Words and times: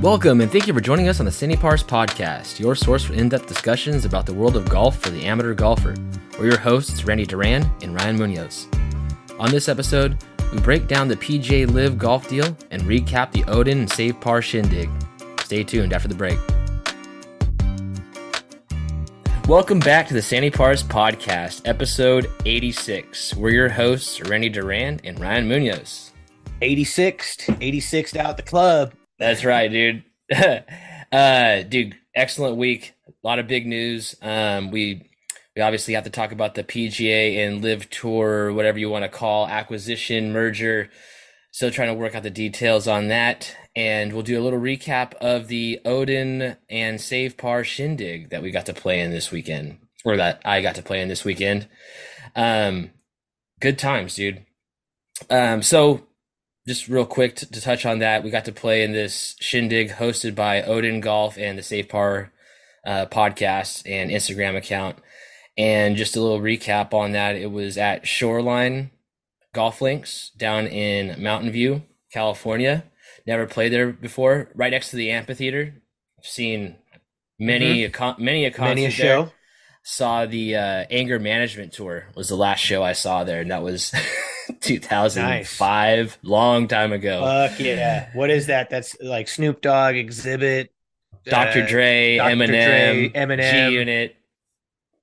Welcome 0.00 0.40
and 0.40 0.50
thank 0.50 0.66
you 0.66 0.72
for 0.72 0.80
joining 0.80 1.08
us 1.08 1.20
on 1.20 1.26
the 1.26 1.30
Sandy 1.30 1.58
Pars 1.58 1.82
Podcast, 1.82 2.58
your 2.58 2.74
source 2.74 3.04
for 3.04 3.12
in 3.12 3.28
depth 3.28 3.46
discussions 3.46 4.06
about 4.06 4.24
the 4.24 4.32
world 4.32 4.56
of 4.56 4.66
golf 4.66 4.98
for 4.98 5.10
the 5.10 5.26
amateur 5.26 5.52
golfer. 5.52 5.94
We're 6.38 6.46
your 6.46 6.58
hosts, 6.58 7.04
Randy 7.04 7.26
Duran 7.26 7.70
and 7.82 7.94
Ryan 7.94 8.16
Munoz. 8.16 8.66
On 9.38 9.50
this 9.50 9.68
episode, 9.68 10.16
we 10.54 10.60
break 10.60 10.88
down 10.88 11.08
the 11.08 11.16
PGA 11.16 11.70
LIV 11.70 11.98
golf 11.98 12.26
deal 12.30 12.56
and 12.70 12.80
recap 12.84 13.30
the 13.30 13.44
Odin 13.44 13.80
and 13.80 13.92
Save 13.92 14.18
Par 14.22 14.40
shindig. 14.40 14.88
Stay 15.40 15.64
tuned 15.64 15.92
after 15.92 16.08
the 16.08 16.14
break. 16.14 16.38
Welcome 19.46 19.80
back 19.80 20.08
to 20.08 20.14
the 20.14 20.22
Sandy 20.22 20.50
Pars 20.50 20.82
Podcast, 20.82 21.68
episode 21.68 22.30
86. 22.46 23.34
We're 23.34 23.50
your 23.50 23.68
hosts, 23.68 24.22
Randy 24.22 24.48
Duran 24.48 25.02
and 25.04 25.20
Ryan 25.20 25.46
Munoz. 25.46 26.12
86th, 26.62 27.44
86th 27.60 28.16
out 28.16 28.38
the 28.38 28.42
club. 28.42 28.94
That's 29.20 29.44
right, 29.44 29.70
dude. 29.70 30.02
uh, 31.12 31.62
dude, 31.64 31.94
excellent 32.16 32.56
week. 32.56 32.94
A 33.06 33.12
lot 33.22 33.38
of 33.38 33.46
big 33.46 33.66
news. 33.66 34.16
Um, 34.22 34.70
we 34.70 35.10
we 35.54 35.60
obviously 35.60 35.92
have 35.92 36.04
to 36.04 36.10
talk 36.10 36.32
about 36.32 36.54
the 36.54 36.64
PGA 36.64 37.36
and 37.36 37.62
LIV 37.62 37.90
Tour, 37.90 38.50
whatever 38.54 38.78
you 38.78 38.88
want 38.88 39.04
to 39.04 39.10
call 39.10 39.46
acquisition 39.46 40.32
merger. 40.32 40.88
Still 41.52 41.70
trying 41.70 41.88
to 41.88 41.94
work 41.94 42.14
out 42.14 42.22
the 42.22 42.30
details 42.30 42.88
on 42.88 43.08
that, 43.08 43.54
and 43.76 44.14
we'll 44.14 44.22
do 44.22 44.40
a 44.40 44.42
little 44.42 44.60
recap 44.60 45.14
of 45.14 45.48
the 45.48 45.80
Odin 45.84 46.56
and 46.70 46.98
Save 46.98 47.36
Par 47.36 47.62
Shindig 47.62 48.30
that 48.30 48.40
we 48.40 48.50
got 48.50 48.66
to 48.66 48.72
play 48.72 49.00
in 49.00 49.10
this 49.10 49.30
weekend, 49.30 49.78
or 50.02 50.16
that 50.16 50.40
I 50.46 50.62
got 50.62 50.76
to 50.76 50.82
play 50.82 51.02
in 51.02 51.08
this 51.08 51.26
weekend. 51.26 51.68
Um, 52.34 52.92
good 53.60 53.78
times, 53.78 54.14
dude. 54.14 54.46
Um, 55.28 55.60
so 55.60 56.06
just 56.66 56.88
real 56.88 57.06
quick 57.06 57.36
to, 57.36 57.50
to, 57.50 57.60
touch 57.60 57.86
on 57.86 58.00
that, 58.00 58.22
we 58.22 58.30
got 58.30 58.44
to 58.44 58.52
play 58.52 58.82
in 58.82 58.92
this 58.92 59.36
shindig 59.40 59.90
hosted 59.90 60.34
by 60.34 60.62
Odin 60.62 61.00
Golf 61.00 61.38
and 61.38 61.58
the 61.58 61.62
Save 61.62 61.88
Par 61.88 62.32
uh, 62.86 63.06
podcast 63.06 63.82
and 63.86 64.10
Instagram 64.10 64.56
account. 64.56 64.96
And 65.56 65.96
just 65.96 66.16
a 66.16 66.20
little 66.20 66.40
recap 66.40 66.94
on 66.94 67.12
that, 67.12 67.36
it 67.36 67.50
was 67.50 67.76
at 67.76 68.06
Shoreline 68.06 68.90
Golf 69.52 69.80
Links 69.80 70.30
down 70.36 70.66
in 70.66 71.22
Mountain 71.22 71.50
View, 71.50 71.82
California. 72.12 72.84
Never 73.26 73.46
played 73.46 73.72
there 73.72 73.92
before. 73.92 74.50
Right 74.54 74.70
next 74.70 74.90
to 74.90 74.96
the 74.96 75.10
amphitheater. 75.10 75.82
Seen 76.22 76.76
many 77.38 77.78
mm-hmm. 77.78 77.88
a 77.88 77.90
con- 77.90 78.16
many 78.18 78.44
a 78.44 78.50
concert 78.50 78.68
many 78.68 78.84
a 78.86 78.90
show. 78.90 79.22
There. 79.24 79.32
Saw 79.82 80.26
the 80.26 80.56
uh, 80.56 80.84
anger 80.90 81.18
management 81.18 81.72
tour 81.72 82.06
was 82.14 82.28
the 82.28 82.36
last 82.36 82.60
show 82.60 82.82
I 82.82 82.92
saw 82.92 83.24
there, 83.24 83.40
and 83.40 83.50
that 83.50 83.62
was 83.62 83.92
2005, 84.58 85.98
nice. 85.98 86.18
long 86.22 86.68
time 86.68 86.92
ago. 86.92 87.22
Fuck 87.22 87.60
yeah. 87.60 88.10
What 88.14 88.30
is 88.30 88.46
that? 88.46 88.70
That's 88.70 88.96
like 89.00 89.28
Snoop 89.28 89.60
Dogg, 89.60 89.94
Xzibit, 89.94 90.68
Dr. 91.24 91.62
Uh, 91.62 91.66
Dre, 91.66 92.16
Dr. 92.16 92.34
Eminem, 92.34 92.46
Dre, 92.46 93.10
Eminem, 93.14 93.68
G 93.68 93.74
Unit, 93.74 94.16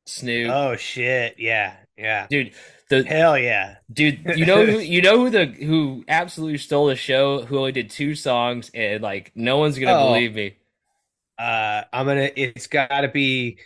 Snoop. 0.05 0.51
Oh 0.51 0.75
shit. 0.75 1.35
Yeah. 1.37 1.75
Yeah. 1.97 2.27
Dude, 2.29 2.53
the 2.89 3.03
hell 3.03 3.37
yeah. 3.37 3.77
Dude, 3.91 4.19
you 4.35 4.45
know 4.45 4.65
who 4.65 4.79
you 4.79 5.01
know 5.01 5.17
who 5.17 5.29
the 5.29 5.45
who 5.45 6.05
absolutely 6.07 6.57
stole 6.57 6.87
the 6.87 6.95
show, 6.95 7.43
who 7.43 7.57
only 7.57 7.71
did 7.71 7.89
two 7.89 8.15
songs 8.15 8.71
and 8.73 9.01
like 9.01 9.31
no 9.35 9.57
one's 9.57 9.77
gonna 9.77 9.99
oh. 9.99 10.07
believe 10.13 10.35
me. 10.35 10.55
Uh 11.37 11.83
I'm 11.91 12.05
gonna 12.05 12.29
it's 12.35 12.67
gotta 12.67 13.07
be 13.07 13.57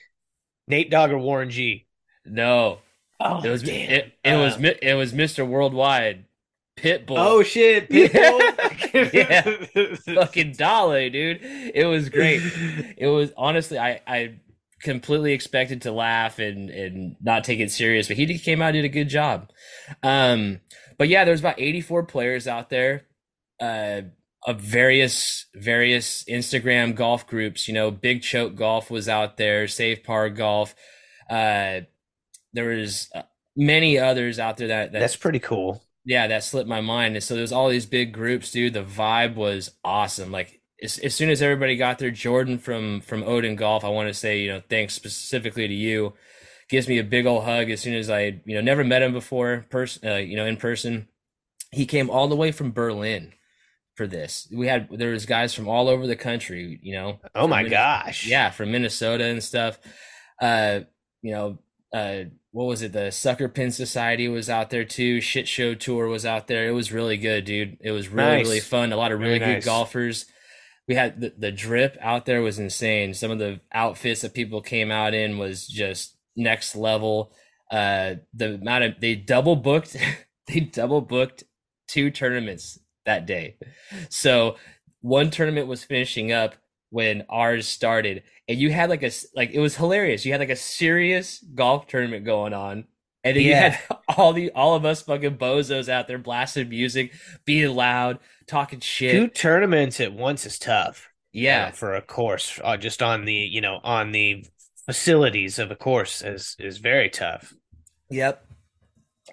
Nate 0.67 0.89
Dogg 0.89 1.11
or 1.11 1.17
Warren 1.17 1.49
G. 1.49 1.85
No. 2.25 2.79
Oh, 3.23 3.41
it 3.43 3.49
was 3.49 3.63
damn. 3.63 3.89
It, 3.89 4.13
it 4.23 4.33
uh, 4.33 4.39
was 4.39 4.57
it 4.59 4.93
was 4.95 5.13
Mr. 5.13 5.47
Worldwide 5.47 6.25
Pitbull. 6.77 7.17
Oh 7.17 7.43
shit, 7.43 7.89
Pitbull. 7.89 9.13
yeah, 9.13 10.15
fucking 10.15 10.53
Dolly, 10.53 11.09
dude. 11.09 11.39
It 11.41 11.85
was 11.85 12.09
great. 12.09 12.41
It 12.97 13.07
was 13.07 13.31
honestly, 13.37 13.77
I 13.77 14.01
I 14.07 14.35
completely 14.81 15.33
expected 15.33 15.83
to 15.83 15.91
laugh 15.91 16.39
and 16.39 16.69
and 16.69 17.15
not 17.21 17.43
take 17.43 17.59
it 17.59 17.71
serious, 17.71 18.07
but 18.07 18.17
he 18.17 18.39
came 18.39 18.61
out 18.61 18.69
and 18.69 18.75
did 18.75 18.85
a 18.85 18.89
good 18.89 19.09
job. 19.09 19.49
Um, 20.01 20.61
but 20.97 21.07
yeah, 21.07 21.23
there's 21.23 21.39
about 21.39 21.59
84 21.59 22.03
players 22.03 22.47
out 22.47 22.69
there. 22.69 23.03
Uh, 23.59 24.01
of 24.47 24.59
various 24.59 25.45
various 25.53 26.23
Instagram 26.25 26.95
golf 26.95 27.27
groups. 27.27 27.67
You 27.67 27.73
know, 27.73 27.91
Big 27.91 28.23
Choke 28.23 28.55
Golf 28.55 28.89
was 28.89 29.07
out 29.07 29.37
there, 29.37 29.67
Save 29.67 30.03
Par 30.03 30.29
Golf. 30.29 30.73
Uh, 31.29 31.81
there 32.53 32.69
was 32.69 33.09
uh, 33.15 33.23
many 33.55 33.97
others 33.97 34.39
out 34.39 34.57
there 34.57 34.69
that, 34.69 34.91
that 34.91 34.99
that's 34.99 35.15
pretty 35.15 35.39
cool. 35.39 35.83
Yeah, 36.05 36.27
that 36.27 36.43
slipped 36.43 36.69
my 36.69 36.81
mind. 36.81 37.15
And 37.15 37.23
so 37.23 37.35
there's 37.35 37.51
all 37.51 37.69
these 37.69 37.85
big 37.85 38.11
groups, 38.11 38.51
dude. 38.51 38.73
The 38.73 38.83
vibe 38.83 39.35
was 39.35 39.71
awesome. 39.83 40.31
Like 40.31 40.61
as, 40.81 40.97
as 40.99 41.13
soon 41.13 41.29
as 41.29 41.41
everybody 41.41 41.75
got 41.75 41.99
there, 41.99 42.11
Jordan 42.11 42.57
from 42.57 43.01
from 43.01 43.23
Odin 43.23 43.55
Golf, 43.55 43.83
I 43.83 43.89
want 43.89 44.07
to 44.07 44.13
say, 44.13 44.39
you 44.39 44.51
know, 44.51 44.61
thanks 44.69 44.93
specifically 44.93 45.67
to 45.67 45.73
you. 45.73 46.13
Gives 46.69 46.87
me 46.87 46.99
a 46.99 47.03
big 47.03 47.25
old 47.25 47.43
hug 47.43 47.69
as 47.69 47.81
soon 47.81 47.95
as 47.95 48.09
I, 48.09 48.41
you 48.45 48.55
know, 48.55 48.61
never 48.61 48.83
met 48.83 49.01
him 49.01 49.11
before, 49.11 49.65
person, 49.69 50.07
uh, 50.07 50.15
you 50.15 50.37
know, 50.37 50.45
in 50.45 50.57
person. 50.57 51.07
He 51.71 51.85
came 51.85 52.09
all 52.09 52.27
the 52.27 52.35
way 52.35 52.51
from 52.51 52.71
Berlin 52.71 53.33
for 53.95 54.07
this. 54.07 54.47
We 54.51 54.67
had 54.67 54.87
there 54.89 55.11
was 55.11 55.25
guys 55.25 55.53
from 55.53 55.67
all 55.67 55.89
over 55.89 56.07
the 56.07 56.15
country, 56.15 56.79
you 56.81 56.95
know. 56.95 57.19
Oh 57.35 57.47
my 57.47 57.67
gosh. 57.67 58.25
Yeah, 58.25 58.49
from 58.49 58.71
Minnesota 58.71 59.25
and 59.25 59.43
stuff. 59.43 59.79
Uh, 60.41 60.81
you 61.21 61.33
know, 61.33 61.59
uh 61.93 62.29
what 62.51 62.65
was 62.65 62.81
it? 62.81 62.91
The 62.91 63.11
Sucker 63.11 63.47
Pin 63.47 63.71
Society 63.71 64.27
was 64.27 64.49
out 64.49 64.69
there 64.69 64.83
too. 64.83 65.21
Shit 65.21 65.47
Show 65.47 65.73
Tour 65.73 66.07
was 66.07 66.25
out 66.25 66.47
there. 66.47 66.67
It 66.67 66.73
was 66.73 66.91
really 66.91 67.17
good, 67.17 67.45
dude. 67.45 67.77
It 67.79 67.91
was 67.91 68.09
really 68.09 68.37
nice. 68.37 68.45
really 68.45 68.59
fun. 68.59 68.91
A 68.91 68.97
lot 68.97 69.11
of 69.11 69.19
really 69.19 69.39
Very 69.39 69.51
good 69.51 69.57
nice. 69.57 69.65
golfers. 69.65 70.25
We 70.87 70.95
had 70.95 71.21
the, 71.21 71.33
the 71.37 71.51
drip 71.51 71.97
out 72.01 72.25
there 72.25 72.41
was 72.41 72.59
insane. 72.59 73.13
Some 73.13 73.31
of 73.31 73.39
the 73.39 73.61
outfits 73.73 74.21
that 74.21 74.33
people 74.33 74.61
came 74.61 74.91
out 74.91 75.13
in 75.13 75.37
was 75.37 75.65
just 75.65 76.17
next 76.35 76.75
level. 76.75 77.31
Uh, 77.71 78.15
the 78.33 78.55
amount 78.55 78.83
of 78.83 78.99
they 78.99 79.15
double 79.15 79.55
booked, 79.55 79.95
they 80.47 80.59
double 80.59 80.99
booked 80.99 81.45
two 81.87 82.11
tournaments 82.11 82.79
that 83.05 83.25
day. 83.25 83.55
So 84.09 84.57
one 84.99 85.29
tournament 85.31 85.67
was 85.67 85.85
finishing 85.85 86.33
up 86.33 86.55
when 86.91 87.23
ours 87.29 87.67
started 87.67 88.21
and 88.47 88.59
you 88.59 88.69
had 88.71 88.89
like 88.89 89.01
a 89.01 89.11
like 89.35 89.51
it 89.51 89.59
was 89.59 89.75
hilarious. 89.75 90.25
You 90.25 90.33
had 90.33 90.41
like 90.41 90.49
a 90.49 90.55
serious 90.55 91.43
golf 91.55 91.87
tournament 91.87 92.25
going 92.25 92.53
on 92.53 92.85
and 93.23 93.37
then 93.37 93.43
yeah. 93.43 93.47
you 93.47 93.55
had 93.55 93.79
all 94.17 94.33
the 94.33 94.51
all 94.51 94.75
of 94.75 94.85
us 94.85 95.01
fucking 95.01 95.37
bozos 95.37 95.89
out 95.89 96.07
there 96.07 96.17
blasting 96.17 96.69
music 96.69 97.13
being 97.45 97.75
loud 97.75 98.19
talking 98.47 98.79
shit. 98.79 99.11
Two 99.11 99.27
tournaments 99.27 99.99
at 99.99 100.13
once 100.13 100.45
is 100.45 100.59
tough 100.59 101.09
yeah. 101.31 101.67
uh, 101.67 101.71
for 101.71 101.95
a 101.95 102.01
course 102.01 102.59
uh, 102.63 102.77
just 102.77 103.01
on 103.01 103.25
the 103.25 103.33
you 103.33 103.61
know 103.61 103.79
on 103.83 104.11
the 104.11 104.45
facilities 104.85 105.59
of 105.59 105.71
a 105.71 105.75
course 105.75 106.21
is 106.21 106.55
is 106.59 106.77
very 106.77 107.09
tough. 107.09 107.53
Yep. 108.09 108.45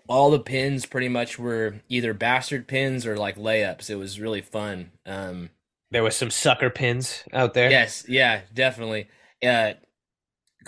All 0.07 0.31
the 0.31 0.39
pins 0.39 0.87
pretty 0.87 1.09
much 1.09 1.39
were 1.39 1.81
either 1.89 2.15
bastard 2.15 2.69
pins 2.69 3.05
or 3.05 3.17
like 3.17 3.37
layups. 3.37 3.91
It 3.91 3.97
was 3.97 4.21
really 4.21 4.43
fun. 4.43 4.93
Um 5.05 5.51
there 5.91 6.03
was 6.03 6.17
some 6.17 6.31
sucker 6.31 6.71
pins 6.71 7.25
out 7.33 7.55
there. 7.55 7.71
Yes, 7.71 8.05
yeah, 8.09 8.43
definitely. 8.53 9.09
Uh, 9.45 9.73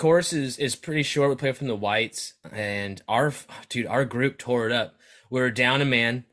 course 0.00 0.32
is 0.32 0.56
is 0.56 0.74
pretty 0.74 1.02
short. 1.02 1.28
We 1.28 1.36
played 1.36 1.56
from 1.58 1.66
the 1.66 1.76
whites, 1.76 2.32
and 2.50 3.00
our 3.06 3.32
dude, 3.68 3.86
our 3.86 4.06
group 4.06 4.38
tore 4.38 4.66
it 4.66 4.72
up. 4.72 4.94
We 5.30 5.40
were 5.40 5.50
down 5.50 5.82
a 5.82 5.84
man, 5.84 6.24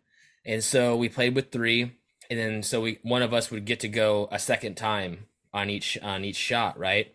and 0.45 0.63
so 0.63 0.95
we 0.95 1.09
played 1.09 1.35
with 1.35 1.51
three, 1.51 1.97
and 2.29 2.39
then 2.39 2.63
so 2.63 2.81
we 2.81 2.99
one 3.03 3.21
of 3.21 3.33
us 3.33 3.51
would 3.51 3.65
get 3.65 3.81
to 3.81 3.89
go 3.89 4.29
a 4.31 4.39
second 4.39 4.75
time 4.75 5.25
on 5.53 5.69
each 5.69 5.97
on 6.01 6.23
each 6.23 6.37
shot, 6.37 6.79
right? 6.79 7.13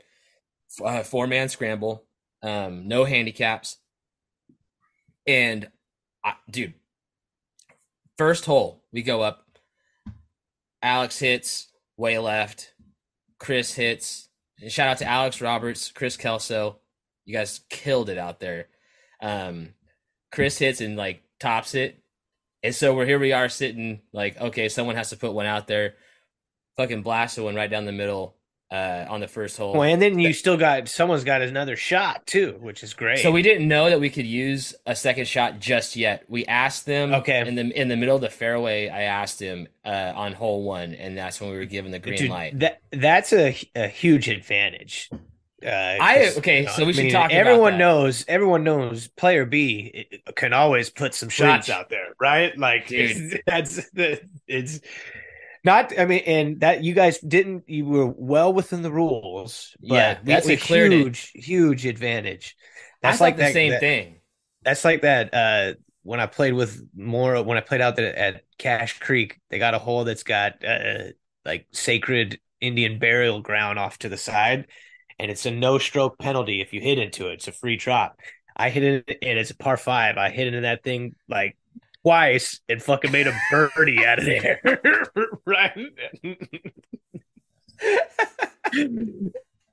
Uh, 0.85 1.03
four 1.03 1.27
man 1.27 1.49
scramble, 1.49 2.05
um, 2.43 2.87
no 2.87 3.05
handicaps, 3.05 3.79
and 5.27 5.71
I, 6.23 6.35
dude, 6.51 6.75
first 8.19 8.45
hole 8.45 8.85
we 8.93 9.03
go 9.03 9.23
up 9.23 9.47
Alex 10.83 11.19
hits 11.19 11.69
way 11.97 12.19
left. 12.19 12.75
Chris 13.39 13.75
hits. 13.75 14.29
Shout 14.69 14.89
out 14.89 14.99
to 14.99 15.07
Alex 15.07 15.41
Roberts, 15.41 15.91
Chris 15.91 16.17
Kelso. 16.17 16.81
You 17.25 17.35
guys 17.35 17.61
killed 17.71 18.09
it 18.09 18.19
out 18.19 18.41
there. 18.41 18.69
Um, 19.21 19.75
Chris 20.33 20.59
hits 20.59 20.81
and 20.81 20.97
like 20.97 21.23
tops 21.41 21.75
it. 21.75 22.03
And 22.63 22.75
so 22.75 22.95
we're 22.95 23.07
here 23.07 23.19
we 23.19 23.33
are 23.33 23.49
sitting 23.49 24.03
like, 24.13 24.41
okay, 24.41 24.69
someone 24.69 24.97
has 24.97 25.11
to 25.11 25.17
put 25.17 25.33
one 25.33 25.47
out 25.47 25.67
there. 25.67 25.95
Fucking 26.77 27.03
blasted 27.03 27.45
one 27.45 27.55
right 27.55 27.71
down 27.71 27.85
the 27.85 27.93
middle 27.93 28.37
uh, 28.73 29.05
on 29.11 29.21
the 29.21 29.29
first 29.29 29.59
hole. 29.59 29.75
Well, 29.75 29.83
and 29.83 30.01
then 30.01 30.19
you 30.19 30.33
still 30.33 30.57
got 30.57 30.89
someone's 30.89 31.25
got 31.25 31.43
another 31.43 31.77
shot 31.77 32.27
too, 32.27 32.57
which 32.61 32.83
is 32.83 32.95
great. 32.95 33.19
So 33.19 33.31
we 33.31 33.43
didn't 33.43 33.69
know 33.69 33.91
that 33.91 34.01
we 34.01 34.09
could 34.09 34.27
use 34.27 34.75
a 34.87 34.97
second 34.97 35.29
shot 35.29 35.59
just 35.61 35.95
yet. 35.95 36.25
We 36.27 36.47
asked 36.47 36.87
them. 36.87 37.13
Okay. 37.13 37.47
In 37.47 37.55
the 37.55 37.81
in 37.81 37.89
the 37.89 37.97
middle 37.97 38.17
of 38.17 38.23
the 38.23 38.31
fairway, 38.31 38.89
I 38.89 39.03
asked 39.03 39.39
him 39.39 39.69
uh, 39.85 40.15
on 40.17 40.33
hole 40.33 40.63
one, 40.63 40.95
and 40.95 41.19
that's 41.19 41.39
when 41.39 41.51
we 41.51 41.59
were 41.59 41.67
given 41.67 41.91
the 41.91 41.99
green 41.99 42.17
Dude, 42.17 42.31
light. 42.31 42.59
That 42.61 42.81
that's 42.91 43.35
a, 43.35 43.55
a 43.75 43.89
huge 43.89 44.31
advantage. 44.31 45.11
Uh, 45.63 45.69
I 45.69 46.33
okay, 46.39 46.67
so 46.67 46.87
we 46.87 46.95
should 46.95 47.01
I 47.01 47.05
mean, 47.05 47.13
talk. 47.13 47.31
Everyone 47.31 47.77
knows. 47.77 48.25
Everyone 48.27 48.65
knows. 48.65 49.09
Player 49.09 49.45
B 49.45 50.09
can 50.35 50.55
always 50.55 50.89
put 50.89 51.15
some 51.15 51.29
shots 51.29 51.67
Preach. 51.67 51.77
out 51.77 51.91
there, 51.91 52.15
right? 52.19 52.57
Like 52.57 52.89
Dude. 52.89 53.43
that's 53.47 53.91
the 53.91 54.23
it's 54.49 54.81
Not, 55.65 55.97
I 55.99 56.07
mean, 56.07 56.23
and 56.27 56.61
that 56.61 56.83
you 56.83 56.93
guys 56.93 57.19
didn't. 57.19 57.65
You 57.69 57.85
were 57.85 58.07
well 58.07 58.53
within 58.53 58.83
the 58.83 58.91
rules. 58.91 59.77
But 59.81 59.95
Yeah, 59.95 60.19
that's 60.25 60.47
we 60.47 60.55
a 60.55 60.57
cleared 60.57 60.93
it. 60.93 60.99
huge, 60.99 61.31
huge 61.35 61.87
advantage. 61.87 62.57
That's 63.01 63.21
like 63.21 63.37
the 63.37 63.43
that, 63.45 63.53
same 63.53 63.71
that- 63.73 63.81
thing. 63.81 64.21
That's 64.65 64.85
like 64.85 65.03
that. 65.03 65.35
Uh, 65.35 65.75
when 66.05 66.21
I 66.21 66.27
played 66.27 66.55
with 66.55 66.83
more, 66.97 67.43
when 67.43 67.59
I 67.59 67.61
played 67.61 67.81
out 67.81 67.97
there 67.97 68.17
at 68.17 68.43
Cache 68.59 68.99
Creek, 69.01 69.41
they 69.51 69.59
got 69.59 69.75
a 69.75 69.79
hole 69.79 70.05
that's 70.05 70.23
got 70.25 70.65
uh, 70.65 71.11
like 71.45 71.67
sacred 71.73 72.41
Indian 72.61 72.99
burial 72.99 73.41
ground 73.41 73.79
off 73.79 73.99
to 73.99 74.09
the 74.09 74.17
side, 74.17 74.67
and 75.19 75.31
it's 75.31 75.47
a 75.47 75.51
no 75.51 75.79
stroke 75.79 76.19
penalty 76.19 76.61
if 76.61 76.73
you 76.73 76.81
hit 76.81 76.99
into 76.99 77.29
it. 77.29 77.35
It's 77.35 77.49
a 77.49 77.53
free 77.53 77.77
drop. 77.77 78.19
I 78.57 78.71
hit 78.71 78.83
it, 78.83 79.19
and 79.23 79.39
it's 79.39 79.51
a 79.51 79.57
par 79.57 79.77
five. 79.77 80.17
I 80.17 80.31
hit 80.31 80.47
into 80.49 80.61
that 80.63 80.83
thing 80.85 81.15
like 81.29 81.57
twice 82.03 82.61
and 82.69 82.83
fucking 82.83 83.13
made 83.13 83.27
a 83.27 83.39
birdie 83.51 84.05
out 84.05 84.19
of 84.19 84.25
there. 84.25 84.61
right. 85.47 85.73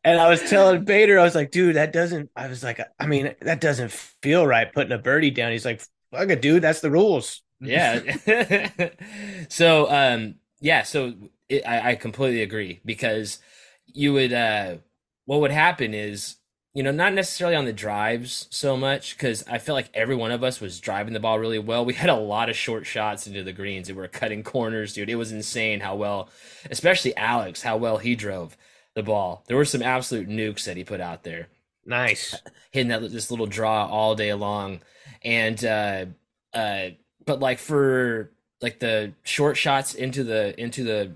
And 0.03 0.19
I 0.19 0.29
was 0.29 0.49
telling 0.49 0.85
Bader, 0.85 1.19
I 1.19 1.23
was 1.23 1.35
like, 1.35 1.51
dude, 1.51 1.75
that 1.75 1.91
doesn't, 1.91 2.29
I 2.35 2.47
was 2.47 2.63
like, 2.63 2.79
I 2.99 3.05
mean, 3.05 3.35
that 3.41 3.59
doesn't 3.59 3.91
feel 3.91 4.47
right 4.47 4.71
putting 4.71 4.93
a 4.93 4.97
birdie 4.97 5.31
down. 5.31 5.51
He's 5.51 5.65
like, 5.65 5.81
fuck 6.11 6.29
it, 6.29 6.41
dude, 6.41 6.63
that's 6.63 6.79
the 6.79 6.89
rules. 6.89 7.41
Yeah. 7.59 7.99
so, 9.49 9.91
um, 9.91 10.35
yeah, 10.61 10.83
so 10.83 11.13
it, 11.49 11.67
I, 11.67 11.91
I 11.91 11.95
completely 11.95 12.43
agree 12.43 12.79
because 12.85 13.39
you 13.87 14.13
would, 14.13 14.31
uh, 14.31 14.77
what 15.25 15.41
would 15.41 15.51
happen 15.51 15.93
is, 15.93 16.37
you 16.73 16.83
know, 16.83 16.91
not 16.91 17.13
necessarily 17.13 17.55
on 17.55 17.65
the 17.65 17.73
drives 17.73 18.47
so 18.51 18.77
much 18.77 19.17
because 19.17 19.43
I 19.47 19.57
feel 19.57 19.73
like 19.75 19.89
every 19.93 20.15
one 20.15 20.31
of 20.31 20.43
us 20.43 20.61
was 20.61 20.79
driving 20.79 21.13
the 21.13 21.19
ball 21.19 21.39
really 21.39 21.59
well. 21.59 21.83
We 21.83 21.93
had 21.95 22.09
a 22.09 22.15
lot 22.15 22.49
of 22.49 22.55
short 22.55 22.85
shots 22.85 23.25
into 23.25 23.43
the 23.43 23.53
greens 23.53 23.89
and 23.89 23.97
we 23.97 24.01
were 24.01 24.07
cutting 24.07 24.43
corners, 24.43 24.93
dude. 24.93 25.09
It 25.09 25.15
was 25.15 25.31
insane 25.31 25.79
how 25.79 25.95
well, 25.95 26.29
especially 26.69 27.15
Alex, 27.17 27.63
how 27.63 27.77
well 27.77 27.97
he 27.97 28.15
drove 28.15 28.55
the 28.93 29.03
ball. 29.03 29.43
There 29.47 29.57
were 29.57 29.65
some 29.65 29.81
absolute 29.81 30.29
nukes 30.29 30.65
that 30.65 30.77
he 30.77 30.83
put 30.83 31.01
out 31.01 31.23
there 31.23 31.47
Nice. 31.85 32.35
hitting 32.71 32.89
that 32.89 33.01
this 33.11 33.31
little 33.31 33.47
draw 33.47 33.87
all 33.87 34.13
day 34.15 34.33
long 34.33 34.81
and 35.23 35.63
uh 35.65 36.05
uh 36.53 36.89
but 37.25 37.39
like 37.39 37.57
for 37.57 38.31
like 38.61 38.79
the 38.79 39.13
short 39.23 39.57
shots 39.57 39.95
into 39.95 40.23
the 40.23 40.59
into 40.59 40.83
the 40.83 41.11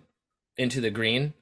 into 0.57 0.81
the 0.81 0.89
green 0.89 1.33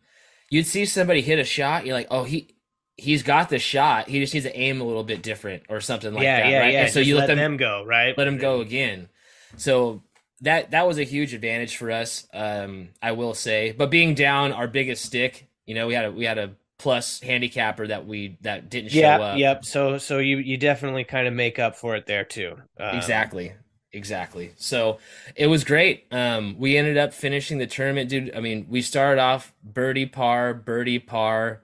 you'd 0.49 0.67
see 0.67 0.85
somebody 0.85 1.21
hit 1.21 1.39
a 1.39 1.43
shot 1.43 1.85
you're 1.85 1.95
like 1.95 2.07
oh 2.11 2.23
he 2.23 2.53
he's 3.01 3.23
got 3.23 3.49
the 3.49 3.59
shot 3.59 4.07
he 4.07 4.19
just 4.19 4.33
needs 4.33 4.45
to 4.45 4.55
aim 4.57 4.79
a 4.81 4.83
little 4.83 5.03
bit 5.03 5.21
different 5.21 5.63
or 5.69 5.81
something 5.81 6.13
like 6.13 6.23
yeah, 6.23 6.41
that 6.41 6.49
yeah, 6.49 6.59
right 6.59 6.73
yeah. 6.73 6.81
and 6.83 6.89
so 6.91 6.99
Just 6.99 7.07
you 7.09 7.15
let 7.15 7.21
let 7.21 7.27
them, 7.27 7.37
them 7.37 7.57
go, 7.57 7.83
right? 7.85 8.17
let 8.17 8.27
him 8.27 8.37
go 8.37 8.61
again 8.61 9.09
so 9.57 10.01
that 10.41 10.71
that 10.71 10.87
was 10.87 10.97
a 10.97 11.03
huge 11.03 11.33
advantage 11.33 11.75
for 11.77 11.91
us 11.91 12.27
um 12.33 12.89
i 13.01 13.11
will 13.11 13.33
say 13.33 13.71
but 13.71 13.89
being 13.91 14.13
down 14.15 14.51
our 14.51 14.67
biggest 14.67 15.05
stick 15.05 15.47
you 15.65 15.75
know 15.75 15.87
we 15.87 15.93
had 15.93 16.05
a 16.05 16.11
we 16.11 16.25
had 16.25 16.37
a 16.37 16.51
plus 16.77 17.19
handicapper 17.21 17.87
that 17.87 18.07
we 18.07 18.37
that 18.41 18.69
didn't 18.69 18.89
show 18.89 18.99
Yeah, 18.99 19.19
up 19.19 19.37
yep. 19.37 19.65
So, 19.65 19.99
so 19.99 20.17
you 20.17 20.37
you 20.37 20.57
definitely 20.57 21.03
kind 21.03 21.27
of 21.27 21.33
make 21.33 21.59
up 21.59 21.75
for 21.75 21.95
it 21.95 22.07
there 22.07 22.23
too. 22.23 22.57
Um, 22.79 22.95
Exactly. 22.97 23.53
Exactly. 23.93 24.53
So 24.55 24.97
it 25.35 25.47
was 25.47 25.63
great. 25.63 26.05
Um, 26.11 26.55
we 26.57 26.77
ended 26.77 26.97
up 26.97 27.13
finishing 27.13 27.57
the 27.59 27.67
tournament, 27.67 28.09
dude. 28.09 28.35
I 28.35 28.39
mean, 28.39 28.65
we 28.69 28.81
started 28.81 29.21
off 29.21 29.53
birdie 29.63 30.05
par, 30.07 30.53
birdie 30.55 30.97
par, 30.99 31.61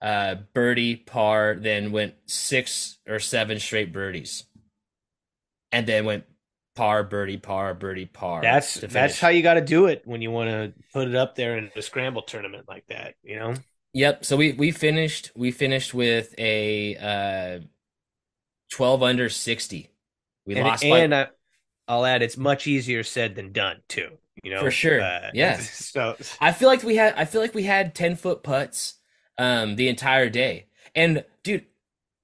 uh, 0.00 0.36
birdie 0.54 0.96
par, 0.96 1.56
then 1.58 1.92
went 1.92 2.14
six 2.26 2.98
or 3.08 3.18
seven 3.18 3.58
straight 3.58 3.92
birdies, 3.92 4.44
and 5.72 5.86
then 5.86 6.04
went 6.04 6.24
par, 6.74 7.02
birdie, 7.04 7.38
par, 7.38 7.74
birdie, 7.74 8.06
par. 8.06 8.42
That's 8.42 8.74
that's 8.74 9.18
how 9.18 9.28
you 9.28 9.42
got 9.42 9.54
to 9.54 9.60
do 9.60 9.86
it 9.86 10.02
when 10.04 10.22
you 10.22 10.30
want 10.30 10.50
to 10.50 10.72
put 10.92 11.08
it 11.08 11.14
up 11.14 11.34
there 11.34 11.56
in 11.58 11.70
a 11.74 11.82
scramble 11.82 12.22
tournament 12.22 12.66
like 12.68 12.86
that. 12.88 13.14
You 13.22 13.36
know. 13.36 13.54
Yep. 13.94 14.24
So 14.24 14.36
we 14.36 14.52
we 14.52 14.70
finished 14.72 15.32
we 15.34 15.50
finished 15.50 15.94
with 15.94 16.34
a 16.38 16.96
uh, 16.96 17.66
twelve 18.70 19.02
under 19.02 19.28
sixty. 19.28 19.90
We 20.44 20.54
and 20.54 20.64
lost 20.64 20.82
by 20.82 20.98
and 20.98 21.14
I, 21.14 21.28
I'll 21.88 22.04
add, 22.04 22.22
it's 22.22 22.36
much 22.36 22.66
easier 22.66 23.02
said 23.02 23.34
than 23.34 23.52
done 23.52 23.82
too. 23.88 24.10
You 24.42 24.54
know, 24.54 24.60
For 24.60 24.70
sure. 24.70 25.00
Uh, 25.00 25.30
Yeah. 25.32 25.60
So 25.62 26.16
I 26.40 26.52
feel 26.52 26.68
like 26.68 26.82
we 26.82 26.96
had 26.96 27.14
I 27.16 27.24
feel 27.24 27.40
like 27.40 27.54
we 27.54 27.62
had 27.62 27.94
10 27.94 28.16
foot 28.16 28.42
putts 28.42 28.94
um 29.38 29.76
the 29.76 29.88
entire 29.88 30.28
day. 30.30 30.66
And 30.94 31.24
dude, 31.42 31.66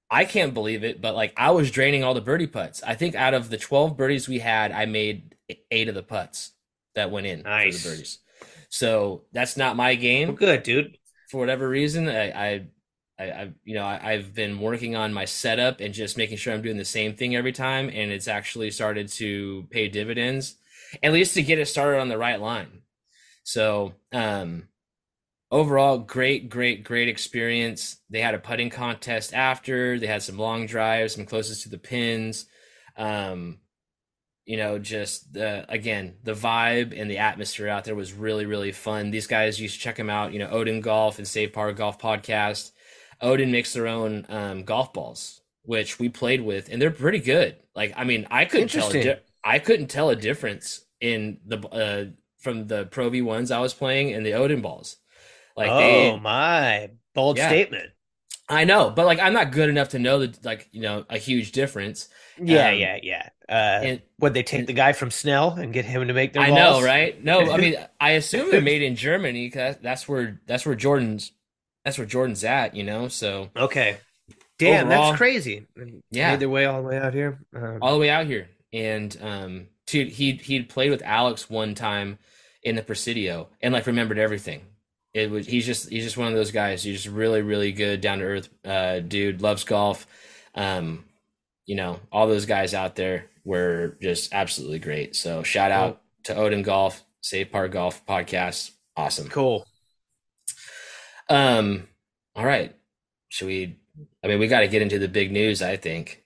I 0.09 0.25
can't 0.25 0.53
believe 0.53 0.83
it, 0.83 1.01
but 1.01 1.15
like 1.15 1.33
I 1.37 1.51
was 1.51 1.71
draining 1.71 2.03
all 2.03 2.13
the 2.13 2.21
birdie 2.21 2.47
putts. 2.47 2.83
I 2.83 2.95
think 2.95 3.15
out 3.15 3.33
of 3.33 3.49
the 3.49 3.57
12 3.57 3.97
birdies 3.97 4.27
we 4.27 4.39
had, 4.39 4.71
I 4.71 4.85
made 4.85 5.35
8 5.71 5.89
of 5.89 5.95
the 5.95 6.03
putts 6.03 6.51
that 6.95 7.11
went 7.11 7.27
in 7.27 7.41
Nice. 7.43 7.81
for 7.81 7.89
the 7.89 7.95
birdies. 7.95 8.19
So 8.69 9.23
that's 9.31 9.57
not 9.57 9.75
my 9.75 9.95
game 9.95 10.29
well, 10.29 10.37
good, 10.37 10.63
dude. 10.63 10.97
for 11.29 11.39
whatever 11.39 11.67
reason. 11.67 12.07
I 12.09 12.31
I 12.31 12.67
I, 13.19 13.23
I 13.25 13.51
you 13.63 13.75
know, 13.75 13.85
I, 13.85 14.13
I've 14.13 14.33
been 14.33 14.59
working 14.59 14.95
on 14.95 15.13
my 15.13 15.25
setup 15.25 15.79
and 15.79 15.93
just 15.93 16.17
making 16.17 16.37
sure 16.37 16.53
I'm 16.53 16.61
doing 16.63 16.77
the 16.77 16.85
same 16.85 17.15
thing 17.15 17.35
every 17.35 17.51
time 17.51 17.89
and 17.93 18.11
it's 18.11 18.27
actually 18.27 18.71
started 18.71 19.07
to 19.09 19.67
pay 19.69 19.87
dividends 19.87 20.55
at 21.01 21.11
least 21.13 21.33
to 21.35 21.43
get 21.43 21.59
it 21.59 21.67
started 21.67 21.99
on 21.99 22.09
the 22.09 22.17
right 22.17 22.39
line. 22.39 22.81
So, 23.43 23.93
um, 24.11 24.67
overall, 25.53 25.99
great, 25.99 26.49
great, 26.49 26.83
great 26.83 27.07
experience. 27.07 27.97
They 28.09 28.19
had 28.21 28.33
a 28.33 28.39
putting 28.39 28.71
contest 28.71 29.33
after. 29.33 29.99
They 29.99 30.07
had 30.07 30.23
some 30.23 30.37
long 30.37 30.65
drives, 30.65 31.13
some 31.13 31.25
closest 31.25 31.61
to 31.63 31.69
the 31.69 31.77
pins. 31.77 32.47
Um, 32.97 33.59
you 34.45 34.57
know, 34.57 34.79
just 34.79 35.31
the 35.31 35.65
again 35.69 36.15
the 36.23 36.33
vibe 36.33 36.99
and 36.99 37.09
the 37.09 37.19
atmosphere 37.19 37.69
out 37.69 37.85
there 37.85 37.95
was 37.95 38.11
really, 38.11 38.45
really 38.45 38.73
fun. 38.73 39.11
These 39.11 39.27
guys, 39.27 39.61
you 39.61 39.69
should 39.69 39.79
check 39.79 39.95
them 39.95 40.09
out. 40.09 40.33
You 40.33 40.39
know, 40.39 40.49
Odin 40.49 40.81
Golf 40.81 41.19
and 41.19 41.27
Save 41.27 41.53
Par 41.53 41.71
Golf 41.71 41.99
podcast. 41.99 42.71
Odin 43.21 43.51
makes 43.51 43.71
their 43.71 43.87
own 43.87 44.25
um, 44.27 44.63
golf 44.63 44.91
balls, 44.91 45.39
which 45.61 45.97
we 45.97 46.09
played 46.09 46.41
with, 46.41 46.67
and 46.69 46.81
they're 46.81 46.91
pretty 46.91 47.19
good. 47.19 47.55
Like, 47.73 47.93
I 47.95 48.03
mean, 48.03 48.27
I 48.29 48.45
couldn't 48.45 48.69
tell. 48.69 48.89
A 48.89 49.03
di- 49.03 49.19
I 49.45 49.59
couldn't 49.59 49.87
tell 49.87 50.09
a 50.09 50.15
difference 50.15 50.83
in 50.99 51.39
the 51.45 51.59
uh, 51.69 52.05
from 52.39 52.67
the 52.67 52.85
Pro 52.85 53.09
V 53.09 53.21
ones 53.21 53.51
I 53.51 53.59
was 53.59 53.73
playing 53.73 54.13
and 54.13 54.25
the 54.25 54.33
Odin 54.33 54.61
balls. 54.61 54.97
Like 55.55 55.69
oh 55.69 55.77
they, 55.79 56.19
my 56.19 56.89
bold 57.13 57.37
Yeah. 57.37 57.47
statement. 57.49 57.89
I 58.49 58.65
know, 58.65 58.89
but 58.89 59.05
like 59.05 59.19
I'm 59.19 59.33
not 59.33 59.51
good 59.51 59.69
enough 59.69 59.89
to 59.89 59.99
know 59.99 60.19
that 60.19 60.43
like 60.43 60.67
you 60.71 60.81
know 60.81 61.05
a 61.09 61.17
huge 61.17 61.51
difference. 61.53 62.09
Yeah, 62.41 62.69
Um, 62.69 62.75
yeah, 62.77 62.97
yeah. 63.01 63.29
Uh, 63.47 63.51
And 63.85 64.01
would 64.19 64.33
they 64.33 64.43
take 64.43 64.65
the 64.67 64.73
guy 64.73 64.93
from 64.93 65.11
Snell 65.11 65.51
and 65.51 65.71
get 65.73 65.85
him 65.85 66.07
to 66.07 66.13
make 66.13 66.33
their 66.33 66.41
I 66.43 66.49
balls? 66.49 66.81
know, 66.81 66.85
right? 66.85 67.23
No, 67.23 67.51
I 67.51 67.57
mean 67.57 67.75
I 67.99 68.11
assume 68.11 68.51
they're 68.51 68.61
made 68.61 68.81
in 68.81 68.95
Germany 68.95 69.45
because 69.47 69.77
that's 69.81 70.07
where 70.09 70.41
that's 70.45 70.65
where 70.65 70.75
Jordan's 70.75 71.31
that's 71.85 71.97
where 71.97 72.07
Jordan's 72.07 72.43
at. 72.43 72.75
You 72.75 72.83
know, 72.83 73.07
so 73.07 73.49
Okay. 73.55 73.97
Damn, 74.59 74.87
Overall- 74.87 75.05
that's 75.11 75.17
crazy. 75.17 75.65
Yeah. 76.11 76.31
Made 76.31 76.39
their 76.41 76.49
way 76.49 76.65
all 76.65 76.81
the 76.81 76.87
way 76.87 76.97
out 76.97 77.13
here. 77.13 77.39
Um, 77.55 77.79
all 77.81 77.93
the 77.93 77.99
way 77.99 78.09
out 78.09 78.25
here. 78.27 78.49
And 78.71 79.15
um, 79.21 79.67
dude, 79.87 80.09
he 80.09 80.33
he'd 80.33 80.69
played 80.69 80.91
with 80.91 81.01
Alex 81.03 81.49
one 81.49 81.75
time 81.75 82.17
in 82.61 82.75
the 82.75 82.81
Presidio 82.83 83.49
and 83.61 83.73
like 83.73 83.87
remembered 83.87 84.17
everything. 84.19 84.61
It 85.13 85.29
was 85.29 85.45
he's 85.45 85.65
just 85.65 85.89
he's 85.89 86.03
just 86.03 86.17
one 86.17 86.27
of 86.27 86.33
those 86.33 86.51
guys. 86.51 86.83
He's 86.83 87.03
just 87.03 87.15
really 87.15 87.41
really 87.41 87.71
good, 87.71 88.01
down 88.01 88.19
to 88.19 88.25
earth 88.25 88.49
uh, 88.65 88.99
dude. 88.99 89.41
Loves 89.41 89.63
golf. 89.63 90.07
Um, 90.55 91.05
you 91.65 91.75
know, 91.75 91.99
all 92.11 92.27
those 92.27 92.45
guys 92.45 92.73
out 92.73 92.95
there 92.95 93.25
were 93.45 93.97
just 94.01 94.33
absolutely 94.33 94.79
great. 94.79 95.15
So 95.15 95.43
shout 95.43 95.71
out 95.71 96.01
to 96.25 96.35
Odin 96.35 96.61
Golf, 96.63 97.03
Save 97.21 97.51
Par 97.51 97.67
Golf 97.69 98.05
podcast. 98.05 98.71
Awesome. 98.95 99.29
cool. 99.29 99.65
Um, 101.29 101.87
all 102.35 102.45
right. 102.45 102.75
Should 103.29 103.47
we? 103.47 103.77
I 104.23 104.27
mean, 104.27 104.39
we 104.39 104.47
got 104.47 104.61
to 104.61 104.67
get 104.67 104.81
into 104.81 104.99
the 104.99 105.07
big 105.07 105.31
news. 105.31 105.61
I 105.61 105.77
think. 105.77 106.23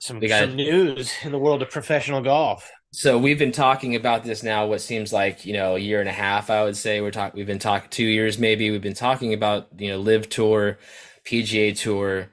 Some, 0.00 0.18
We 0.20 0.28
got- 0.28 0.40
some 0.48 0.56
news 0.56 1.12
in 1.22 1.32
the 1.32 1.38
world 1.38 1.62
of 1.62 1.70
professional 1.70 2.22
golf. 2.22 2.70
So 2.94 3.16
we've 3.16 3.38
been 3.38 3.52
talking 3.52 3.96
about 3.96 4.22
this 4.22 4.42
now. 4.42 4.66
What 4.66 4.82
seems 4.82 5.14
like 5.14 5.46
you 5.46 5.54
know 5.54 5.76
a 5.76 5.78
year 5.78 6.00
and 6.00 6.08
a 6.08 6.12
half. 6.12 6.50
I 6.50 6.62
would 6.62 6.76
say 6.76 7.00
we're 7.00 7.10
talking. 7.10 7.38
We've 7.38 7.46
been 7.46 7.58
talking 7.58 7.88
two 7.88 8.04
years 8.04 8.38
maybe. 8.38 8.70
We've 8.70 8.82
been 8.82 8.92
talking 8.92 9.32
about 9.32 9.68
you 9.78 9.88
know 9.88 9.98
LIV 9.98 10.28
Tour, 10.28 10.78
PGA 11.24 11.76
Tour. 11.76 12.28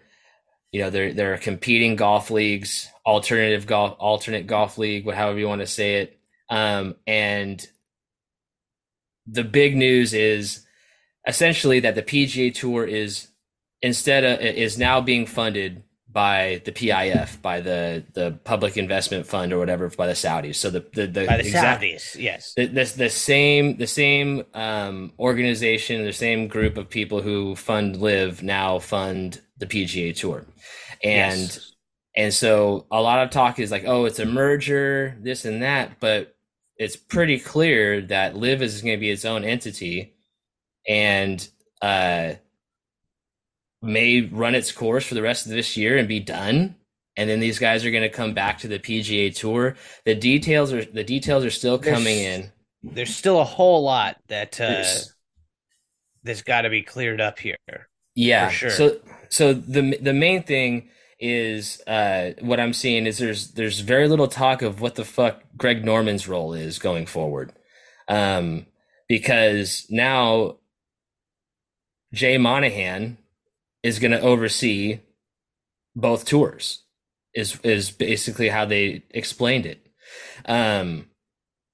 You 0.73 0.81
know 0.81 0.89
there 0.89 1.13
there 1.13 1.33
are 1.33 1.37
competing 1.37 1.95
golf 1.95 2.29
leagues, 2.29 2.89
alternative 3.05 3.67
golf, 3.67 3.95
alternate 3.99 4.47
golf 4.47 4.77
league, 4.77 5.09
however 5.09 5.39
you 5.39 5.47
want 5.47 5.61
to 5.61 5.67
say 5.67 6.01
it. 6.01 6.19
Um, 6.49 6.95
and 7.07 7.65
the 9.27 9.45
big 9.45 9.77
news 9.77 10.13
is 10.13 10.65
essentially 11.25 11.79
that 11.81 11.95
the 11.95 12.03
PGA 12.03 12.53
Tour 12.53 12.85
is 12.85 13.29
instead 13.81 14.25
of 14.25 14.41
is 14.41 14.77
now 14.77 14.99
being 14.99 15.25
funded 15.25 15.83
by 16.11 16.61
the 16.65 16.71
PIF, 16.71 17.41
by 17.41 17.61
the 17.61 18.03
the 18.13 18.31
Public 18.43 18.77
Investment 18.77 19.27
Fund 19.27 19.53
or 19.53 19.59
whatever, 19.59 19.89
by 19.89 20.07
the 20.07 20.13
Saudis. 20.13 20.55
So 20.55 20.69
the 20.69 20.79
the, 20.93 21.05
the 21.07 21.25
By 21.27 21.37
the 21.37 21.45
exact- 21.45 21.83
Saudis, 21.83 22.15
yes. 22.19 22.53
the, 22.55 22.65
the, 22.65 22.83
the 22.97 23.09
same 23.09 23.77
the 23.77 23.87
same 23.87 24.43
um, 24.53 25.11
organization, 25.19 26.03
the 26.05 26.13
same 26.13 26.47
group 26.47 26.77
of 26.77 26.89
people 26.89 27.21
who 27.21 27.55
fund 27.55 27.97
LIV 27.97 28.41
now 28.43 28.79
fund 28.79 29.41
the 29.57 29.67
PGA 29.67 30.15
Tour, 30.15 30.45
and 31.03 31.39
Yes. 31.41 31.73
and 32.15 32.33
so 32.33 32.87
a 32.91 33.01
lot 33.01 33.23
of 33.23 33.29
talk 33.29 33.59
is 33.59 33.69
like, 33.71 33.83
oh, 33.85 34.05
it's 34.05 34.19
a 34.19 34.25
merger, 34.25 35.15
this 35.21 35.45
and 35.45 35.61
that. 35.61 35.99
But 35.99 36.35
it's 36.77 36.95
pretty 36.95 37.39
clear 37.39 38.01
that 38.01 38.35
LIV 38.37 38.61
is 38.61 38.81
going 38.81 38.95
to 38.97 38.99
be 38.99 39.11
its 39.11 39.25
own 39.25 39.43
entity, 39.43 40.15
and 40.87 41.47
uh, 41.81 42.33
may 43.81 44.21
run 44.21 44.55
its 44.55 44.71
course 44.71 45.05
for 45.05 45.15
the 45.15 45.21
rest 45.21 45.45
of 45.45 45.51
this 45.51 45.77
year 45.77 45.98
and 45.98 46.07
be 46.07 46.19
done. 46.19 46.75
And 47.15 47.29
then 47.29 47.39
these 47.39 47.59
guys 47.59 47.86
are 47.86 47.91
going 47.91 48.03
to 48.03 48.09
come 48.09 48.33
back 48.33 48.59
to 48.59 48.67
the 48.67 48.79
PGA 48.79 49.36
Tour. 49.36 49.75
The 50.05 50.15
details 50.15 50.71
are 50.71 50.86
the 50.86 51.03
details 51.03 51.43
are 51.43 51.50
still 51.50 51.77
coming 51.77 52.17
in. 52.17 52.51
There's 52.81 53.13
still 53.13 53.41
a 53.41 53.45
whole 53.45 53.83
lot 53.83 54.17
that 54.27 54.59
uh, 54.62 54.86
that's 56.24 56.41
got 56.41 56.62
to 56.62 56.69
be 56.69 56.81
cleared 56.81 57.19
up 57.19 57.39
here. 57.39 57.57
Yeah. 58.15 58.48
For 58.48 58.53
sure. 58.53 58.69
So 58.69 59.00
so 59.29 59.53
the 59.53 59.98
the 60.01 60.13
main 60.13 60.43
thing 60.43 60.89
is 61.19 61.81
uh 61.86 62.31
what 62.39 62.59
I'm 62.59 62.74
seeing 62.74 63.05
is 63.05 63.17
there's 63.17 63.51
there's 63.51 63.81
very 63.81 64.07
little 64.07 64.27
talk 64.27 64.62
of 64.62 64.79
what 64.79 64.95
the 64.95 65.03
fuck 65.03 65.41
Greg 65.57 65.83
Norman's 65.83 66.27
role 66.27 66.53
is 66.53 66.79
going 66.79 67.05
forward. 67.05 67.51
Um 68.07 68.65
because 69.07 69.86
now 69.89 70.57
Jay 72.13 72.38
Monahan 72.38 73.17
is 73.83 74.00
going 74.00 74.12
to 74.12 74.21
oversee 74.21 75.00
both 75.95 76.25
tours 76.25 76.83
is 77.33 77.59
is 77.63 77.91
basically 77.91 78.50
how 78.50 78.65
they 78.65 79.03
explained 79.12 79.65
it. 79.65 79.86
Um 80.45 81.07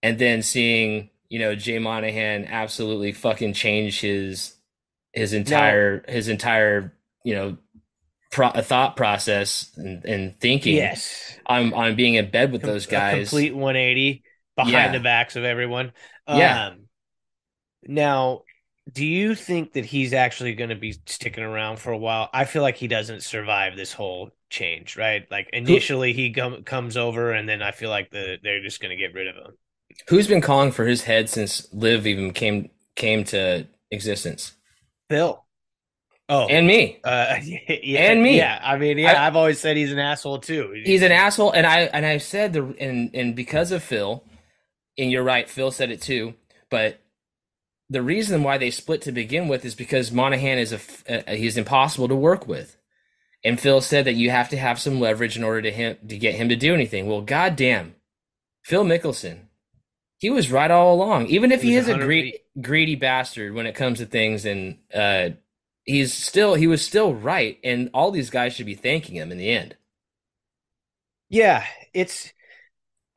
and 0.03 0.19
then 0.19 0.41
seeing, 0.43 1.09
you 1.29 1.39
know, 1.39 1.55
Jay 1.55 1.79
Monahan 1.79 2.45
absolutely 2.45 3.11
fucking 3.11 3.53
change 3.53 4.01
his 4.01 4.55
his 5.13 5.33
entire 5.33 6.03
his 6.07 6.27
entire 6.27 6.93
you 7.23 7.33
know 7.33 7.57
pro- 8.31 8.51
thought 8.51 8.95
process 8.97 9.71
and, 9.77 10.03
and 10.05 10.39
thinking 10.39 10.75
Yes, 10.75 11.37
on 11.45 11.73
on 11.73 11.95
being 11.95 12.15
in 12.15 12.29
bed 12.29 12.51
with 12.51 12.61
Com- 12.61 12.69
those 12.71 12.85
guys 12.85 13.29
complete 13.29 13.55
180 13.55 14.23
behind 14.55 14.73
Yeah. 14.73 14.91
the 14.91 14.99
backs 14.99 15.35
of 15.35 15.43
everyone. 15.43 15.91
Yeah. 16.27 16.67
Um, 16.67 16.87
now, 17.87 18.43
do 18.91 19.05
you 19.05 19.35
think 19.35 19.73
that 19.73 19.85
he's 19.85 20.13
actually 20.13 20.53
going 20.53 20.69
to 20.69 20.75
be 20.75 20.95
sticking 21.07 21.43
around 21.43 21.77
for 21.79 21.91
a 21.91 21.97
while? 21.97 22.29
I 22.33 22.45
feel 22.45 22.61
like 22.61 22.75
he 22.77 22.87
doesn't 22.87 23.23
survive 23.23 23.75
this 23.75 23.91
whole 23.93 24.29
change, 24.49 24.95
right? 24.95 25.25
Like 25.31 25.49
initially 25.53 26.13
he 26.13 26.31
com- 26.33 26.63
comes 26.63 26.95
over, 26.97 27.31
and 27.31 27.49
then 27.49 27.61
I 27.61 27.71
feel 27.71 27.89
like 27.89 28.11
the 28.11 28.37
they're 28.43 28.61
just 28.61 28.79
going 28.81 28.91
to 28.91 28.95
get 28.95 29.13
rid 29.13 29.27
of 29.27 29.35
him. 29.35 29.53
who's 30.09 30.27
been 30.27 30.41
calling 30.41 30.71
for 30.71 30.85
his 30.85 31.03
head 31.03 31.29
since 31.29 31.67
LIV 31.73 32.05
even 32.07 32.31
came 32.33 32.69
came 32.95 33.23
to 33.25 33.67
existence 33.91 34.53
Phil. 35.09 35.43
Oh, 36.27 36.47
and 36.47 36.65
me 36.65 36.99
uh, 37.03 37.35
yeah, 37.43 37.99
And 38.11 38.23
me. 38.23 38.37
Yeah, 38.37 38.59
I 38.63 38.77
mean, 38.77 38.97
yeah, 38.97 39.13
I- 39.13 39.27
I've 39.27 39.35
always 39.35 39.59
said 39.59 39.77
he's 39.77 39.91
an 39.91 39.99
asshole 39.99 40.39
too. 40.39 40.73
he's 40.83 41.03
an 41.03 41.11
asshole 41.11 41.51
and 41.51 41.67
i 41.67 41.81
and 41.81 42.05
i 42.05 42.17
said 42.17 42.53
the 42.53 42.63
and 42.79 43.11
and 43.13 43.35
because 43.35 43.71
of 43.71 43.83
phil 43.83 44.23
and 44.97 45.11
you're 45.11 45.23
right 45.23 45.47
phil 45.49 45.69
said 45.71 45.91
it 45.91 46.01
too 46.01 46.33
but 46.71 46.99
the 47.89 48.01
reason 48.01 48.43
why 48.43 48.57
they 48.57 48.71
split 48.71 49.01
to 49.03 49.11
begin 49.11 49.47
with 49.47 49.65
is 49.65 49.75
because 49.75 50.11
monahan 50.11 50.57
is 50.57 50.73
a, 50.73 50.79
uh, 51.29 51.35
he's 51.35 51.57
impossible 51.57 52.07
to 52.07 52.15
work 52.15 52.47
with. 52.47 52.77
And 53.43 53.59
phil 53.59 53.81
said 53.81 54.05
that 54.05 54.13
you 54.15 54.31
have 54.31 54.49
to 54.49 54.57
have 54.57 54.79
some 54.79 54.99
leverage 54.99 55.37
in 55.37 55.43
order 55.43 55.61
to 55.63 55.71
him 55.71 55.97
to 56.07 56.17
get 56.17 56.35
him 56.35 56.49
to 56.49 56.55
do 56.55 56.73
anything. 56.73 57.07
Well 57.07 57.21
goddamn. 57.21 57.95
Phil 58.63 58.83
mickelson 58.83 59.47
he 60.17 60.29
was 60.29 60.51
right 60.51 60.71
all 60.71 60.95
along. 60.95 61.27
Even 61.27 61.51
if 61.51 61.61
He 61.61 61.69
he 61.69 61.75
is 61.75 61.87
a 61.87 61.95
greedy, 61.95 62.39
greedy 62.61 62.95
bastard 62.95 63.53
when 63.53 63.67
it 63.67 63.75
comes 63.75 63.99
to 63.99 64.05
things 64.05 64.45
and 64.45 64.79
uh 64.93 65.29
he's 65.83 66.13
still 66.13 66.55
he 66.55 66.67
was 66.67 66.83
still 66.83 67.13
right 67.13 67.59
and 67.63 67.89
all 67.93 68.11
these 68.11 68.29
guys 68.29 68.53
should 68.53 68.65
be 68.65 68.75
thanking 68.75 69.15
him 69.15 69.31
in 69.31 69.37
the 69.37 69.49
end. 69.49 69.75
Yeah, 71.29 71.65
it's 71.93 72.31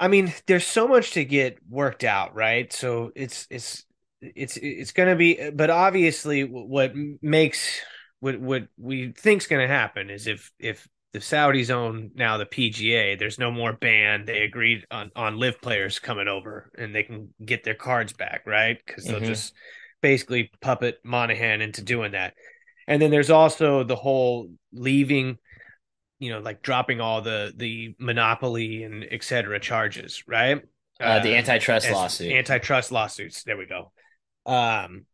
I 0.01 0.09
mean, 0.09 0.33
there's 0.47 0.67
so 0.67 0.87
much 0.87 1.13
to 1.13 1.25
get 1.25 1.59
worked 1.69 2.05
out, 2.05 2.35
right? 2.35 2.73
So 2.73 3.13
it's 3.15 3.47
it's 3.51 3.85
it's 4.21 4.57
it's 4.57 4.93
going 4.93 5.09
to 5.09 5.17
be 5.17 5.51
but 5.51 5.71
obviously 5.71 6.43
what 6.43 6.93
makes 7.23 7.81
what 8.21 8.41
what 8.41 8.69
we 8.77 9.13
think's 9.13 9.47
going 9.47 9.67
to 9.67 9.73
happen 9.73 10.11
is 10.11 10.27
if 10.27 10.51
if 10.59 10.89
the 11.13 11.21
Saudis 11.21 11.71
own 11.71 12.11
now 12.15 12.37
the 12.37 12.45
PGA, 12.45 13.17
there's 13.19 13.39
no 13.39 13.51
more 13.51 13.73
ban. 13.73 14.27
They 14.27 14.43
agreed 14.43 14.85
on 14.91 15.11
on 15.17 15.39
LIV 15.39 15.63
players 15.63 15.99
coming 15.99 16.29
over 16.29 16.71
and 16.77 16.95
they 16.95 17.03
can 17.03 17.33
get 17.43 17.65
their 17.65 17.75
cards 17.75 18.13
back, 18.13 18.43
right? 18.47 18.79
Cuz 18.87 19.05
they'll 19.07 19.21
Mhm. 19.21 19.27
just 19.27 19.55
basically 20.03 20.51
puppet 20.61 20.99
Monahan 21.05 21.63
into 21.63 21.83
doing 21.83 22.13
that. 22.13 22.35
And 22.87 23.01
then 23.01 23.11
there's 23.11 23.31
also 23.31 23.85
the 23.85 23.97
whole 23.97 24.51
leaving 24.73 25.39
you 26.21 26.31
know, 26.31 26.41
like 26.41 26.63
dropping 26.63 27.01
all 27.01 27.23
the 27.23 27.53
the 27.57 27.95
monopoly 27.99 28.83
and 28.83 29.07
et 29.11 29.23
cetera 29.23 29.61
charges, 29.61 30.25
right? 30.27 30.63
uh, 31.01 31.21
the 31.21 31.37
antitrust 31.37 31.87
as 31.87 31.95
lawsuit 31.95 32.33
antitrust 32.33 32.91
lawsuits. 32.91 33.45
There 33.45 33.57
we 33.57 33.67
go. 33.67 33.93
Um, 34.47 35.07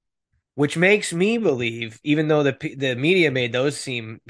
which 0.56 0.76
makes 0.76 1.12
me 1.12 1.38
believe, 1.38 2.00
even 2.04 2.28
though 2.28 2.42
the 2.44 2.52
the 2.76 2.96
media 2.96 3.30
made 3.30 3.52
those 3.52 3.78
seem 3.78 4.20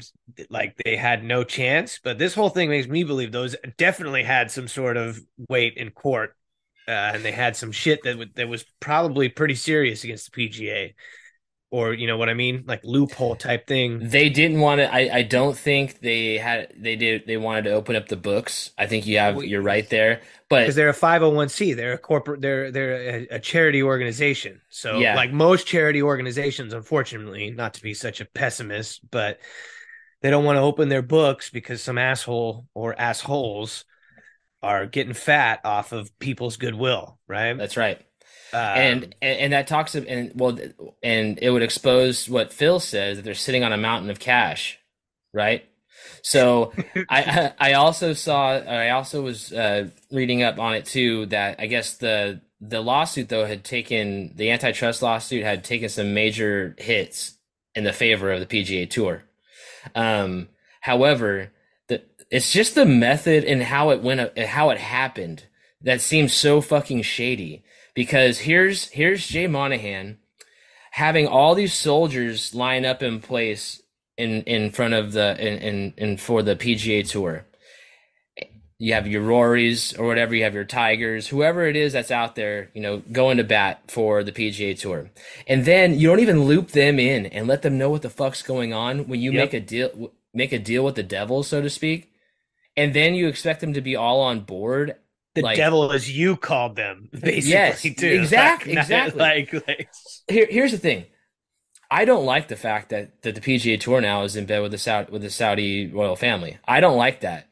like 0.49 0.75
they 0.83 0.95
had 0.95 1.23
no 1.23 1.43
chance, 1.43 1.99
but 2.03 2.17
this 2.19 2.33
whole 2.35 2.49
thing 2.49 2.69
makes 2.69 2.87
me 2.87 3.03
believe 3.03 3.31
those 3.31 3.55
definitely 3.77 4.23
had 4.23 4.51
some 4.51 4.67
sort 4.67 4.97
of 4.97 5.19
weight 5.49 5.75
in 5.77 5.91
court, 5.91 6.35
uh, 6.87 6.91
and 7.15 7.25
they 7.25 7.31
had 7.31 7.55
some 7.55 7.71
shit 7.71 8.01
that 8.03 8.13
w- 8.13 8.31
that 8.35 8.47
was 8.49 8.65
probably 8.79 9.29
pretty 9.29 9.55
serious 9.55 10.03
against 10.03 10.25
the 10.25 10.31
PGA, 10.31 10.95
or 11.75 11.93
you 11.93 12.07
know 12.07 12.15
what 12.17 12.29
I 12.29 12.33
mean, 12.33 12.63
like 12.67 12.81
loophole 12.83 13.35
type 13.35 13.67
thing. 13.67 13.99
They 14.09 14.29
didn't 14.29 14.59
want 14.61 14.79
to. 14.79 14.93
I, 14.93 15.17
I 15.17 15.21
don't 15.23 15.57
think 15.57 15.99
they 15.99 16.37
had. 16.37 16.73
They 16.77 16.95
did. 16.95 17.27
They 17.27 17.37
wanted 17.37 17.65
to 17.65 17.71
open 17.73 17.95
up 17.95 18.07
the 18.07 18.15
books. 18.15 18.71
I 18.77 18.87
think 18.87 19.05
you 19.05 19.17
have. 19.19 19.43
You're 19.43 19.61
right 19.61 19.89
there. 19.89 20.21
But 20.49 20.61
because 20.61 20.75
they're 20.75 20.89
a 20.89 20.93
501c 20.93 21.73
they're 21.73 21.93
a 21.93 21.97
corporate 21.97 22.39
they're 22.39 22.71
they're 22.71 22.93
a, 22.93 23.27
a 23.31 23.39
charity 23.39 23.81
organization 23.81 24.61
so 24.69 24.99
Yeah. 24.99 25.15
like 25.15 25.31
most 25.33 25.65
charity 25.65 26.03
organizations 26.03 26.71
unfortunately 26.71 27.49
not 27.49 27.73
to 27.73 27.81
be 27.81 27.95
such 27.95 28.21
a 28.21 28.25
pessimist 28.25 29.01
but 29.09 29.39
they 30.21 30.29
don't 30.29 30.45
want 30.45 30.57
to 30.57 30.61
open 30.61 30.87
their 30.87 31.01
books 31.01 31.49
because 31.49 31.81
some 31.81 31.97
asshole 31.97 32.67
or 32.75 32.93
assholes 32.99 33.85
are 34.61 34.85
getting 34.85 35.13
fat 35.15 35.61
off 35.65 35.91
of 35.91 36.17
people's 36.19 36.57
goodwill 36.57 37.17
right 37.27 37.57
that's 37.57 37.75
right. 37.77 38.04
Um, 38.53 38.59
and, 38.59 39.15
and 39.21 39.53
that 39.53 39.67
talks 39.67 39.95
of 39.95 40.05
and 40.07 40.31
well 40.35 40.57
and 41.03 41.39
it 41.41 41.49
would 41.49 41.63
expose 41.63 42.29
what 42.29 42.53
Phil 42.53 42.79
says 42.79 43.17
that 43.17 43.23
they're 43.23 43.33
sitting 43.33 43.63
on 43.63 43.73
a 43.73 43.77
mountain 43.77 44.09
of 44.09 44.19
cash, 44.19 44.79
right? 45.33 45.65
So 46.21 46.71
I 47.09 47.51
I 47.59 47.73
also 47.73 48.13
saw 48.13 48.51
I 48.51 48.91
also 48.91 49.21
was 49.21 49.51
uh, 49.51 49.89
reading 50.11 50.43
up 50.43 50.59
on 50.59 50.73
it 50.73 50.85
too 50.85 51.25
that 51.27 51.59
I 51.59 51.67
guess 51.67 51.95
the 51.97 52.41
the 52.61 52.81
lawsuit 52.81 53.29
though 53.29 53.45
had 53.45 53.63
taken 53.63 54.33
the 54.35 54.51
antitrust 54.51 55.01
lawsuit 55.01 55.43
had 55.43 55.63
taken 55.63 55.89
some 55.89 56.13
major 56.13 56.75
hits 56.77 57.37
in 57.73 57.83
the 57.83 57.93
favor 57.93 58.31
of 58.31 58.39
the 58.39 58.45
PGA 58.45 58.89
Tour. 58.89 59.23
Um, 59.93 60.49
however, 60.81 61.51
the 61.87 62.03
it's 62.31 62.51
just 62.51 62.75
the 62.75 62.85
method 62.85 63.43
and 63.43 63.63
how 63.63 63.89
it 63.89 64.01
went 64.01 64.37
how 64.37 64.69
it 64.69 64.77
happened 64.77 65.45
that 65.81 66.01
seems 66.01 66.33
so 66.33 66.61
fucking 66.61 67.01
shady 67.01 67.63
because 67.95 68.39
here's 68.39 68.89
here's 68.91 69.27
Jay 69.27 69.47
Monahan 69.47 70.19
having 70.93 71.27
all 71.27 71.55
these 71.55 71.73
soldiers 71.73 72.55
line 72.55 72.85
up 72.85 73.03
in 73.03 73.21
place 73.21 73.81
in 74.17 74.43
in 74.43 74.71
front 74.71 74.95
of 74.95 75.13
the 75.13 75.37
in 75.39 75.59
in, 75.59 75.93
in 75.97 76.17
for 76.17 76.43
the 76.43 76.55
PGA 76.57 77.09
Tour. 77.09 77.45
You 78.79 78.93
have 78.93 79.07
your 79.07 79.23
Rorys 79.23 79.97
or 79.97 80.05
whatever, 80.07 80.35
you 80.35 80.43
have 80.43 80.53
your 80.55 80.65
Tigers, 80.65 81.29
whoever 81.29 81.65
it 81.65 81.77
is 81.77 81.93
that's 81.93 82.11
out 82.11 82.35
there, 82.35 82.71
you 82.73 82.81
know, 82.81 83.03
going 83.11 83.37
to 83.37 83.43
bat 83.45 83.81
for 83.89 84.23
the 84.23 84.33
PGA 84.33 84.77
Tour. 84.79 85.11
And 85.47 85.65
then 85.65 85.99
you 85.99 86.09
don't 86.09 86.19
even 86.19 86.43
loop 86.43 86.71
them 86.71 86.99
in 86.99 87.25
and 87.27 87.47
let 87.47 87.61
them 87.61 87.77
know 87.77 87.89
what 87.89 88.03
the 88.03 88.09
fuck's 88.09 88.41
going 88.41 88.73
on 88.73 89.07
when 89.07 89.21
you 89.21 89.31
Yep. 89.31 89.39
make 89.45 89.53
a 89.53 89.61
deal 89.61 90.13
make 90.33 90.53
a 90.53 90.59
deal 90.59 90.83
with 90.85 90.95
the 90.95 91.03
devil, 91.03 91.43
so 91.43 91.61
to 91.61 91.69
speak. 91.69 92.11
And 92.77 92.93
then 92.93 93.15
you 93.15 93.27
expect 93.27 93.61
them 93.61 93.73
to 93.73 93.81
be 93.81 93.95
all 93.95 94.21
on 94.21 94.41
board 94.41 94.95
the 95.35 95.41
like- 95.41 95.57
devil 95.57 95.91
as 95.91 96.09
you 96.11 96.35
called 96.37 96.75
them 96.75 97.09
basically 97.13 97.51
Yes, 97.51 97.81
too 97.81 98.07
exact- 98.07 98.65
Like, 98.67 98.77
exactly. 98.77 99.19
like, 99.19 99.53
like 99.67 99.89
here, 100.27 100.47
here's 100.49 100.71
the 100.71 100.77
thing. 100.79 101.05
I 101.91 102.03
don't 102.05 102.25
like 102.25 102.47
the 102.47 102.55
fact 102.55 102.89
that, 102.89 103.21
that 103.21 103.35
the 103.35 103.41
PGA 103.41 103.79
Tour 103.79 104.01
now 104.01 104.23
is 104.23 104.35
in 104.35 104.45
bed 104.47 104.61
with 104.63 104.71
the 104.71 104.77
Saudi 104.79 105.11
with 105.11 105.21
the 105.21 105.29
Saudi 105.29 105.87
royal 105.87 106.15
family. 106.15 106.57
I 106.67 106.79
don't 106.79 106.97
like 106.97 107.21
that. 107.21 107.47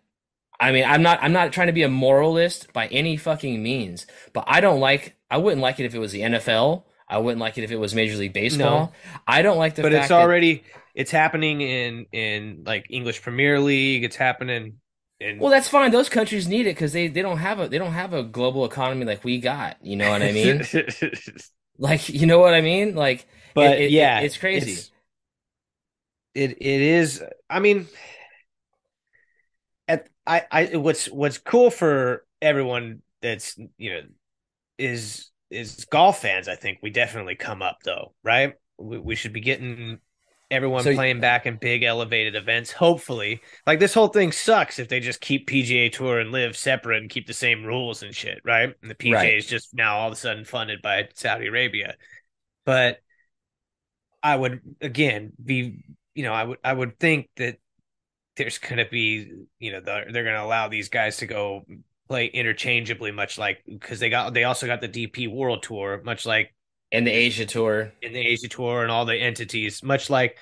I 0.59 0.71
mean, 0.71 0.85
I'm 0.85 1.03
not 1.03 1.19
I'm 1.21 1.33
not 1.33 1.53
trying 1.53 1.67
to 1.67 1.73
be 1.73 1.83
a 1.83 1.89
moralist 1.89 2.73
by 2.73 2.87
any 2.87 3.15
fucking 3.15 3.61
means, 3.61 4.07
but 4.33 4.43
I 4.47 4.59
don't 4.59 4.79
like 4.79 5.15
I 5.29 5.37
wouldn't 5.37 5.61
like 5.61 5.79
it 5.79 5.85
if 5.85 5.93
it 5.93 5.99
was 5.99 6.11
the 6.13 6.21
NFL. 6.21 6.83
I 7.07 7.19
wouldn't 7.19 7.41
like 7.41 7.57
it 7.59 7.63
if 7.63 7.71
it 7.71 7.77
was 7.77 7.93
Major 7.93 8.17
League 8.17 8.33
Baseball. 8.33 8.91
I 9.27 9.43
don't 9.43 9.57
like 9.57 9.75
the 9.75 9.83
but 9.83 9.93
it's 9.93 10.07
that- 10.07 10.19
already 10.19 10.63
it's 10.95 11.11
happening 11.11 11.61
in 11.61 12.05
in 12.11 12.63
like 12.65 12.87
English 12.89 13.21
Premier 13.21 13.59
League. 13.59 14.03
It's 14.03 14.15
happening 14.15 14.79
in 15.23 15.39
well, 15.39 15.51
that's 15.51 15.67
fine. 15.67 15.91
Those 15.91 16.09
countries 16.09 16.47
need 16.47 16.61
it 16.67 16.75
because 16.75 16.93
they, 16.93 17.07
they 17.07 17.21
don't 17.21 17.37
have 17.39 17.59
a 17.59 17.67
they 17.67 17.77
don't 17.77 17.93
have 17.93 18.13
a 18.13 18.23
global 18.23 18.65
economy 18.65 19.05
like 19.05 19.23
we 19.23 19.39
got. 19.39 19.77
You 19.85 19.95
know 19.95 20.09
what 20.09 20.21
I 20.23 20.31
mean? 20.31 20.63
like 21.77 22.09
you 22.09 22.25
know 22.27 22.39
what 22.39 22.53
I 22.53 22.61
mean? 22.61 22.95
Like 22.95 23.27
but 23.53 23.77
it- 23.77 23.93
it- 23.93 23.93
yeah, 23.93 24.19
it's 24.19 24.37
crazy. 24.37 24.73
it's- 24.73 24.91
it 26.33 26.51
it 26.61 26.81
is. 26.81 27.23
I 27.49 27.59
mean, 27.59 27.87
at 29.87 30.07
I 30.25 30.43
I 30.51 30.65
what's 30.77 31.07
what's 31.07 31.37
cool 31.37 31.69
for 31.69 32.25
everyone 32.41 33.01
that's 33.21 33.57
you 33.77 33.93
know 33.93 34.01
is 34.77 35.31
is 35.51 35.85
golf 35.85 36.21
fans. 36.21 36.47
I 36.47 36.55
think 36.55 36.79
we 36.81 36.89
definitely 36.89 37.35
come 37.35 37.61
up 37.61 37.79
though, 37.85 38.13
right? 38.23 38.55
We, 38.77 38.99
we 38.99 39.15
should 39.15 39.33
be 39.33 39.41
getting 39.41 39.99
everyone 40.53 40.83
So 40.83 40.93
playing 40.93 41.19
back 41.19 41.45
in 41.45 41.57
big 41.57 41.83
elevated 41.83 42.35
events. 42.35 42.71
Hopefully, 42.71 43.41
like 43.65 43.79
this 43.79 43.93
whole 43.93 44.07
thing 44.07 44.31
sucks 44.31 44.79
if 44.79 44.87
they 44.87 44.99
just 44.99 45.19
keep 45.19 45.49
PGA 45.49 45.91
Tour 45.91 46.19
and 46.19 46.31
LIV 46.31 46.55
separate 46.55 47.01
and 47.01 47.09
keep 47.09 47.27
the 47.27 47.33
same 47.33 47.65
rules 47.65 48.03
and 48.03 48.15
shit, 48.15 48.39
right? 48.45 48.73
And 48.81 48.91
the 48.91 48.95
PGA 48.95 49.13
right. 49.13 49.33
is 49.33 49.47
just 49.47 49.73
now 49.73 49.97
all 49.97 50.07
of 50.07 50.13
a 50.13 50.15
sudden 50.15 50.45
funded 50.45 50.81
by 50.81 51.09
Saudi 51.15 51.47
Arabia. 51.47 51.95
But 52.65 52.99
I 54.21 54.35
would 54.35 54.61
again 54.79 55.33
be, 55.43 55.83
you 56.13 56.23
know, 56.23 56.33
I 56.33 56.43
would 56.43 56.59
I 56.63 56.71
would 56.71 56.99
think 56.99 57.29
that 57.37 57.57
there's 58.37 58.57
going 58.59 58.77
to 58.77 58.89
be, 58.89 59.31
you 59.59 59.71
know, 59.71 59.81
the, 59.81 60.05
they're 60.11 60.23
going 60.23 60.35
to 60.35 60.43
allow 60.43 60.67
these 60.67 60.89
guys 60.89 61.17
to 61.17 61.25
go 61.25 61.65
play 62.07 62.27
interchangeably, 62.27 63.11
much 63.11 63.37
like 63.37 63.63
because 63.67 63.99
they 63.99 64.09
got 64.09 64.33
they 64.33 64.43
also 64.43 64.67
got 64.67 64.81
the 64.81 64.89
DP 64.89 65.31
World 65.31 65.63
Tour, 65.63 66.01
much 66.03 66.25
like 66.25 66.52
And 66.93 67.05
the 67.07 67.11
Asia 67.11 67.45
tour. 67.45 67.91
in 68.01 68.13
the 68.13 68.19
Asia 68.19 68.47
Tour 68.47 68.83
and 68.83 68.91
all 68.91 69.05
the 69.05 69.15
entities, 69.17 69.81
much 69.83 70.09
like 70.09 70.37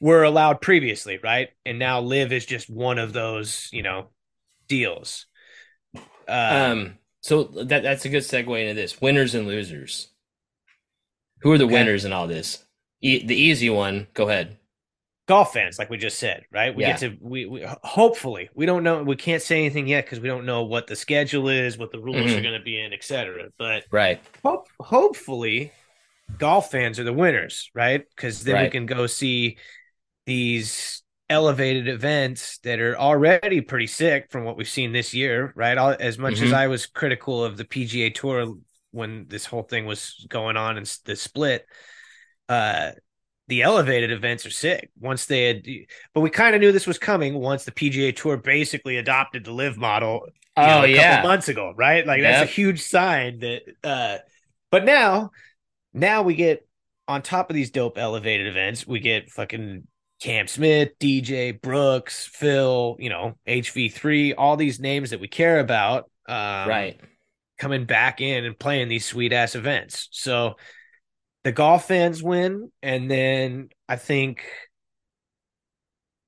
were 0.00 0.22
allowed 0.22 0.60
previously, 0.60 1.18
right? 1.22 1.48
And 1.64 1.78
now 1.78 2.00
LIV 2.00 2.32
is 2.32 2.46
just 2.46 2.68
one 2.68 2.98
of 2.98 3.12
those, 3.12 3.68
you 3.72 3.82
know, 3.82 4.10
deals. 4.68 5.26
Uh, 6.28 6.70
Um, 6.72 6.98
so 7.22 7.44
that 7.44 7.82
that's 7.82 8.04
a 8.04 8.08
good 8.10 8.22
segue 8.22 8.60
into 8.60 8.74
this. 8.74 9.00
Winners 9.00 9.34
and 9.34 9.46
losers. 9.46 10.08
Who 11.40 11.52
are 11.52 11.58
the 11.58 11.64
Okay. 11.64 11.72
winners 11.74 12.04
in 12.04 12.12
all 12.12 12.26
this? 12.28 12.64
E- 13.00 13.24
the 13.24 13.34
easy 13.36 13.70
one, 13.70 14.06
go 14.14 14.28
ahead. 14.28 14.58
Golf 15.32 15.54
fans, 15.54 15.78
like 15.78 15.88
we 15.88 15.96
just 15.96 16.18
said, 16.18 16.44
right? 16.52 16.74
We 16.74 16.82
Yeah. 16.82 16.90
get 16.90 16.98
to 16.98 17.16
we, 17.22 17.46
we 17.46 17.64
hopefully 17.82 18.50
we 18.54 18.66
don't 18.66 18.82
know 18.82 19.02
we 19.02 19.16
can't 19.16 19.40
say 19.40 19.60
anything 19.60 19.86
yet 19.86 20.04
because 20.04 20.20
we 20.20 20.28
don't 20.28 20.44
know 20.44 20.64
what 20.64 20.86
the 20.86 20.94
schedule 20.94 21.48
is, 21.48 21.78
what 21.78 21.90
the 21.90 21.98
rules 21.98 22.18
Mhm. 22.18 22.38
are 22.38 22.42
going 22.42 22.58
to 22.58 22.64
be 22.64 22.78
in, 22.78 22.92
etc. 22.92 23.48
But 23.56 23.84
Right. 23.90 24.20
hope 24.44 24.68
hopefully 24.78 25.72
golf 26.38 26.70
fans 26.70 26.98
are 27.00 27.04
the 27.04 27.14
winners, 27.14 27.70
right? 27.74 28.04
Because 28.14 28.44
then 28.44 28.62
we 28.62 28.68
can 28.68 28.84
go 28.84 29.06
see 29.06 29.56
these 30.26 31.02
elevated 31.30 31.88
events 31.88 32.58
that 32.58 32.78
are 32.78 32.98
already 32.98 33.62
pretty 33.62 33.86
sick 33.86 34.30
from 34.30 34.44
what 34.44 34.58
we've 34.58 34.68
seen 34.68 34.92
this 34.92 35.14
year, 35.14 35.54
right? 35.56 35.78
All, 35.78 35.96
as 35.98 36.18
much 36.18 36.42
as 36.42 36.50
Mhm. 36.50 36.56
I 36.56 36.66
was 36.66 36.84
critical 36.84 37.42
of 37.42 37.56
the 37.56 37.64
PGA 37.64 38.10
Tour 38.10 38.54
when 38.90 39.28
this 39.28 39.46
whole 39.46 39.62
thing 39.62 39.86
was 39.86 40.26
going 40.28 40.58
on 40.58 40.76
and 40.76 40.86
the 41.06 41.16
split, 41.16 41.64
uh, 42.50 42.90
the 43.48 43.62
elevated 43.62 44.10
events 44.10 44.46
are 44.46 44.50
sick. 44.50 44.90
Once 44.98 45.26
they 45.26 45.46
had, 45.46 45.66
but 46.14 46.20
we 46.20 46.30
kind 46.30 46.54
of 46.54 46.60
knew 46.60 46.72
this 46.72 46.86
was 46.86 46.98
coming 46.98 47.34
once 47.34 47.64
the 47.64 47.72
PGA 47.72 48.14
Tour 48.14 48.36
basically 48.36 48.96
adopted 48.96 49.44
the 49.44 49.52
LIV 49.52 49.76
model 49.76 50.26
Oh 50.56 50.66
know, 50.66 50.84
a 50.84 50.88
yeah. 50.88 51.16
couple 51.16 51.30
months 51.30 51.48
ago, 51.48 51.72
right? 51.76 52.06
Like 52.06 52.20
that's 52.20 52.50
a 52.50 52.52
huge 52.52 52.82
sign 52.82 53.38
that 53.38 53.62
uh 53.82 54.18
but 54.70 54.84
now 54.84 55.30
now 55.94 56.22
we 56.22 56.34
get 56.34 56.66
on 57.08 57.22
top 57.22 57.50
of 57.50 57.56
these 57.56 57.70
dope 57.70 57.96
elevated 57.96 58.46
events, 58.46 58.86
we 58.86 59.00
get 59.00 59.30
fucking 59.30 59.86
Cam 60.20 60.46
Smith, 60.46 60.90
DJ, 61.00 61.60
Brooks, 61.60 62.26
Phil, 62.26 62.96
you 62.98 63.08
know, 63.08 63.36
HV3, 63.48 64.34
all 64.36 64.56
these 64.56 64.78
names 64.78 65.10
that 65.10 65.20
we 65.20 65.28
care 65.28 65.58
about 65.58 66.10
um 66.28 66.68
right. 66.68 67.00
coming 67.58 67.86
back 67.86 68.20
in 68.20 68.44
and 68.44 68.58
playing 68.58 68.88
these 68.88 69.06
sweet 69.06 69.32
ass 69.32 69.54
events. 69.54 70.08
So 70.12 70.56
the 71.44 71.52
golf 71.52 71.88
fans 71.88 72.22
win 72.22 72.70
and 72.82 73.10
then 73.10 73.68
I 73.88 73.96
think 73.96 74.44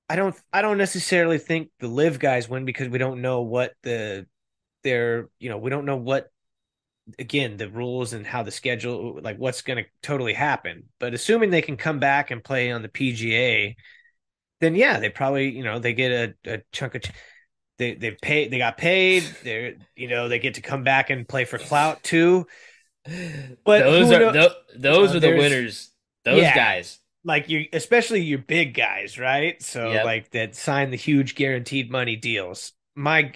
I 0.08 0.16
don't 0.16 0.36
I 0.52 0.62
don't 0.62 0.78
necessarily 0.78 1.38
think 1.38 1.70
the 1.80 1.88
LIV 1.88 2.18
guys 2.18 2.48
win 2.48 2.64
because 2.64 2.88
we 2.88 2.98
don't 2.98 3.22
know 3.22 3.42
what 3.42 3.74
the 3.82 4.26
their 4.82 5.28
you 5.38 5.48
know 5.48 5.58
we 5.58 5.70
don't 5.70 5.86
know 5.86 5.96
what 5.96 6.30
again 7.18 7.56
the 7.56 7.68
rules 7.68 8.12
and 8.12 8.26
how 8.26 8.42
the 8.42 8.50
schedule 8.50 9.20
like 9.22 9.38
what's 9.38 9.62
going 9.62 9.82
to 9.82 9.90
totally 10.02 10.34
happen. 10.34 10.84
But 10.98 11.14
assuming 11.14 11.50
they 11.50 11.62
can 11.62 11.76
come 11.76 12.00
back 12.00 12.30
and 12.30 12.42
play 12.42 12.70
on 12.70 12.82
the 12.82 12.88
PGA 12.88 13.74
then 14.60 14.74
yeah 14.74 14.98
they 14.98 15.10
probably 15.10 15.50
you 15.50 15.64
know 15.64 15.78
they 15.78 15.94
get 15.94 16.36
a, 16.46 16.54
a 16.54 16.62
chunk 16.72 16.94
of 16.94 17.02
they 17.78 17.94
they 17.94 18.12
pay 18.12 18.48
they 18.48 18.58
got 18.58 18.78
paid 18.78 19.24
they're 19.42 19.74
you 19.96 20.08
know 20.08 20.28
they 20.28 20.38
get 20.38 20.54
to 20.54 20.60
come 20.60 20.84
back 20.84 21.10
and 21.10 21.28
play 21.28 21.44
for 21.44 21.58
clout 21.58 22.02
too 22.02 22.46
But 23.64 23.82
those 23.84 24.10
are 24.12 24.32
tho- 24.32 24.54
those 24.76 25.10
know, 25.10 25.16
are 25.16 25.20
the 25.20 25.36
winners. 25.36 25.90
Those 26.24 26.40
Yeah. 26.42 26.54
guys. 26.54 26.98
like 27.26 27.48
you 27.48 27.66
especially 27.72 28.20
your 28.22 28.38
big 28.38 28.74
guys 28.74 29.18
right 29.18 29.62
so 29.62 29.92
Yep. 29.92 30.04
like 30.04 30.30
that 30.32 30.54
sign 30.54 30.90
the 30.90 30.96
huge 30.96 31.34
guaranteed 31.34 31.90
money 31.90 32.16
deals 32.16 32.72
my 32.94 33.32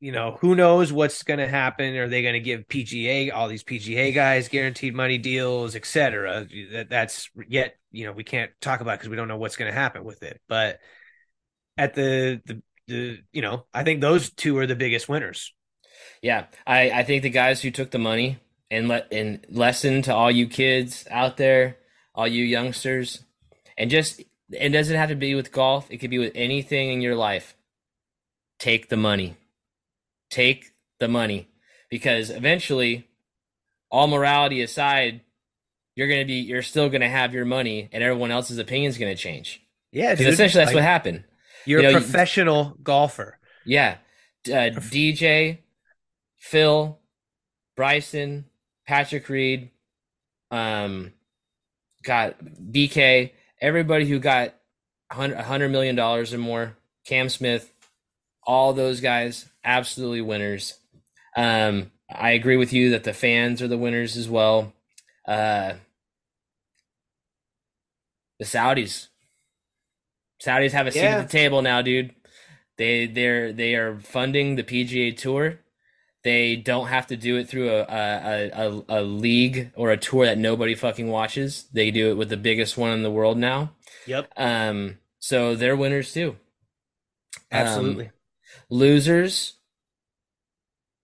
you 0.00 0.12
know 0.12 0.38
who 0.40 0.54
knows 0.54 0.92
what's 0.92 1.24
going 1.24 1.40
to 1.40 1.48
happen 1.48 1.96
are 1.96 2.06
they 2.08 2.22
going 2.22 2.34
to 2.34 2.40
give 2.40 2.68
pga 2.68 3.32
all 3.34 3.48
these 3.48 3.64
pga 3.64 4.14
guys 4.14 4.46
guaranteed 4.48 4.94
money 4.94 5.18
deals 5.18 5.74
etc 5.74 6.46
that, 6.72 6.88
that's 6.90 7.28
yet 7.48 7.74
you 7.90 8.04
know 8.06 8.12
we 8.12 8.22
can't 8.22 8.52
talk 8.60 8.80
about 8.80 8.98
because 8.98 9.08
we 9.08 9.16
don't 9.16 9.26
know 9.28 9.36
what's 9.36 9.56
going 9.56 9.70
to 9.70 9.76
happen 9.76 10.04
with 10.04 10.22
it 10.22 10.40
but 10.48 10.78
at 11.76 11.94
the, 11.94 12.40
the 12.46 12.62
the 12.86 13.18
you 13.32 13.42
know 13.42 13.66
i 13.74 13.82
think 13.82 14.00
those 14.00 14.30
two 14.30 14.56
are 14.58 14.66
the 14.66 14.76
biggest 14.76 15.08
winners 15.08 15.52
Yeah, 16.22 16.46
I, 16.66 16.90
I 16.90 17.02
think 17.02 17.22
the 17.24 17.30
guys 17.30 17.60
who 17.62 17.70
took 17.72 17.90
the 17.90 17.98
money 17.98 18.38
and 18.70 18.88
let 18.88 19.12
and 19.12 19.44
lesson 19.48 20.02
to 20.02 20.14
all 20.14 20.30
you 20.30 20.46
kids 20.46 21.06
out 21.10 21.36
there, 21.36 21.76
all 22.14 22.26
you 22.28 22.44
youngsters, 22.44 23.24
and 23.76 23.90
just 23.90 24.20
it 24.50 24.70
doesn't 24.70 24.96
have 24.96 25.08
to 25.10 25.14
be 25.14 25.34
with 25.34 25.52
golf. 25.52 25.90
It 25.90 25.98
could 25.98 26.10
be 26.10 26.18
with 26.18 26.32
anything 26.34 26.90
in 26.90 27.00
your 27.00 27.14
life. 27.16 27.54
Take 28.58 28.88
the 28.88 28.96
money. 28.96 29.36
Take 30.30 30.72
the 31.00 31.08
money, 31.08 31.48
because 31.90 32.28
eventually, 32.30 33.08
all 33.90 34.06
morality 34.08 34.60
aside, 34.62 35.20
you're 35.94 36.08
gonna 36.08 36.24
be 36.26 36.34
you're 36.40 36.62
still 36.62 36.88
gonna 36.90 37.08
have 37.08 37.32
your 37.32 37.44
money, 37.46 37.88
and 37.92 38.02
everyone 38.02 38.30
else's 38.30 38.58
opinion 38.58 38.90
is 38.90 38.98
gonna 38.98 39.14
change. 39.16 39.62
yeah 39.92 40.10
Because 40.10 40.26
dude. 40.26 40.34
essentially, 40.34 40.60
that's 40.64 40.68
Like, 40.74 40.82
what 40.82 40.84
happened. 40.84 41.24
you're 41.64 41.80
you 41.80 41.88
a 41.88 41.92
know, 41.92 41.98
you- 41.98 42.04
professional 42.04 42.76
golfer 42.82 43.38
Yeah. 43.64 43.98
Uh, 44.46 44.70
DJ, 44.90 45.58
Phil, 46.38 46.98
Bryson, 47.76 48.44
Patrick 48.88 49.28
Reed, 49.28 49.68
um, 50.50 51.12
got 52.02 52.42
BK, 52.42 53.32
everybody 53.60 54.06
who 54.08 54.18
got 54.18 54.54
a 55.10 55.42
hundred 55.42 55.68
million 55.68 55.94
dollars 55.94 56.32
or 56.32 56.38
more, 56.38 56.74
Cam 57.04 57.28
Smith, 57.28 57.70
all 58.46 58.72
those 58.72 59.02
guys, 59.02 59.44
absolutely 59.62 60.22
winners. 60.22 60.78
Um, 61.36 61.92
I 62.10 62.30
agree 62.30 62.56
with 62.56 62.72
you 62.72 62.88
that 62.92 63.04
the 63.04 63.12
fans 63.12 63.60
are 63.60 63.68
the 63.68 63.76
winners 63.76 64.16
as 64.16 64.26
well. 64.26 64.72
Uh, 65.26 65.74
the 68.38 68.46
Saudis, 68.46 69.08
Saudis 70.42 70.72
have 70.72 70.86
a 70.86 70.92
seat 70.92 71.00
Yeah. 71.02 71.18
at 71.18 71.28
the 71.28 71.38
table 71.38 71.60
now, 71.60 71.82
dude. 71.82 72.14
They 72.78 73.04
they're 73.06 73.52
they 73.52 73.74
are 73.74 73.98
funding 73.98 74.56
the 74.56 74.62
PGA 74.62 75.14
Tour. 75.14 75.58
They 76.28 76.56
don't 76.56 76.88
have 76.88 77.06
to 77.06 77.16
do 77.16 77.38
it 77.38 77.48
through 77.48 77.70
a 77.70 77.80
a, 77.88 78.50
a, 78.52 78.84
a 79.00 79.02
league 79.02 79.70
or 79.76 79.90
a 79.92 79.96
tour 79.96 80.26
that 80.26 80.36
nobody 80.36 80.74
fucking 80.74 81.08
watches. 81.08 81.64
They 81.72 81.90
do 81.90 82.10
it 82.10 82.18
with 82.18 82.28
the 82.28 82.36
biggest 82.36 82.76
one 82.76 82.92
in 82.92 83.02
the 83.02 83.10
world 83.10 83.38
now. 83.38 83.70
yep 84.06 84.30
Um, 84.36 84.98
so 85.20 85.54
they're 85.56 85.74
winners 85.74 86.12
too. 86.12 86.36
Um, 87.50 87.60
absolutely 87.62 88.10
Losers. 88.68 89.54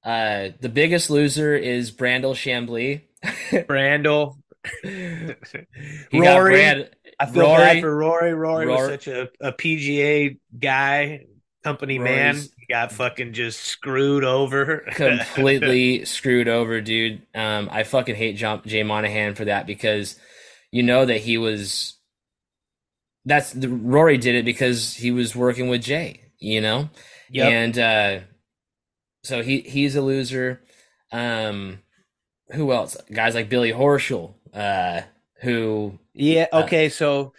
Uh, 0.05 0.51
the 0.61 0.69
biggest 0.69 1.09
loser 1.09 1.57
is 1.57 1.91
Brandel 1.91 2.35
Chamblee. 2.35 3.01
Brandel 3.67 4.37
Rory 6.13 6.53
Brand, 6.53 6.91
I 7.19 7.27
feel 7.27 7.43
Rory- 7.45 7.57
bad 7.63 7.81
for 7.81 7.97
Rory. 7.97 8.35
Rory 8.35 8.67
was 8.67 8.89
such 8.89 9.07
a, 9.09 9.31
a 9.41 9.53
PGA 9.53 10.39
guy, 10.59 11.25
company 11.63 11.99
man. 11.99 12.35
Rory's- 12.35 12.51
He 12.54 12.54
got 12.69 12.93
fucking 12.93 13.33
just 13.33 13.61
screwed 13.61 14.25
over. 14.25 14.79
completely 14.93 16.05
screwed 16.05 16.49
over, 16.49 16.81
dude. 16.81 17.23
Um, 17.35 17.69
I 17.73 17.83
fucking 17.85 18.15
hate 18.15 18.37
John, 18.37 18.63
Jay 18.67 18.83
Monahan 18.83 19.35
for 19.35 19.45
that 19.47 19.67
because 19.67 20.19
you 20.71 20.83
know 20.83 21.05
that 21.05 21.19
he 21.19 21.39
was. 21.39 21.97
That's 23.25 23.53
the, 23.53 23.69
Rory 23.69 24.19
did 24.19 24.35
it 24.35 24.45
because 24.45 24.95
he 24.95 25.11
was 25.11 25.35
working 25.35 25.69
with 25.69 25.83
Jay, 25.83 26.21
you 26.39 26.61
know, 26.61 26.91
Yep. 27.31 27.53
and 27.53 27.79
uh, 27.79 28.19
so 29.23 29.43
he 29.43 29.61
he's 29.61 29.97
a 29.97 30.03
loser. 30.03 30.61
Um, 31.11 31.79
who 32.51 32.73
else? 32.73 32.97
Guys 33.13 33.35
like 33.35 33.49
Billy 33.49 33.73
Horschel, 33.73 34.35
uh, 34.53 35.03
who 35.41 35.99
yeah. 36.13 36.47
Uh, 36.53 36.63
Okay. 36.65 36.91
So 36.91 37.33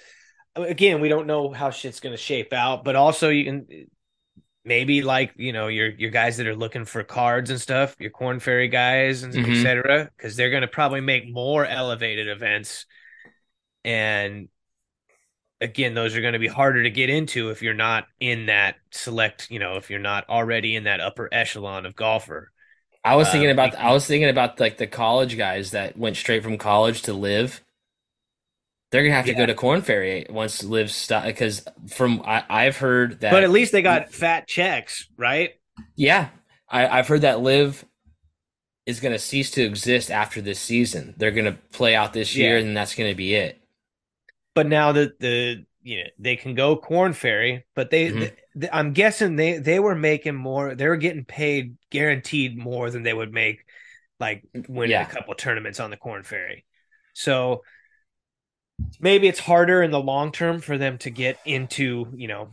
again, 0.55 1.01
we 1.01 1.09
don't 1.09 1.27
know 1.27 1.51
how 1.51 1.69
shit's 1.69 1.99
gonna 1.99 2.17
shape 2.17 2.51
out, 2.53 2.83
but 2.83 2.95
also 2.95 3.29
you 3.29 3.45
can 3.45 3.88
maybe 4.65 5.01
like 5.04 5.34
you 5.38 5.54
know 5.54 5.67
your 5.67 5.89
your 5.89 6.12
guys 6.12 6.38
that 6.38 6.47
are 6.47 6.56
looking 6.56 6.86
for 6.86 7.04
cards 7.04 7.49
and 7.49 7.62
stuff, 7.62 7.95
your 7.99 8.12
Korn 8.12 8.39
Ferry 8.39 8.67
guys 8.67 9.23
and 9.23 9.34
Mhm. 9.34 9.45
etc. 9.45 10.10
Because 10.17 10.36
they're 10.36 10.51
gonna 10.51 10.67
probably 10.67 11.01
make 11.01 11.30
more 11.32 11.65
elevated 11.65 12.28
events, 12.28 12.86
and 13.86 14.49
again, 15.62 15.93
those 15.93 16.15
are 16.15 16.21
going 16.21 16.34
to 16.34 16.39
be 16.39 16.47
harder 16.47 16.84
to 16.84 16.89
get 16.89 17.10
into 17.10 17.49
if 17.49 17.62
you're 17.62 17.73
not 17.73 18.08
in 18.19 18.47
that 18.47 18.75
select, 18.91 19.49
you 19.49 19.60
know, 19.60 19.75
if 19.78 19.89
you're 19.89 19.99
not 19.99 20.28
already 20.30 20.75
in 20.75 20.84
that 20.84 20.99
upper 20.99 21.30
echelon 21.32 21.86
of 21.86 21.95
golfer. 21.95 22.51
I 23.04 23.15
was 23.15 23.30
thinking 23.30 23.49
Um, 23.49 23.56
about 23.56 23.75
I 23.75 23.91
was 23.93 24.06
thinking 24.08 24.30
about 24.30 24.60
like 24.60 24.78
the 24.78 24.88
college 24.88 25.38
guys 25.38 25.71
that 25.71 25.97
went 25.97 26.17
straight 26.17 26.43
from 26.43 26.58
college 26.58 27.04
to 27.04 27.12
LIV. 27.12 27.62
They're 28.91 29.04
gonna 29.04 29.15
have 29.15 29.26
to 29.26 29.32
Yeah. 29.32 29.38
go 29.39 29.45
to 29.48 29.54
Korn 29.56 29.82
Ferry 29.82 30.26
once 30.30 30.63
LIV 30.63 30.91
stop 30.91 31.26
because 31.26 31.65
from 31.89 32.21
I, 32.26 32.43
I've 32.50 32.78
heard 32.78 33.19
that 33.21 33.32
but 33.32 33.43
at 33.43 33.50
least 33.50 33.71
they 33.71 33.82
got 33.82 34.12
fat 34.13 34.48
checks, 34.48 35.08
right? 35.17 35.52
yeah 35.95 36.30
I, 36.69 36.88
I've 36.88 37.08
heard 37.08 37.21
that 37.21 37.41
LIV 37.41 37.84
is 38.86 39.00
gonna 39.00 39.19
cease 39.19 39.52
to 39.52 39.63
exist 39.63 40.12
after 40.12 40.41
this 40.41 40.60
season. 40.60 41.13
They're 41.17 41.32
gonna 41.32 41.58
play 41.71 41.95
out 41.95 42.13
this 42.13 42.36
year 42.36 42.58
Yeah. 42.60 42.65
and 42.65 42.78
that's 42.78 42.95
gonna 42.95 43.15
be 43.15 43.34
it. 43.34 43.60
But 44.54 44.67
now 44.67 44.91
that 44.93 45.19
the 45.19 45.65
you 45.82 46.04
know 46.04 46.10
they 46.17 46.36
can 46.36 46.56
go 46.56 46.76
Korn 46.78 47.13
Ferry, 47.13 47.65
but 47.76 47.91
they, 47.91 48.10
Mhm. 48.10 48.32
th- 48.60 48.69
I'm 48.74 48.93
guessing 48.93 49.36
they 49.36 49.58
they 49.58 49.80
were 49.80 49.95
making 49.95 50.36
more. 50.36 50.74
They 50.76 50.88
were 50.88 50.98
getting 50.98 51.26
paid 51.26 51.78
guaranteed 51.91 52.58
more 52.58 52.89
than 52.89 53.04
they 53.04 53.13
would 53.13 53.34
make 53.34 53.65
like 54.19 54.43
winning 54.69 54.91
Yeah. 54.91 55.08
a 55.08 55.12
couple 55.12 55.36
tournaments 55.36 55.80
on 55.80 55.89
the 55.91 55.98
Korn 55.98 56.24
Ferry. 56.24 56.65
So 57.13 57.63
maybe 58.99 59.27
it's 59.27 59.39
harder 59.39 59.81
in 59.83 59.91
the 59.91 59.99
long 59.99 60.31
term 60.31 60.59
for 60.59 60.77
them 60.77 60.97
to 60.99 61.09
get 61.09 61.38
into 61.45 62.07
you 62.15 62.27
know 62.27 62.49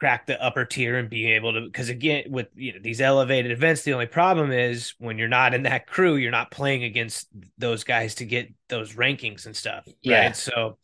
crack 0.00 0.26
the 0.26 0.42
upper 0.42 0.64
tier 0.64 0.98
and 0.98 1.08
being 1.08 1.30
able 1.32 1.52
to 1.52 1.60
because 1.60 1.88
again 1.88 2.24
with 2.28 2.48
you 2.56 2.72
know 2.72 2.78
these 2.82 3.00
elevated 3.00 3.52
events 3.52 3.82
the 3.82 3.92
only 3.92 4.06
problem 4.06 4.50
is 4.50 4.94
when 4.98 5.16
you're 5.16 5.28
not 5.28 5.54
in 5.54 5.62
that 5.62 5.86
crew 5.86 6.16
you're 6.16 6.32
not 6.32 6.50
playing 6.50 6.82
against 6.82 7.28
those 7.56 7.84
guys 7.84 8.16
to 8.16 8.24
get 8.24 8.52
those 8.68 8.94
rankings 8.94 9.46
and 9.46 9.54
stuff 9.54 9.86
Yeah. 10.02 10.24
right 10.26 10.36
so 10.36 10.76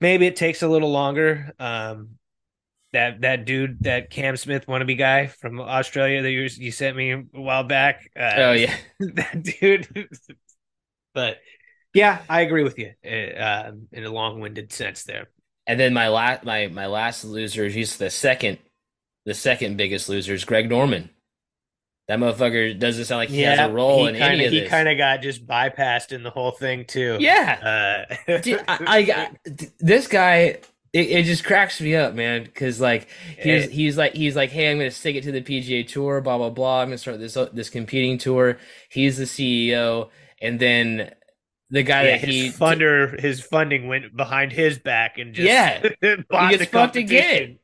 maybe 0.00 0.26
it 0.26 0.34
takes 0.34 0.62
a 0.62 0.68
little 0.68 0.90
longer 0.90 1.52
um 1.60 2.08
that 2.92 3.20
that 3.20 3.44
dude 3.44 3.78
that 3.84 4.10
cam 4.10 4.36
smith 4.36 4.66
wannabe 4.66 4.98
guy 4.98 5.28
from 5.28 5.60
australia 5.60 6.20
that 6.22 6.30
you, 6.32 6.48
you 6.56 6.72
sent 6.72 6.96
me 6.96 7.12
a 7.12 7.18
while 7.30 7.62
back 7.64 8.10
uh, 8.18 8.32
Oh 8.36 8.52
yeah. 8.52 8.74
that 8.98 9.40
dude 9.42 10.08
but 11.14 11.38
yeah 11.94 12.22
i 12.28 12.40
agree 12.42 12.62
with 12.64 12.78
you 12.78 12.92
uh, 13.06 13.68
um, 13.68 13.88
in 13.92 14.04
a 14.04 14.10
long-winded 14.10 14.72
sense 14.72 15.04
there 15.04 15.28
And 15.66 15.78
then 15.78 15.92
my 15.94 16.08
last 16.08 16.44
my 16.44 16.66
my 16.68 16.86
last 16.86 17.24
loser, 17.24 17.68
he's 17.68 17.96
the 17.96 18.10
second 18.10 18.58
the 19.26 19.34
second 19.34 19.76
biggest 19.76 20.08
loser 20.08 20.34
is 20.34 20.44
Greg 20.44 20.68
Norman. 20.68 21.10
That 22.08 22.18
motherfucker 22.18 22.78
doesn't 22.78 23.04
sound 23.06 23.20
like 23.20 23.30
he 23.30 23.42
has 23.42 23.60
a 23.60 23.68
role 23.68 24.04
he 24.04 24.08
in 24.08 24.16
kinda, 24.16 24.34
any 24.34 24.44
of 24.46 24.52
he 24.52 24.60
this. 24.60 24.70
kind 24.70 24.88
of 24.88 24.98
got 24.98 25.22
just 25.22 25.46
bypassed 25.46 26.12
in 26.12 26.22
the 26.24 26.30
whole 26.30 26.50
thing 26.50 26.84
too 26.84 27.16
yeah. 27.20 28.06
uh, 28.28 28.38
Dude, 28.40 28.62
I, 28.68 28.80
I, 28.86 29.30
this 29.78 30.08
guy 30.08 30.58
it, 30.92 31.10
it 31.10 31.24
just 31.24 31.44
cracks 31.44 31.80
me 31.80 31.96
up, 31.96 32.14
man. 32.14 32.44
Because 32.44 32.80
like 32.80 33.08
he's 33.38 33.68
he's 33.70 33.96
like 33.98 34.14
he's 34.14 34.36
like, 34.36 34.50
hey, 34.50 34.70
I'm 34.70 34.78
gonna 34.78 34.90
stick 34.90 35.16
it 35.16 35.24
to 35.24 35.32
the 35.32 35.42
PGA 35.42 35.86
Tour, 35.86 36.20
blah 36.20 36.38
blah 36.38 36.50
blah. 36.50 36.80
I'm 36.82 36.88
gonna 36.88 36.98
start 36.98 37.18
this 37.18 37.38
this 37.52 37.70
competing 37.70 38.18
tour. 38.18 38.58
He's 38.90 39.16
the 39.18 39.24
CEO, 39.24 40.10
and 40.42 40.60
then 40.60 41.12
the 41.72 41.82
guy 41.82 42.04
yeah, 42.04 42.10
that 42.12 42.20
his 42.20 42.28
he 42.34 42.50
funder 42.50 43.18
his 43.18 43.40
funding 43.40 43.88
went 43.88 44.14
behind 44.16 44.52
his 44.52 44.78
back 44.78 45.18
and 45.18 45.34
just 45.34 45.48
Yeah. 45.48 45.80
bought 46.30 46.50
gets 46.50 46.62
the 46.62 46.66
fucked 46.66 46.94
again. 46.96 47.58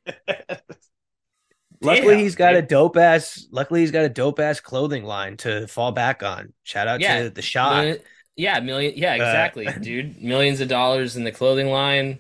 Luckily, 1.81 2.15
Damn, 2.15 2.19
he's 2.25 2.35
got 2.35 2.57
a 2.57 2.63
dope 2.63 2.97
ass. 2.97 3.47
Luckily, 3.53 3.81
he's 3.81 3.93
got 3.93 4.05
a 4.05 4.09
dope 4.09 4.41
ass 4.41 4.59
clothing 4.59 5.05
line 5.05 5.37
to 5.39 5.69
fall 5.69 5.93
back 5.93 6.25
on. 6.25 6.53
Shout 6.65 6.89
out 6.89 7.01
Yeah. 7.01 7.23
to 7.23 7.31
the 7.31 7.43
shot. 7.43 7.77
Million- 7.85 7.99
yeah, 8.35 8.61
million. 8.61 8.95
Yeah, 8.97 9.13
Uh, 9.13 9.15
exactly, 9.17 9.67
dude. 9.81 10.21
Millions 10.21 10.61
of 10.61 10.69
dollars 10.69 11.17
in 11.17 11.23
the 11.25 11.31
clothing 11.31 11.69
line. 11.69 12.19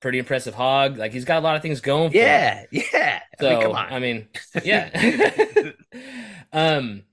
Pretty 0.00 0.18
impressive 0.18 0.54
hog. 0.54 0.98
Like 0.98 1.12
he's 1.12 1.24
got 1.24 1.38
a 1.38 1.44
lot 1.44 1.54
of 1.56 1.62
things 1.62 1.80
going 1.80 2.10
for 2.10 2.16
him. 2.18 2.24
Yeah, 2.24 2.64
yeah. 2.72 3.20
So 3.40 3.48
I 3.48 3.52
mean, 3.54 3.62
come 3.62 3.72
on. 3.72 3.92
I 3.92 3.98
mean, 4.00 4.28
yeah. 4.64 5.70
um, 6.52 7.04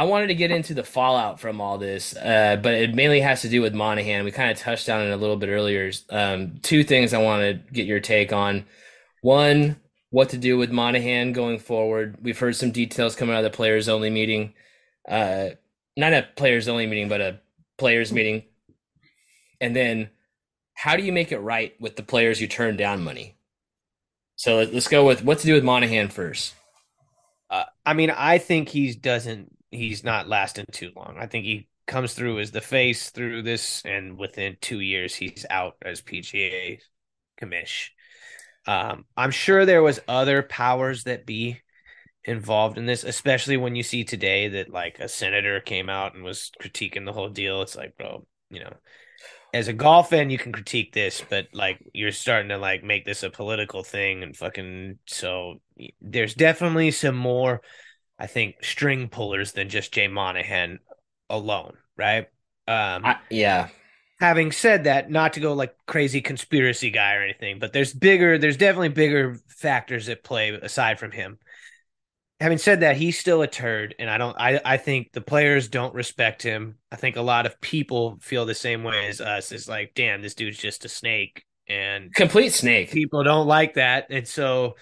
I 0.00 0.04
wanted 0.04 0.28
to 0.28 0.34
get 0.34 0.50
into 0.50 0.72
the 0.72 0.82
fallout 0.82 1.40
from 1.40 1.60
all 1.60 1.76
this, 1.76 2.16
uh, 2.16 2.56
but 2.62 2.72
it 2.72 2.94
mainly 2.94 3.20
has 3.20 3.42
to 3.42 3.50
do 3.50 3.60
with 3.60 3.74
Monahan. 3.74 4.24
We 4.24 4.30
kind 4.30 4.50
of 4.50 4.56
touched 4.56 4.88
on 4.88 5.02
it 5.02 5.10
a 5.10 5.16
little 5.18 5.36
bit 5.36 5.50
earlier. 5.50 5.92
Um, 6.08 6.54
two 6.62 6.84
things 6.84 7.12
I 7.12 7.18
want 7.18 7.42
to 7.42 7.72
get 7.74 7.84
your 7.84 8.00
take 8.00 8.32
on. 8.32 8.64
One, 9.20 9.76
what 10.08 10.30
to 10.30 10.38
do 10.38 10.56
with 10.56 10.70
Monahan 10.70 11.34
going 11.34 11.58
forward. 11.58 12.16
We've 12.22 12.38
heard 12.38 12.56
some 12.56 12.70
details 12.70 13.14
coming 13.14 13.34
out 13.34 13.44
of 13.44 13.52
the 13.52 13.54
players 13.54 13.90
only 13.90 14.08
meeting. 14.08 14.54
Uh, 15.06 15.50
not 15.98 16.14
a 16.14 16.26
players 16.34 16.66
only 16.66 16.86
meeting, 16.86 17.10
but 17.10 17.20
a 17.20 17.40
players 17.76 18.10
meeting. 18.10 18.44
And 19.60 19.76
then, 19.76 20.08
how 20.72 20.96
do 20.96 21.02
you 21.02 21.12
make 21.12 21.30
it 21.30 21.40
right 21.40 21.78
with 21.78 21.96
the 21.96 22.02
players 22.02 22.38
who 22.38 22.46
turn 22.46 22.78
down 22.78 23.04
money? 23.04 23.36
So 24.36 24.56
let- 24.56 24.72
let's 24.72 24.88
go 24.88 25.04
with 25.04 25.22
what 25.22 25.40
to 25.40 25.46
do 25.46 25.52
with 25.52 25.62
Monahan 25.62 26.08
first. 26.08 26.54
Uh, 27.50 27.64
I 27.84 27.92
mean, 27.92 28.08
I 28.08 28.38
think 28.38 28.70
he 28.70 28.94
doesn't. 28.94 29.58
He's 29.70 30.04
not 30.04 30.28
lasting 30.28 30.66
too 30.72 30.92
long. 30.96 31.16
I 31.18 31.26
think 31.26 31.44
he 31.44 31.68
comes 31.86 32.14
through 32.14 32.40
as 32.40 32.50
the 32.50 32.60
face 32.60 33.10
through 33.10 33.42
this, 33.42 33.82
and 33.84 34.18
within 34.18 34.56
two 34.60 34.80
years, 34.80 35.14
he's 35.14 35.46
out 35.50 35.76
as 35.82 36.00
PGA 36.00 36.80
commish. 37.40 37.90
Um, 38.66 39.04
I'm 39.16 39.30
sure 39.30 39.64
there 39.64 39.82
was 39.82 40.00
other 40.06 40.42
powers 40.42 41.04
that 41.04 41.26
be 41.26 41.60
involved 42.24 42.78
in 42.78 42.86
this, 42.86 43.04
especially 43.04 43.56
when 43.56 43.74
you 43.74 43.82
see 43.82 44.04
today 44.04 44.48
that 44.48 44.70
like 44.70 44.98
a 44.98 45.08
senator 45.08 45.60
came 45.60 45.88
out 45.88 46.14
and 46.14 46.22
was 46.22 46.50
critiquing 46.60 47.06
the 47.06 47.12
whole 47.12 47.30
deal. 47.30 47.62
It's 47.62 47.76
like, 47.76 47.96
bro, 47.96 48.26
you 48.50 48.60
know, 48.60 48.72
as 49.52 49.68
a 49.68 49.72
golf 49.72 50.10
fan, 50.10 50.30
you 50.30 50.38
can 50.38 50.52
critique 50.52 50.92
this, 50.92 51.24
but 51.28 51.48
like 51.52 51.80
you're 51.92 52.12
starting 52.12 52.50
to 52.50 52.58
like 52.58 52.84
make 52.84 53.04
this 53.04 53.22
a 53.22 53.30
political 53.30 53.82
thing 53.82 54.22
and 54.22 54.36
fucking 54.36 54.98
so 55.06 55.60
there's 56.00 56.34
definitely 56.34 56.90
some 56.90 57.16
more, 57.16 57.62
I 58.20 58.26
think, 58.26 58.62
string 58.62 59.08
pullers 59.08 59.52
than 59.52 59.70
just 59.70 59.92
Jay 59.92 60.06
Monahan 60.06 60.78
alone, 61.30 61.78
right? 61.96 62.26
Um, 62.68 63.06
I, 63.06 63.16
yeah, 63.30 63.68
having 64.20 64.52
said 64.52 64.84
that, 64.84 65.10
not 65.10 65.32
to 65.32 65.40
go 65.40 65.54
like 65.54 65.74
crazy 65.86 66.20
conspiracy 66.20 66.90
guy 66.90 67.14
or 67.14 67.22
anything, 67.22 67.58
but 67.58 67.72
there's 67.72 67.94
bigger, 67.94 68.36
there's 68.36 68.58
definitely 68.58 68.90
bigger 68.90 69.40
factors 69.48 70.08
at 70.10 70.22
play 70.22 70.50
aside 70.50 70.98
from 70.98 71.10
him. 71.10 71.38
Having 72.38 72.58
said 72.58 72.80
that, 72.80 72.96
he's 72.96 73.18
still 73.18 73.42
a 73.42 73.46
turd, 73.46 73.94
and 73.98 74.08
I 74.08 74.16
don't. 74.16 74.36
I 74.38 74.60
I 74.64 74.76
think 74.78 75.12
the 75.12 75.20
players 75.20 75.68
don't 75.68 75.94
respect 75.94 76.42
him. 76.42 76.76
I 76.90 76.96
think 76.96 77.16
a 77.16 77.22
lot 77.22 77.44
of 77.44 77.60
people 77.60 78.18
feel 78.22 78.46
the 78.46 78.54
same 78.54 78.82
way 78.82 79.08
as 79.08 79.20
us. 79.20 79.52
It's 79.52 79.68
like, 79.68 79.92
damn, 79.94 80.22
this 80.22 80.34
dude's 80.34 80.56
just 80.56 80.86
a 80.86 80.88
snake, 80.88 81.44
and 81.68 82.14
complete 82.14 82.54
snake. 82.54 82.92
people 82.92 83.24
don't 83.24 83.46
like 83.46 83.74
that, 83.74 84.06
and 84.08 84.26
so, 84.26 84.76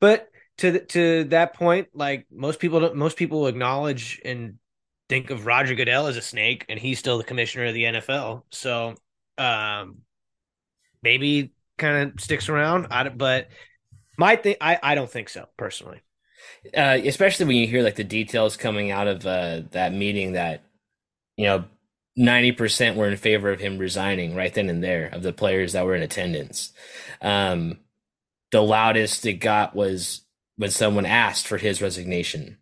but 0.00 0.28
to 0.58 0.84
to 0.86 1.24
that 1.24 1.54
point, 1.54 1.88
like 1.94 2.26
most 2.30 2.60
people 2.60 2.94
most 2.94 3.16
people 3.16 3.46
acknowledge 3.46 4.20
and 4.24 4.58
think 5.08 5.30
of 5.30 5.46
Roger 5.46 5.74
Goodell 5.74 6.06
as 6.06 6.16
a 6.16 6.22
snake, 6.22 6.64
and 6.68 6.78
he's 6.78 6.98
still 6.98 7.18
the 7.18 7.24
commissioner 7.24 7.66
of 7.66 7.74
the 7.74 7.84
NFL. 7.84 8.42
So, 8.50 8.94
um, 9.38 9.98
maybe 11.02 11.52
kind 11.78 12.12
of 12.12 12.20
sticks 12.20 12.48
around. 12.48 12.88
I 12.90 13.08
but 13.08 13.48
my 14.16 14.36
thing, 14.36 14.56
I 14.60 14.78
I 14.82 14.94
don't 14.94 15.10
think 15.10 15.28
so 15.28 15.46
personally. 15.56 16.00
Uh, 16.76 16.98
especially 17.04 17.46
when 17.46 17.56
you 17.56 17.66
hear 17.66 17.82
like 17.82 17.96
the 17.96 18.04
details 18.04 18.56
coming 18.56 18.90
out 18.90 19.08
of 19.08 19.26
uh, 19.26 19.62
that 19.70 19.92
meeting 19.92 20.32
that 20.32 20.62
you 21.36 21.46
know 21.46 21.64
90% 22.18 22.96
were 22.96 23.08
in 23.08 23.16
favor 23.16 23.50
of 23.50 23.60
him 23.60 23.78
resigning 23.78 24.34
right 24.34 24.52
then 24.52 24.68
and 24.68 24.84
there 24.84 25.08
of 25.12 25.22
the 25.22 25.32
players 25.32 25.72
that 25.72 25.84
were 25.84 25.94
in 25.94 26.02
attendance. 26.02 26.72
Um, 27.20 27.78
the 28.50 28.60
loudest 28.60 29.24
it 29.24 29.34
got 29.34 29.74
was 29.74 30.22
when 30.62 30.70
someone 30.70 31.04
asked 31.04 31.48
for 31.48 31.58
his 31.58 31.82
resignation. 31.82 32.56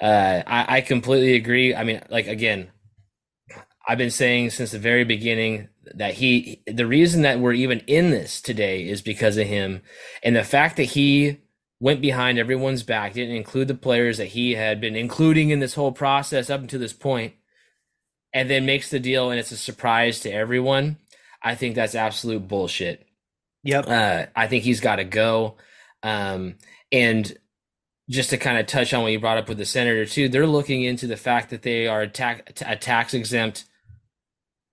Uh, 0.00 0.44
I, 0.46 0.76
I 0.76 0.80
completely 0.80 1.34
agree. 1.34 1.74
I 1.74 1.82
mean, 1.82 2.00
like 2.08 2.28
again, 2.28 2.70
I've 3.86 3.98
been 3.98 4.12
saying 4.12 4.50
since 4.50 4.70
the 4.70 4.78
very 4.78 5.02
beginning 5.02 5.68
that 5.96 6.14
he, 6.14 6.62
the 6.68 6.86
reason 6.86 7.22
that 7.22 7.40
we're 7.40 7.52
even 7.54 7.80
in 7.88 8.10
this 8.10 8.40
today 8.40 8.88
is 8.88 9.02
because 9.02 9.36
of 9.38 9.48
him, 9.48 9.82
and 10.22 10.36
the 10.36 10.44
fact 10.44 10.76
that 10.76 10.84
he 10.84 11.38
went 11.80 12.00
behind 12.00 12.38
everyone's 12.38 12.84
back, 12.84 13.14
didn't 13.14 13.34
include 13.34 13.66
the 13.66 13.74
players 13.74 14.18
that 14.18 14.26
he 14.26 14.54
had 14.54 14.80
been 14.80 14.94
including 14.94 15.50
in 15.50 15.58
this 15.58 15.74
whole 15.74 15.90
process 15.90 16.48
up 16.48 16.60
until 16.60 16.78
this 16.78 16.92
point, 16.92 17.34
and 18.32 18.48
then 18.48 18.64
makes 18.64 18.88
the 18.88 19.00
deal 19.00 19.32
and 19.32 19.40
it's 19.40 19.50
a 19.50 19.56
surprise 19.56 20.20
to 20.20 20.30
everyone. 20.30 20.96
I 21.42 21.56
think 21.56 21.74
that's 21.74 21.96
absolute 21.96 22.46
bullshit. 22.46 23.04
Yep. 23.64 23.88
Uh, 23.88 24.26
I 24.36 24.46
think 24.46 24.62
he's 24.62 24.80
got 24.80 24.96
to 24.96 25.04
go. 25.04 25.56
Um, 26.04 26.54
and 26.92 27.36
just 28.10 28.30
to 28.30 28.38
kind 28.38 28.58
of 28.58 28.66
touch 28.66 28.94
on 28.94 29.02
what 29.02 29.12
you 29.12 29.20
brought 29.20 29.38
up 29.38 29.48
with 29.48 29.58
the 29.58 29.66
senator 29.66 30.06
too, 30.06 30.28
they're 30.28 30.46
looking 30.46 30.84
into 30.84 31.06
the 31.06 31.16
fact 31.16 31.50
that 31.50 31.62
they 31.62 31.86
are 31.88 32.02
a, 32.02 32.08
tax 32.08 32.62
a 32.66 32.76
tax 32.76 33.14
exempt 33.14 33.64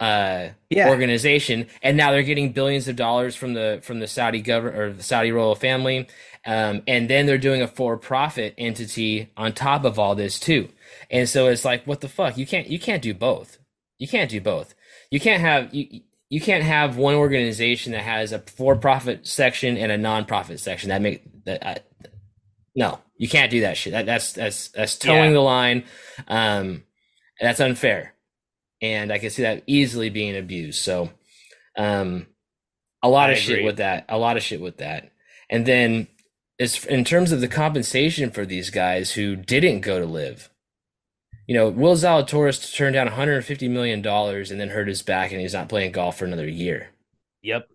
uh, 0.01 0.49
Yeah. 0.69 0.89
organization, 0.89 1.67
and 1.83 1.97
now 1.97 2.11
they're 2.11 2.23
getting 2.23 2.53
billions 2.53 2.87
of 2.87 2.97
dollars 2.97 3.35
from 3.35 3.55
the 3.55 3.79
from 3.83 3.99
the 3.99 4.07
Saudi 4.07 4.41
government 4.41 4.77
or 4.79 4.93
the 4.93 5.03
Saudi 5.03 5.31
royal 5.31 5.55
family, 5.55 6.07
um, 6.45 6.83
and 6.87 7.09
then 7.09 7.25
they're 7.27 7.39
doing 7.39 7.61
a 7.63 7.67
for 7.67 7.97
profit 7.97 8.55
entity 8.59 9.31
on 9.37 9.53
top 9.53 9.85
of 9.85 9.99
all 9.99 10.15
this 10.15 10.39
too. 10.39 10.69
And 11.11 11.29
so 11.29 11.47
it's 11.47 11.65
like, 11.65 11.87
what 11.87 12.01
the 12.01 12.09
fuck? 12.09 12.37
You 12.37 12.47
can't 12.47 12.67
you 12.67 12.79
can't 12.79 13.03
do 13.03 13.13
both. 13.15 13.59
You 13.99 14.07
can't 14.07 14.31
do 14.31 14.41
both. 14.41 14.75
You 15.11 15.19
can't 15.19 15.41
have 15.41 15.73
you 15.73 16.01
you 16.29 16.41
can't 16.41 16.63
have 16.65 16.97
one 16.97 17.15
organization 17.15 17.93
that 17.93 18.03
has 18.03 18.31
a 18.33 18.39
for 18.39 18.75
profit 18.77 19.27
section 19.27 19.77
and 19.77 19.91
a 19.91 19.97
non 19.97 20.25
profit 20.25 20.59
section. 20.61 20.89
That 20.89 21.01
make 21.01 21.23
that 21.45 21.85
no 22.79 22.99
You 23.17 23.27
can't 23.29 23.51
do 23.51 23.61
that 23.61 23.77
shit. 23.77 23.91
That, 23.93 24.05
that's 24.05 24.33
that's 24.33 24.69
that's 24.69 24.97
toeing 24.97 25.31
Yeah. 25.31 25.33
the 25.33 25.41
line. 25.41 25.83
Um, 26.27 26.83
that's 27.39 27.59
unfair, 27.59 28.13
and 28.81 29.11
I 29.11 29.19
can 29.19 29.29
see 29.29 29.43
that 29.43 29.63
easily 29.67 30.09
being 30.09 30.35
abused. 30.37 30.81
So, 30.81 31.09
um, 31.77 32.27
a 33.03 33.09
lot 33.09 33.29
I 33.29 33.33
of 33.33 33.39
shit 33.39 33.63
with 33.65 33.77
that. 33.77 34.05
A 34.09 34.17
lot 34.17 34.37
of 34.37 34.43
shit 34.43 34.61
with 34.61 34.77
that. 34.77 35.11
And 35.49 35.65
then, 35.65 36.07
as 36.59 36.85
in 36.85 37.03
terms 37.05 37.31
of 37.31 37.41
the 37.41 37.47
compensation 37.47 38.31
for 38.31 38.45
these 38.45 38.69
guys 38.69 39.11
who 39.13 39.35
didn't 39.35 39.81
go 39.81 39.99
to 39.99 40.05
LIV, 40.05 40.49
you 41.47 41.55
know, 41.55 41.69
Will 41.69 41.95
Zalatoris 41.95 42.73
turned 42.75 42.93
down 42.93 43.07
150 43.07 43.67
million 43.69 44.01
dollars 44.01 44.51
and 44.51 44.59
then 44.59 44.69
hurt 44.69 44.87
his 44.87 45.01
back, 45.01 45.31
and 45.31 45.41
he's 45.41 45.53
not 45.53 45.69
playing 45.69 45.91
golf 45.91 46.17
for 46.17 46.25
another 46.25 46.47
year. 46.47 46.89
Yep. 47.41 47.67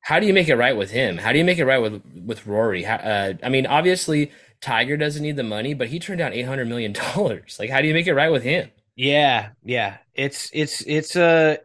How 0.00 0.18
do 0.20 0.26
you 0.26 0.32
make 0.34 0.48
it 0.48 0.56
right 0.56 0.76
with 0.76 0.90
him? 0.90 1.18
How 1.18 1.32
do 1.32 1.38
you 1.38 1.44
make 1.44 1.58
it 1.58 1.64
right 1.66 1.78
with 1.78 2.02
with 2.14 2.46
Rory? 2.46 2.82
How, 2.84 2.96
uh, 2.96 3.34
I 3.42 3.48
mean, 3.48 3.66
obviously 3.66 4.32
Tiger 4.60 4.96
doesn't 4.96 5.22
need 5.22 5.36
the 5.36 5.42
money, 5.42 5.74
but 5.74 5.88
he 5.88 5.98
turned 5.98 6.18
down 6.18 6.32
800 6.32 6.66
million 6.68 6.92
dollars. 6.92 7.56
Like, 7.58 7.70
how 7.70 7.80
do 7.82 7.88
you 7.88 7.94
make 7.94 8.06
it 8.06 8.14
right 8.14 8.30
with 8.32 8.42
him? 8.42 8.70
Yeah, 8.96 9.50
yeah. 9.64 9.98
It's 10.14 10.50
it's 10.52 10.82
it's 10.86 11.16
a 11.16 11.58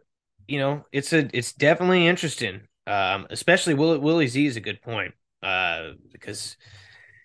you 0.48 0.58
know, 0.58 0.84
it's 0.92 1.12
a 1.12 1.28
it's 1.36 1.52
definitely 1.52 2.06
interesting. 2.06 2.62
Um, 2.86 3.26
especially 3.30 3.74
Will, 3.74 3.98
Willie 3.98 4.28
Z 4.28 4.46
is 4.46 4.56
a 4.56 4.60
good 4.60 4.80
point. 4.82 5.14
Uh, 5.42 5.92
because 6.12 6.56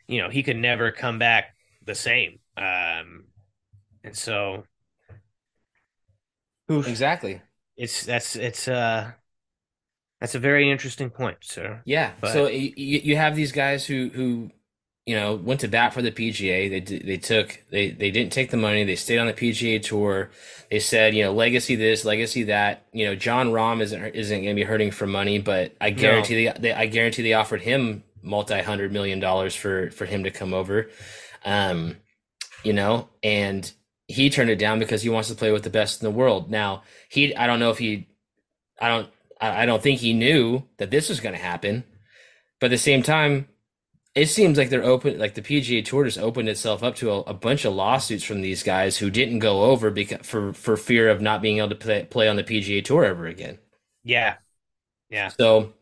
you 0.08 0.22
know, 0.22 0.30
he 0.30 0.44
could 0.44 0.58
never 0.58 0.92
come 0.92 1.20
back 1.20 1.56
the 1.86 1.96
same. 1.96 2.40
Um, 2.58 3.26
and 4.04 4.16
so 4.18 4.66
oof, 6.72 6.88
Exactly. 6.88 7.42
it's 7.78 8.06
that's 8.06 8.36
it's 8.36 8.68
uh 8.68 9.14
that's 10.22 10.36
a 10.36 10.40
very 10.40 10.72
interesting 10.72 11.10
point, 11.10 11.40
sir. 11.42 11.82
Yeah. 11.84 12.12
But- 12.22 12.32
So 12.34 12.48
you, 12.48 12.72
you 12.78 13.16
have 13.18 13.36
these 13.36 13.52
guys 13.52 13.86
who 13.86 14.10
who 14.14 14.52
you 15.06 15.16
know 15.16 15.34
went 15.36 15.60
to 15.62 15.68
bat 15.68 15.94
for 15.94 16.02
the 16.02 16.12
PGA. 16.12 16.70
They 16.70 16.98
they 17.00 17.18
took 17.18 17.60
they 17.72 17.90
they 17.90 18.12
didn't 18.12 18.32
take 18.32 18.52
the 18.52 18.58
money. 18.58 18.84
They 18.86 18.96
stayed 18.96 19.18
on 19.18 19.28
the 19.28 19.34
PGA 19.34 19.82
tour. 19.82 20.30
They 20.70 20.80
said 20.80 21.14
you 21.16 21.24
know 21.24 21.34
legacy 21.34 21.76
this, 21.76 22.06
legacy 22.06 22.44
that. 22.44 22.86
You 22.94 23.08
know 23.08 23.16
Jon 23.16 23.50
Rahm 23.52 23.82
isn't 23.82 24.02
isn't 24.16 24.38
going 24.44 24.56
to 24.56 24.60
be 24.60 24.64
hurting 24.64 24.92
for 24.92 25.08
money, 25.08 25.40
but 25.40 25.74
I 25.82 25.90
guarantee 25.90 26.46
they, 26.46 26.54
they 26.60 26.72
I 26.74 26.86
guarantee 26.86 27.24
they 27.24 27.34
offered 27.34 27.62
him 27.62 28.04
multi 28.22 28.62
hundred 28.62 28.94
million 28.94 29.20
dollars 29.20 29.56
for 29.56 29.90
for 29.92 30.06
him 30.06 30.24
to 30.26 30.32
come 30.32 30.54
over. 30.54 30.90
Um, 31.44 31.98
you 32.64 32.74
know, 32.74 33.10
and 33.24 33.70
he 34.08 34.30
turned 34.30 34.52
it 34.52 34.60
down 34.60 34.78
because 34.78 35.02
he 35.02 35.10
wants 35.10 35.30
to 35.30 35.36
play 35.36 35.52
with 35.52 35.64
the 35.64 35.70
best 35.72 36.04
in 36.04 36.06
the 36.06 36.16
world. 36.16 36.52
Now 36.52 36.84
he 37.10 37.36
I 37.36 37.48
don't 37.48 37.60
know 37.60 37.72
if 37.72 37.80
he 37.80 38.08
I 38.80 38.88
don't 38.88 39.10
I 39.42 39.64
I 39.64 39.66
don't 39.66 39.82
think 39.84 40.00
he 40.00 40.14
knew 40.14 40.64
that 40.78 40.92
this 40.92 41.10
was 41.10 41.20
going 41.20 41.36
to 41.36 41.42
happen. 41.42 41.84
But 42.60 42.68
at 42.68 42.72
the 42.72 42.78
same 42.78 43.04
time, 43.04 43.48
it 44.16 44.28
seems 44.28 44.58
like 44.58 44.70
they're 44.70 44.84
open, 44.84 45.20
like 45.20 45.36
the 45.36 45.42
PGA 45.42 45.82
Tour 45.82 46.06
just 46.06 46.20
opened 46.20 46.50
itself 46.50 46.84
up 46.84 46.96
to 46.98 47.12
a, 47.12 47.20
a 47.22 47.34
bunch 47.34 47.66
of 47.66 47.74
lawsuits 47.74 48.24
from 48.24 48.42
these 48.42 48.64
guys 48.64 48.98
who 48.98 49.10
didn't 49.10 49.40
go 49.40 49.64
over 49.64 49.90
because 49.92 50.26
for 50.26 50.54
for 50.54 50.78
fear 50.78 51.10
of 51.10 51.22
not 51.22 51.42
being 51.42 51.60
able 51.60 51.70
to 51.70 51.76
play, 51.76 52.06
play 52.06 52.28
on 52.28 52.36
the 52.36 52.44
PGA 52.44 52.82
Tour 52.82 53.06
ever 53.06 53.28
again. 53.28 53.60
Yeah. 54.04 54.36
Yeah. 55.10 55.30
So, 55.30 55.74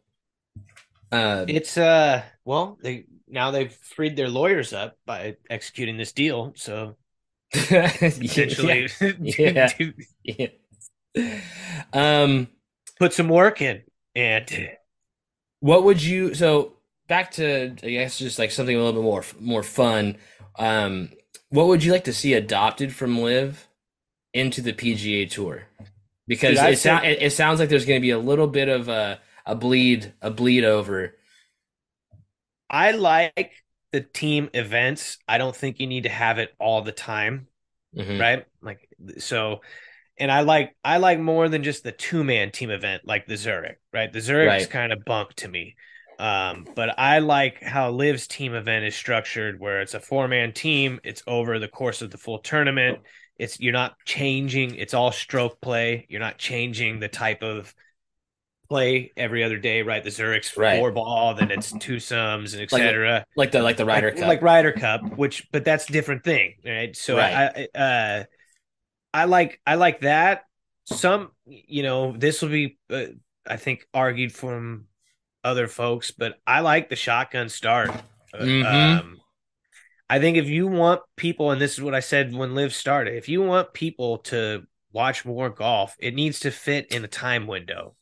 uh, 1.11 1.45
It's 1.47 1.77
uh 1.77 2.23
well, 2.45 2.77
they 2.81 3.05
now 3.27 3.51
they've 3.51 3.71
freed 3.71 4.15
their 4.15 4.29
lawyers 4.29 4.73
up 4.73 4.97
by 5.05 5.37
executing 5.49 5.97
this 5.97 6.11
deal, 6.11 6.53
so 6.55 6.95
potentially 7.51 8.89
Yeah. 9.19 9.69
yeah. 10.23 10.47
Um, 11.93 12.47
put 12.99 13.13
some 13.13 13.29
work 13.29 13.62
in. 13.62 13.81
And 14.15 14.47
what 15.62 15.83
would 15.83 16.01
you? 16.03 16.33
So 16.33 16.73
back 17.07 17.31
to 17.31 17.71
I 17.83 17.89
guess 17.89 18.17
just 18.19 18.39
like 18.39 18.51
something 18.51 18.75
a 18.75 18.79
little 18.79 19.01
bit 19.01 19.03
more 19.03 19.23
more 19.39 19.63
fun. 19.63 20.17
Um, 20.57 21.09
what 21.49 21.67
would 21.67 21.83
you 21.83 21.91
like 21.91 22.03
to 22.05 22.13
see 22.13 22.33
adopted 22.33 22.93
from 22.93 23.19
LIV 23.19 23.67
into 24.33 24.62
the 24.62 24.73
PGA 24.73 25.29
Tour? 25.29 25.63
Because 26.27 26.59
Dude, 26.59 26.69
it, 26.69 26.77
say- 26.79 27.12
it, 27.12 27.21
it 27.23 27.33
sounds 27.33 27.59
like 27.59 27.69
there's 27.69 27.85
going 27.85 27.99
to 27.99 28.05
be 28.05 28.12
a 28.12 28.19
little 28.19 28.47
bit 28.47 28.69
of 28.69 28.89
a 28.89 29.19
a 29.45 29.55
bleed 29.55 30.13
a 30.21 30.29
bleed 30.29 30.63
over. 30.63 31.15
I 32.69 32.91
like 32.91 33.51
the 33.91 34.01
team 34.01 34.49
events. 34.53 35.17
I 35.27 35.38
don't 35.39 35.55
think 35.55 35.79
you 35.79 35.88
need 35.88 36.03
to 36.03 36.09
have 36.09 36.38
it 36.38 36.53
all 36.59 36.81
the 36.83 36.91
time, 36.91 37.47
Mhm. 37.97 38.19
right? 38.19 38.45
Like 38.62 38.88
so 39.17 39.62
and 40.19 40.32
I 40.32 40.41
like 40.41 40.75
I 40.84 40.97
like 40.97 41.19
more 41.19 41.49
than 41.49 41.63
just 41.63 41.84
the 41.84 41.91
two-man 41.91 42.51
team 42.51 42.69
event 42.69 43.03
like 43.05 43.25
the 43.27 43.38
Zurich, 43.38 43.79
right? 43.93 44.12
The 44.12 44.19
Zurich's 44.21 44.67
Right. 44.67 44.69
kind 44.69 44.91
of 44.93 45.05
bunk 45.05 45.34
to 45.36 45.47
me. 45.47 45.75
Um, 46.17 46.67
but 46.75 46.99
I 46.99 47.19
like 47.19 47.63
how 47.63 47.91
Liv's 47.91 48.27
team 48.27 48.53
event 48.53 48.86
is 48.86 48.95
structured 48.95 49.60
where 49.60 49.82
it's 49.82 49.93
a 49.93 49.99
four-man 50.01 50.53
team, 50.53 50.99
it's 51.03 51.23
over 51.27 51.60
the 51.60 51.69
course 51.69 52.01
of 52.01 52.12
the 52.12 52.17
full 52.17 52.39
tournament. 52.39 52.99
It's 53.38 53.60
you're 53.60 53.71
not 53.73 53.95
changing, 54.05 54.75
it's 54.75 54.93
all 54.93 55.12
stroke 55.13 55.62
play. 55.62 56.05
You're 56.10 56.19
not 56.19 56.38
changing 56.38 56.99
the 56.99 57.08
type 57.08 57.41
of 57.41 57.73
play 58.67 59.12
every 59.17 59.43
other 59.43 59.58
day, 59.58 59.82
right? 59.82 60.03
The 60.03 60.12
Zurich's 60.12 60.49
Right. 60.55 60.79
four 60.79 60.91
ball, 60.91 61.34
then 61.34 61.51
it's 61.51 61.71
two 61.71 61.99
sums 61.99 62.53
and 62.53 62.62
etc 62.62 63.25
Like 63.36 63.51
the 63.51 63.62
like 63.62 63.77
the 63.77 63.86
Ryder 63.86 64.12
like, 64.12 64.19
Cup. 64.19 64.27
like 64.27 64.41
Ryder 64.41 64.71
Cup, 64.73 65.01
which 65.15 65.47
but 65.51 65.65
that's 65.65 65.89
a 65.89 65.91
different 65.93 66.23
thing, 66.23 66.55
right? 66.65 66.95
So 66.95 67.17
Right. 67.17 67.34
I 67.34 67.67
uh 67.73 68.23
I 69.13 69.25
like 69.25 69.59
I 69.65 69.75
like 69.75 70.01
that. 70.01 70.43
Some 70.85 71.31
you 71.45 71.83
know 71.83 72.15
this 72.17 72.41
will 72.41 72.49
be 72.49 72.77
uh, 72.89 73.05
I 73.45 73.57
think 73.57 73.87
argued 73.93 74.33
from 74.33 74.85
other 75.43 75.67
folks, 75.67 76.11
but 76.11 76.39
I 76.45 76.59
like 76.61 76.89
the 76.89 76.95
shotgun 76.95 77.49
start. 77.49 77.89
Uh, 78.33 78.37
Mhm. 78.39 78.99
Um, 78.99 79.17
I 80.09 80.19
think 80.19 80.37
if 80.37 80.47
you 80.47 80.67
want 80.67 81.01
people, 81.15 81.51
and 81.51 81.61
this 81.61 81.73
is 81.73 81.81
what 81.81 81.93
I 81.95 81.99
said 81.99 82.33
when 82.33 82.55
LIV 82.55 82.73
started, 82.73 83.15
if 83.15 83.29
you 83.29 83.41
want 83.43 83.73
people 83.73 84.19
to 84.29 84.65
watch 84.91 85.23
more 85.25 85.49
golf, 85.49 85.95
it 85.99 86.15
needs 86.15 86.39
to 86.41 86.51
fit 86.51 86.87
in 86.91 87.03
a 87.05 87.07
time 87.07 87.45
window, 87.47 87.95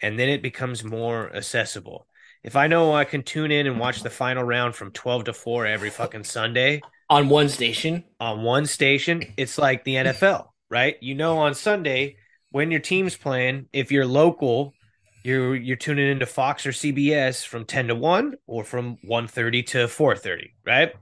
and 0.00 0.18
then 0.18 0.28
it 0.28 0.42
becomes 0.42 0.82
more 0.84 1.34
accessible. 1.34 2.06
If 2.42 2.56
I 2.56 2.66
know 2.66 2.92
I 2.92 3.04
can 3.04 3.22
tune 3.22 3.50
in 3.50 3.66
and 3.66 3.78
watch 3.78 4.02
the 4.02 4.10
final 4.10 4.42
round 4.44 4.74
from 4.74 4.92
twelve 4.92 5.24
to 5.24 5.32
four 5.32 5.66
every 5.66 5.90
fucking 5.90 6.24
Sunday 6.24 6.80
on 7.08 7.28
one 7.28 7.48
station. 7.48 8.04
on 8.18 8.42
one 8.42 8.66
station, 8.66 9.22
it's 9.36 9.58
like 9.58 9.84
the 9.84 9.96
NFL, 9.96 10.46
right? 10.70 10.96
You 11.02 11.14
know, 11.14 11.38
on 11.38 11.54
Sunday 11.54 12.16
when 12.50 12.70
your 12.70 12.80
team's 12.80 13.16
playing, 13.16 13.68
if 13.72 13.92
you're 13.92 14.06
local, 14.06 14.74
you're 15.22 15.54
you're 15.54 15.76
tuning 15.76 16.08
into 16.10 16.26
Fox 16.26 16.66
or 16.66 16.70
CBS 16.72 17.44
from 17.46 17.64
10 17.64 17.88
to 17.88 17.94
1 17.94 18.34
or 18.46 18.64
from 18.64 18.96
1:30 19.04 19.66
to 19.68 19.78
4:30, 19.88 20.52
right? 20.64 20.92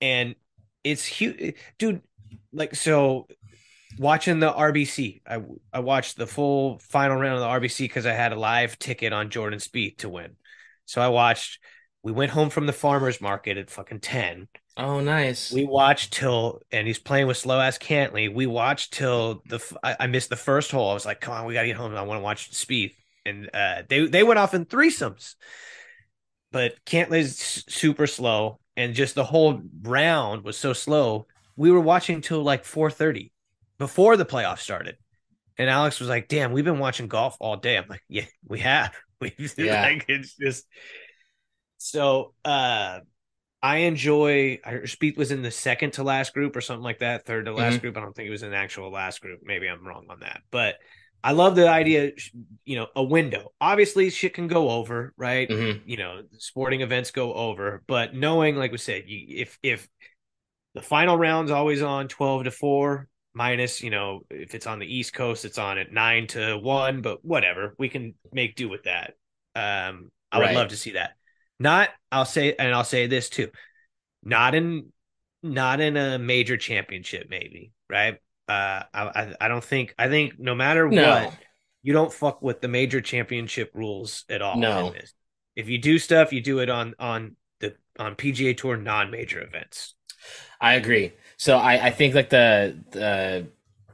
And 0.00 0.34
it's 0.84 1.04
huge, 1.04 1.54
dude. 1.78 2.02
Like 2.52 2.74
so, 2.74 3.28
watching 3.98 4.40
the 4.40 4.52
RBC, 4.52 5.22
I 5.26 5.42
I 5.72 5.80
watched 5.80 6.16
the 6.16 6.26
full 6.26 6.78
final 6.78 7.16
round 7.16 7.34
of 7.34 7.40
the 7.40 7.68
RBC 7.68 7.78
because 7.84 8.06
I 8.06 8.12
had 8.12 8.32
a 8.32 8.38
live 8.38 8.78
ticket 8.78 9.12
on 9.12 9.30
Jordan 9.30 9.58
Spieth 9.58 9.98
to 9.98 10.08
win. 10.08 10.36
So 10.84 11.00
I 11.00 11.08
watched. 11.08 11.58
We 12.02 12.12
went 12.12 12.32
home 12.32 12.50
from 12.50 12.66
the 12.66 12.72
farmers 12.72 13.20
market 13.20 13.56
at 13.56 13.70
fucking 13.70 14.00
10. 14.00 14.48
Oh, 14.76 15.00
nice. 15.00 15.52
We 15.52 15.64
watched 15.64 16.14
till, 16.14 16.60
and 16.72 16.86
he's 16.86 16.98
playing 16.98 17.26
with 17.26 17.36
slow 17.36 17.60
ass 17.60 17.78
Cantlay. 17.78 18.32
We 18.32 18.46
watched 18.46 18.94
till 18.94 19.42
the. 19.46 19.60
I 19.82 20.06
missed 20.06 20.30
the 20.30 20.36
first 20.36 20.70
hole. 20.70 20.90
I 20.90 20.94
was 20.94 21.04
like, 21.04 21.20
"Come 21.20 21.34
on, 21.34 21.44
we 21.44 21.54
gotta 21.54 21.66
get 21.66 21.76
home. 21.76 21.94
I 21.94 22.02
want 22.02 22.18
to 22.18 22.22
watch 22.22 22.50
Spieth." 22.52 22.94
And 23.26 23.50
uh, 23.52 23.82
they 23.88 24.06
they 24.06 24.22
went 24.22 24.38
off 24.38 24.54
in 24.54 24.64
threesomes, 24.64 25.34
but 26.50 26.74
Cantlay's 26.86 27.64
super 27.68 28.06
slow, 28.06 28.60
and 28.76 28.94
just 28.94 29.14
the 29.14 29.24
whole 29.24 29.60
round 29.82 30.42
was 30.42 30.56
so 30.56 30.72
slow. 30.72 31.26
We 31.54 31.70
were 31.70 31.80
watching 31.80 32.22
till 32.22 32.42
like 32.42 32.64
four 32.64 32.90
thirty 32.90 33.31
before 33.82 34.16
the 34.16 34.24
playoffs 34.24 34.60
started, 34.60 34.96
and 35.58 35.68
Alex 35.68 35.98
was 35.98 36.08
like, 36.08 36.28
"Damn, 36.28 36.52
we've 36.52 36.64
been 36.64 36.78
watching 36.78 37.08
golf 37.08 37.36
all 37.40 37.56
day." 37.56 37.76
I'm 37.76 37.88
like, 37.88 38.02
"Yeah, 38.08 38.26
we 38.46 38.60
have. 38.60 38.94
We've 39.20 39.54
Yeah. 39.58 39.82
like 39.82 40.04
it's 40.08 40.34
just 40.36 40.66
so." 41.78 42.34
uh 42.44 43.00
I 43.64 43.76
enjoy. 43.78 44.58
I 44.64 44.72
Spieth 44.86 45.16
was 45.16 45.30
in 45.30 45.42
the 45.42 45.50
second 45.52 45.92
to 45.92 46.02
last 46.02 46.34
group 46.34 46.56
or 46.56 46.60
something 46.60 46.82
like 46.82 46.98
that, 46.98 47.26
third 47.26 47.44
to 47.46 47.52
last 47.52 47.76
Mhm. 47.76 47.80
group. 47.82 47.96
I 47.96 48.00
don't 48.00 48.12
think 48.14 48.26
it 48.26 48.32
was 48.32 48.42
in 48.42 48.50
the 48.50 48.56
actual 48.56 48.90
last 48.90 49.20
group. 49.20 49.40
Maybe 49.44 49.68
I'm 49.68 49.86
wrong 49.86 50.06
on 50.10 50.18
that, 50.20 50.42
but 50.50 50.76
I 51.22 51.30
love 51.30 51.54
the 51.54 51.68
idea. 51.68 52.10
You 52.64 52.76
know, 52.76 52.88
a 52.96 53.02
window. 53.04 53.52
Obviously, 53.60 54.10
shit 54.10 54.34
can 54.34 54.48
go 54.48 54.68
over, 54.70 55.12
right? 55.16 55.48
Mhm. 55.48 55.82
You 55.86 55.96
know, 55.96 56.22
sporting 56.38 56.80
events 56.80 57.12
go 57.12 57.32
over, 57.34 57.84
but 57.86 58.14
knowing, 58.14 58.56
like 58.56 58.72
we 58.72 58.78
said, 58.78 59.04
you, 59.06 59.42
if 59.42 59.56
if 59.62 59.86
the 60.74 60.82
final 60.82 61.16
round's 61.16 61.52
always 61.52 61.82
on 61.82 62.08
twelve 62.08 62.42
to 62.44 62.50
four, 62.50 63.06
minus, 63.34 63.82
you 63.82 63.90
know, 63.90 64.20
if 64.30 64.54
it's 64.54 64.66
on 64.66 64.78
the 64.78 64.94
East 64.94 65.14
Coast, 65.14 65.44
it's 65.44 65.58
on 65.58 65.78
at 65.78 65.92
nine 65.92 66.26
to 66.28 66.56
one, 66.58 67.00
but 67.02 67.24
whatever, 67.24 67.74
we 67.78 67.88
can 67.88 68.14
make 68.32 68.56
do 68.56 68.68
with 68.68 68.84
that. 68.84 69.14
Um, 69.54 70.10
I 70.30 70.38
would 70.38 70.52
love 70.52 70.68
to 70.68 70.76
see 70.76 70.92
that. 70.92 71.12
Not, 71.58 71.90
I'll 72.10 72.24
say, 72.24 72.54
and 72.58 72.74
I'll 72.74 72.84
say 72.84 73.06
this 73.06 73.28
too, 73.28 73.50
not 74.22 74.54
in, 74.54 74.92
not 75.42 75.80
in 75.80 75.96
a 75.96 76.18
major 76.18 76.56
championship, 76.56 77.28
maybe, 77.30 77.72
right? 77.88 78.14
Uh, 78.48 78.82
I, 78.92 79.02
I, 79.02 79.34
I 79.42 79.48
don't 79.48 79.64
think, 79.64 79.94
I 79.98 80.08
think 80.08 80.38
no 80.38 80.54
matter 80.54 80.88
No. 80.88 81.24
what, 81.26 81.34
you 81.82 81.92
don't 81.92 82.12
fuck 82.12 82.42
with 82.42 82.60
the 82.60 82.68
major 82.68 83.00
championship 83.00 83.72
rules 83.74 84.24
at 84.28 84.40
all. 84.40 84.56
No. 84.56 84.94
If 85.56 85.68
you 85.68 85.78
do 85.78 85.98
stuff, 85.98 86.32
you 86.32 86.40
do 86.40 86.60
it 86.60 86.70
on 86.70 86.94
on 86.98 87.36
the 87.60 87.74
on 87.98 88.14
PGA 88.14 88.56
Tour 88.56 88.76
non-major 88.76 89.42
events. 89.42 89.94
I 90.60 90.74
agree. 90.74 91.12
So 91.42 91.58
I, 91.58 91.86
I 91.86 91.90
think 91.90 92.14
like 92.14 92.30
the 92.30 92.76
the 92.92 93.48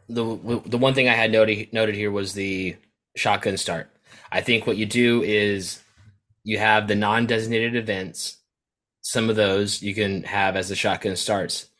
the 0.06 0.60
the 0.66 0.76
one 0.76 0.92
thing 0.92 1.08
I 1.08 1.14
had 1.14 1.32
noted 1.32 1.72
noted 1.72 1.94
here 1.94 2.10
was 2.10 2.34
the 2.34 2.76
shotgun 3.16 3.56
start. 3.56 3.90
I 4.30 4.42
think 4.42 4.66
what 4.66 4.76
you 4.76 4.84
do 4.84 5.22
is 5.22 5.82
you 6.44 6.58
have 6.58 6.88
the 6.88 6.94
non-designated 6.94 7.74
events. 7.74 8.36
Some 9.00 9.30
of 9.30 9.36
those 9.36 9.82
you 9.82 9.94
can 9.94 10.24
have 10.24 10.56
as 10.56 10.68
the 10.68 10.76
shotgun 10.76 11.16
starts, 11.16 11.70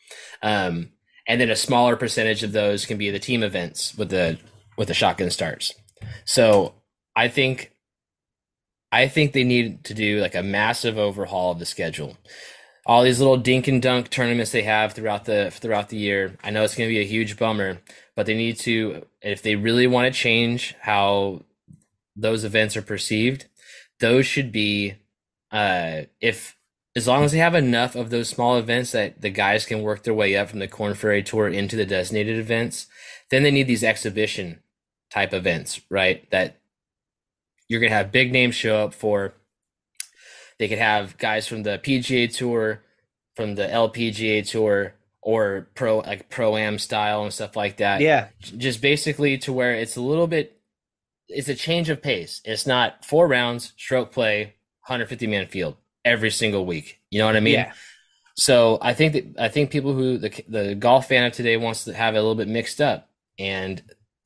um, 0.41 0.89
and 1.27 1.39
then 1.39 1.51
a 1.51 1.55
smaller 1.55 1.95
percentage 1.95 2.41
of 2.41 2.51
those 2.51 2.87
can 2.87 2.97
be 2.97 3.11
the 3.11 3.19
team 3.19 3.43
events 3.43 3.95
with 3.95 4.09
the 4.09 4.39
with 4.75 4.87
the 4.87 4.95
shotgun 4.95 5.29
starts. 5.29 5.75
So 6.25 6.73
I 7.15 7.27
think 7.27 7.73
I 8.91 9.07
think 9.07 9.33
they 9.33 9.43
need 9.43 9.83
to 9.83 9.93
do 9.93 10.19
like 10.19 10.33
a 10.33 10.41
massive 10.41 10.97
overhaul 10.97 11.51
of 11.51 11.59
the 11.59 11.67
schedule. 11.67 12.17
All 12.89 13.03
these 13.03 13.19
little 13.19 13.37
dink 13.37 13.67
and 13.67 13.79
dunk 13.79 14.09
tournaments 14.09 14.51
they 14.51 14.63
have 14.63 14.93
throughout 14.93 15.25
the 15.25 15.51
throughout 15.51 15.89
the 15.89 15.97
year. 15.97 16.35
I 16.43 16.49
know 16.49 16.63
it's 16.63 16.73
going 16.73 16.89
to 16.89 16.95
be 16.95 16.99
a 16.99 17.05
huge 17.05 17.37
bummer, 17.37 17.77
but 18.15 18.25
they 18.25 18.33
need 18.33 18.57
to 18.61 19.05
if 19.21 19.43
they 19.43 19.55
really 19.55 19.85
want 19.85 20.11
to 20.11 20.19
change 20.19 20.73
how 20.81 21.43
those 22.15 22.43
events 22.43 22.75
are 22.75 22.81
perceived, 22.81 23.45
those 23.99 24.25
should 24.25 24.51
be 24.51 24.95
uh 25.51 26.01
if 26.19 26.57
as 26.95 27.07
long 27.07 27.23
as 27.23 27.31
they 27.31 27.37
have 27.37 27.53
enough 27.53 27.95
of 27.95 28.09
those 28.09 28.27
small 28.27 28.57
events 28.57 28.91
that 28.93 29.21
the 29.21 29.29
guys 29.29 29.67
can 29.67 29.83
work 29.83 30.01
their 30.01 30.13
way 30.15 30.35
up 30.35 30.49
from 30.49 30.57
the 30.57 30.67
Korn 30.67 30.95
Ferry 30.95 31.21
Tour 31.21 31.47
into 31.47 31.75
the 31.75 31.85
designated 31.85 32.39
events, 32.39 32.87
then 33.29 33.43
they 33.43 33.51
need 33.51 33.67
these 33.67 33.83
exhibition 33.83 34.63
type 35.11 35.31
events, 35.31 35.79
right? 35.91 36.27
That 36.31 36.57
you're 37.67 37.79
going 37.79 37.91
to 37.91 37.97
have 37.97 38.11
big 38.11 38.31
names 38.31 38.55
show 38.55 38.83
up 38.83 38.95
for. 38.95 39.35
They 40.59 40.67
could 40.67 40.77
have 40.77 41.17
guys 41.17 41.47
from 41.47 41.63
the 41.63 41.79
PGA 41.79 42.31
Tour, 42.31 42.83
from 43.35 43.55
the 43.55 43.63
LPGA 43.63 44.47
Tour, 44.47 44.93
or 45.21 45.69
pro 45.73 45.99
like 45.99 46.29
pro 46.29 46.57
am 46.57 46.77
style 46.77 47.23
and 47.23 47.33
stuff 47.33 47.55
like 47.55 47.77
that. 47.77 48.01
Yeah, 48.01 48.27
just 48.41 48.81
basically 48.81 49.37
to 49.39 49.53
where 49.53 49.73
it's 49.73 49.95
a 49.95 50.01
little 50.01 50.27
bit, 50.27 50.59
it's 51.29 51.47
a 51.47 51.55
change 51.55 51.89
of 51.89 52.01
pace. 52.01 52.41
It's 52.43 52.67
not 52.67 53.05
four 53.05 53.27
rounds, 53.27 53.73
stroke 53.77 54.11
play, 54.11 54.55
150 54.85 55.27
man 55.27 55.47
field 55.47 55.77
every 56.03 56.31
single 56.31 56.65
week. 56.65 56.99
You 57.09 57.19
know 57.19 57.25
what 57.25 57.35
I 57.35 57.41
mean? 57.41 57.53
Yeah. 57.53 57.73
So 58.35 58.77
I 58.81 58.93
think 58.93 59.13
that 59.13 59.25
I 59.37 59.47
think 59.49 59.71
people 59.71 59.93
who 59.93 60.17
the 60.17 60.43
the 60.47 60.75
golf 60.75 61.07
fan 61.07 61.25
of 61.25 61.33
today 61.33 61.57
wants 61.57 61.85
to 61.85 61.93
have 61.93 62.15
it 62.15 62.17
a 62.17 62.21
little 62.21 62.35
bit 62.35 62.47
mixed 62.47 62.81
up, 62.81 63.09
and 63.37 63.81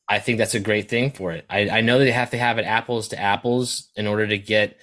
I 0.07 0.19
think 0.19 0.37
that's 0.37 0.55
a 0.55 0.59
great 0.59 0.89
thing 0.89 1.11
for 1.11 1.31
it. 1.31 1.45
I, 1.49 1.69
I 1.69 1.81
know 1.81 1.97
they 1.99 2.11
have 2.11 2.31
to 2.31 2.37
have 2.37 2.57
it 2.59 2.63
apples 2.63 3.09
to 3.09 3.19
apples 3.19 3.89
in 3.95 4.05
order 4.05 4.27
to 4.27 4.37
get 4.37 4.77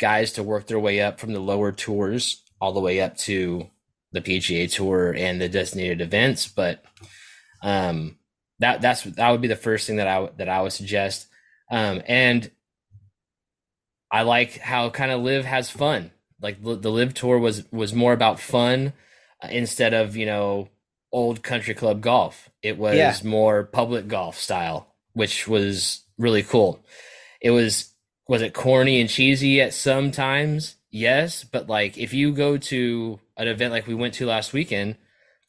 guys 0.00 0.32
to 0.32 0.42
work 0.42 0.66
their 0.66 0.78
way 0.78 1.00
up 1.00 1.20
from 1.20 1.32
the 1.32 1.40
lower 1.40 1.72
tours 1.72 2.42
all 2.60 2.72
the 2.72 2.80
way 2.80 3.00
up 3.00 3.16
to 3.16 3.68
the 4.12 4.20
PGA 4.20 4.70
Tour 4.72 5.14
and 5.16 5.40
the 5.40 5.48
designated 5.48 6.00
events. 6.00 6.48
But 6.48 6.82
um, 7.62 8.18
that 8.60 8.80
that's 8.80 9.02
that 9.02 9.30
would 9.30 9.40
be 9.40 9.48
the 9.48 9.56
first 9.56 9.86
thing 9.86 9.96
that 9.96 10.08
I 10.08 10.28
that 10.36 10.48
I 10.48 10.62
would 10.62 10.72
suggest. 10.72 11.26
Um, 11.70 12.02
and 12.06 12.50
I 14.10 14.22
like 14.22 14.58
how 14.58 14.90
kind 14.90 15.10
of 15.10 15.22
LIV 15.22 15.44
has 15.44 15.70
fun. 15.70 16.10
Like 16.40 16.62
the 16.62 16.90
LIV 16.90 17.14
tour 17.14 17.38
was 17.38 17.64
was 17.72 17.94
more 17.94 18.12
about 18.12 18.40
fun 18.40 18.92
uh, 19.42 19.48
instead 19.50 19.94
of 19.94 20.16
you 20.16 20.26
know 20.26 20.68
old 21.12 21.42
country 21.42 21.74
club 21.74 22.00
golf. 22.00 22.50
It 22.62 22.78
was 22.78 22.96
yeah. 22.96 23.16
more 23.24 23.64
public 23.64 24.08
golf 24.08 24.38
style, 24.38 24.94
which 25.12 25.48
was 25.48 26.02
really 26.18 26.42
cool. 26.42 26.84
It 27.40 27.50
was 27.50 27.93
was 28.28 28.42
it 28.42 28.54
corny 28.54 29.00
and 29.00 29.10
cheesy 29.10 29.60
at 29.60 29.74
some 29.74 30.10
times? 30.10 30.76
Yes, 30.90 31.44
but 31.44 31.68
like 31.68 31.98
if 31.98 32.14
you 32.14 32.32
go 32.32 32.56
to 32.56 33.20
an 33.36 33.48
event 33.48 33.72
like 33.72 33.86
we 33.86 33.94
went 33.94 34.14
to 34.14 34.26
last 34.26 34.52
weekend, 34.52 34.96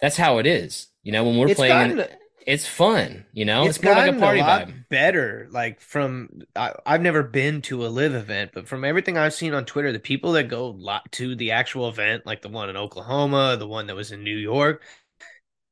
that's 0.02 0.18
how 0.18 0.40
it 0.40 0.48
is. 0.48 0.88
You 1.04 1.12
know, 1.12 1.24
when 1.24 1.38
we're 1.38 1.50
it's 1.50 1.56
playing 1.56 1.98
gotten, 1.98 2.18
it's 2.46 2.68
fun, 2.68 3.26
you 3.34 3.46
know? 3.46 3.66
It's, 3.66 3.78
it's 3.78 3.86
more 3.86 3.94
like 3.94 4.16
a 4.16 4.20
party 4.20 4.40
a 4.40 4.44
lot 4.44 4.68
vibe. 4.68 4.90
Better. 4.90 5.48
Like 5.52 5.82
from 5.82 6.42
I, 6.56 6.74
have 6.86 7.02
never 7.02 7.24
been 7.24 7.62
to 7.64 7.86
a 7.86 7.90
LIV 7.90 8.16
event, 8.16 8.52
but 8.54 8.68
from 8.68 8.84
everything 8.84 9.18
I've 9.18 9.34
seen 9.34 9.54
on 9.54 9.66
Twitter, 9.66 9.92
the 9.92 10.00
people 10.00 10.34
that 10.34 10.48
go 10.48 10.80
to 11.12 11.36
the 11.36 11.52
actual 11.52 11.90
event, 11.90 12.26
like 12.26 12.42
the 12.42 12.50
one 12.50 12.70
in 12.70 12.78
Oklahoma, 12.78 13.56
the 13.58 13.68
one 13.68 13.88
that 13.88 13.96
was 13.96 14.12
in 14.12 14.24
New 14.24 14.38
York, 14.38 14.84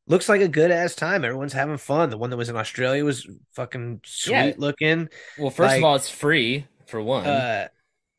looks 0.07 0.27
like 0.27 0.41
a 0.41 0.47
good 0.47 0.71
ass 0.71 0.95
time. 0.95 1.23
Everyone's 1.23 1.53
having 1.53 1.77
fun. 1.77 2.09
The 2.09 2.17
one 2.17 2.29
that 2.31 2.37
was 2.37 2.49
in 2.49 2.55
Australia 2.55 3.05
was 3.05 3.27
fucking 3.53 4.01
sweet 4.03 4.33
yeah. 4.33 4.53
looking. 4.57 5.09
Well, 5.37 5.51
first 5.51 5.73
like, 5.73 5.77
of 5.77 5.83
all, 5.83 5.95
it's 5.95 6.09
free 6.09 6.65
for 6.87 7.01
one. 7.01 7.25
Uh, 7.25 7.67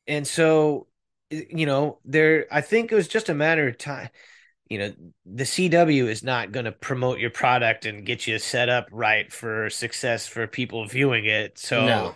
and 0.06 0.26
so 0.26 0.86
you 1.30 1.66
know, 1.66 1.98
there 2.04 2.46
I 2.50 2.60
think 2.60 2.92
it 2.92 2.94
was 2.94 3.08
just 3.08 3.28
a 3.28 3.34
matter 3.34 3.68
of 3.68 3.78
time. 3.78 4.08
You 4.68 4.78
know, 4.78 4.92
the 5.26 5.44
CW 5.44 6.06
is 6.08 6.22
not 6.22 6.52
going 6.52 6.64
to 6.64 6.72
promote 6.72 7.18
your 7.18 7.30
product 7.30 7.84
and 7.84 8.06
get 8.06 8.26
you 8.26 8.38
set 8.38 8.68
up 8.68 8.88
right 8.90 9.30
for 9.32 9.68
success 9.70 10.26
for 10.26 10.46
people 10.46 10.86
viewing 10.86 11.26
it. 11.26 11.58
So 11.58 11.86
no. 11.86 12.14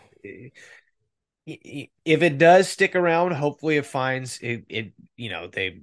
if 1.45 1.83
it 2.23 2.39
does 2.39 2.69
stick 2.69 2.97
around, 2.97 3.33
hopefully 3.33 3.77
it 3.77 3.87
finds 3.87 4.39
it, 4.39 4.65
it 4.69 4.93
you 5.17 5.31
know, 5.31 5.47
they 5.47 5.81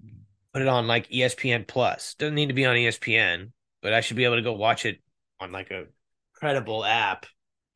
put 0.53 0.61
it 0.61 0.67
on 0.67 0.87
like 0.87 1.09
ESPN 1.09 1.67
Plus. 1.67 2.15
Doesn't 2.15 2.35
need 2.35 2.47
to 2.47 2.53
be 2.53 2.65
on 2.65 2.75
ESPN, 2.75 3.51
but 3.81 3.93
I 3.93 4.01
should 4.01 4.17
be 4.17 4.25
able 4.25 4.37
to 4.37 4.41
go 4.41 4.53
watch 4.53 4.85
it 4.85 4.99
on 5.39 5.51
like 5.51 5.69
a 5.69 5.85
credible 6.33 6.83
app 6.83 7.25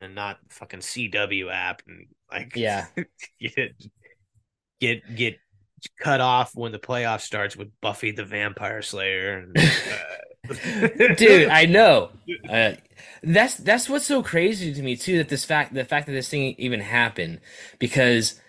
and 0.00 0.14
not 0.14 0.38
fucking 0.48 0.80
CW 0.80 1.52
app 1.52 1.82
and 1.86 2.06
like 2.32 2.54
yeah 2.56 2.86
get 3.40 3.74
get 4.80 5.16
get 5.16 5.36
cut 6.00 6.20
off 6.20 6.54
when 6.54 6.72
the 6.72 6.78
playoff 6.78 7.20
starts 7.20 7.56
with 7.56 7.68
Buffy 7.80 8.10
the 8.10 8.24
Vampire 8.24 8.82
Slayer. 8.82 9.38
And, 9.38 9.56
uh... 9.56 9.62
Dude, 11.16 11.48
I 11.48 11.66
know. 11.66 12.10
Uh, 12.48 12.72
that's 13.22 13.56
that's 13.56 13.88
what's 13.88 14.06
so 14.06 14.22
crazy 14.22 14.72
to 14.72 14.82
me 14.82 14.96
too. 14.96 15.18
That 15.18 15.28
this 15.28 15.44
fact, 15.44 15.74
the 15.74 15.84
fact 15.84 16.06
that 16.06 16.12
this 16.12 16.28
thing 16.28 16.54
even 16.58 16.80
happened, 16.80 17.40
because 17.78 18.40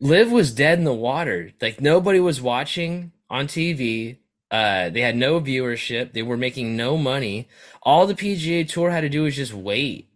LIV 0.00 0.32
was 0.32 0.52
dead 0.52 0.78
in 0.78 0.84
the 0.84 0.92
water. 0.92 1.52
Like 1.60 1.80
nobody 1.80 2.20
was 2.20 2.42
watching 2.42 3.12
on 3.30 3.46
TV. 3.46 4.18
Uh, 4.50 4.88
they 4.88 5.00
had 5.00 5.16
no 5.16 5.40
viewership. 5.40 6.12
They 6.12 6.22
were 6.22 6.36
making 6.36 6.76
no 6.76 6.96
money. 6.96 7.48
All 7.82 8.06
the 8.06 8.14
PGA 8.14 8.68
Tour 8.68 8.90
had 8.90 9.02
to 9.02 9.08
do 9.08 9.22
was 9.22 9.36
just 9.36 9.54
wait. 9.54 10.08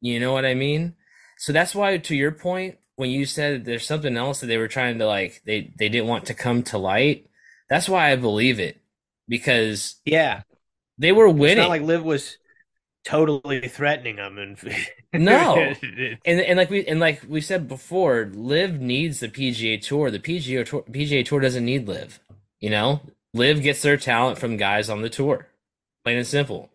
You 0.00 0.18
know 0.18 0.32
what 0.32 0.44
I 0.44 0.54
mean? 0.54 0.94
So 1.42 1.52
that's 1.52 1.74
why, 1.74 1.98
to 1.98 2.14
your 2.14 2.30
point, 2.30 2.78
when 2.94 3.10
you 3.10 3.26
said 3.26 3.64
there's 3.64 3.84
something 3.84 4.16
else 4.16 4.40
that 4.40 4.46
they 4.46 4.58
were 4.58 4.68
trying 4.68 4.98
to 4.98 5.06
like, 5.06 5.42
they 5.44 5.72
they 5.76 5.88
didn't 5.88 6.08
want 6.08 6.26
to 6.26 6.34
come 6.34 6.62
to 6.64 6.78
light. 6.78 7.26
That's 7.68 7.88
why 7.88 8.12
I 8.12 8.16
believe 8.16 8.60
it 8.60 8.80
because 9.26 9.96
yeah, 10.04 10.42
they 10.98 11.10
were 11.10 11.28
winning. 11.28 11.58
It's 11.58 11.64
not 11.64 11.70
like 11.70 11.82
LIV 11.82 12.04
was 12.04 12.38
totally 13.04 13.66
threatening 13.66 14.16
them 14.16 14.38
and 14.38 14.56
no 15.12 15.56
and 16.24 16.40
and 16.40 16.56
like 16.56 16.70
we 16.70 16.86
and 16.86 17.00
like 17.00 17.20
we 17.28 17.40
said 17.40 17.66
before 17.66 18.30
LIV 18.32 18.80
needs 18.80 19.18
the 19.18 19.26
pga 19.28 19.82
tour 19.82 20.08
the 20.08 20.20
pga 20.20 20.64
tour 20.64 20.84
pga 20.88 21.26
tour 21.26 21.40
doesn't 21.40 21.64
need 21.64 21.88
LIV 21.88 22.20
you 22.60 22.70
know 22.70 23.00
LIV 23.34 23.62
gets 23.62 23.82
their 23.82 23.96
talent 23.96 24.38
from 24.38 24.56
guys 24.56 24.90
on 24.90 25.02
the 25.02 25.08
tour, 25.08 25.48
plain 26.04 26.18
and 26.18 26.26
simple. 26.26 26.70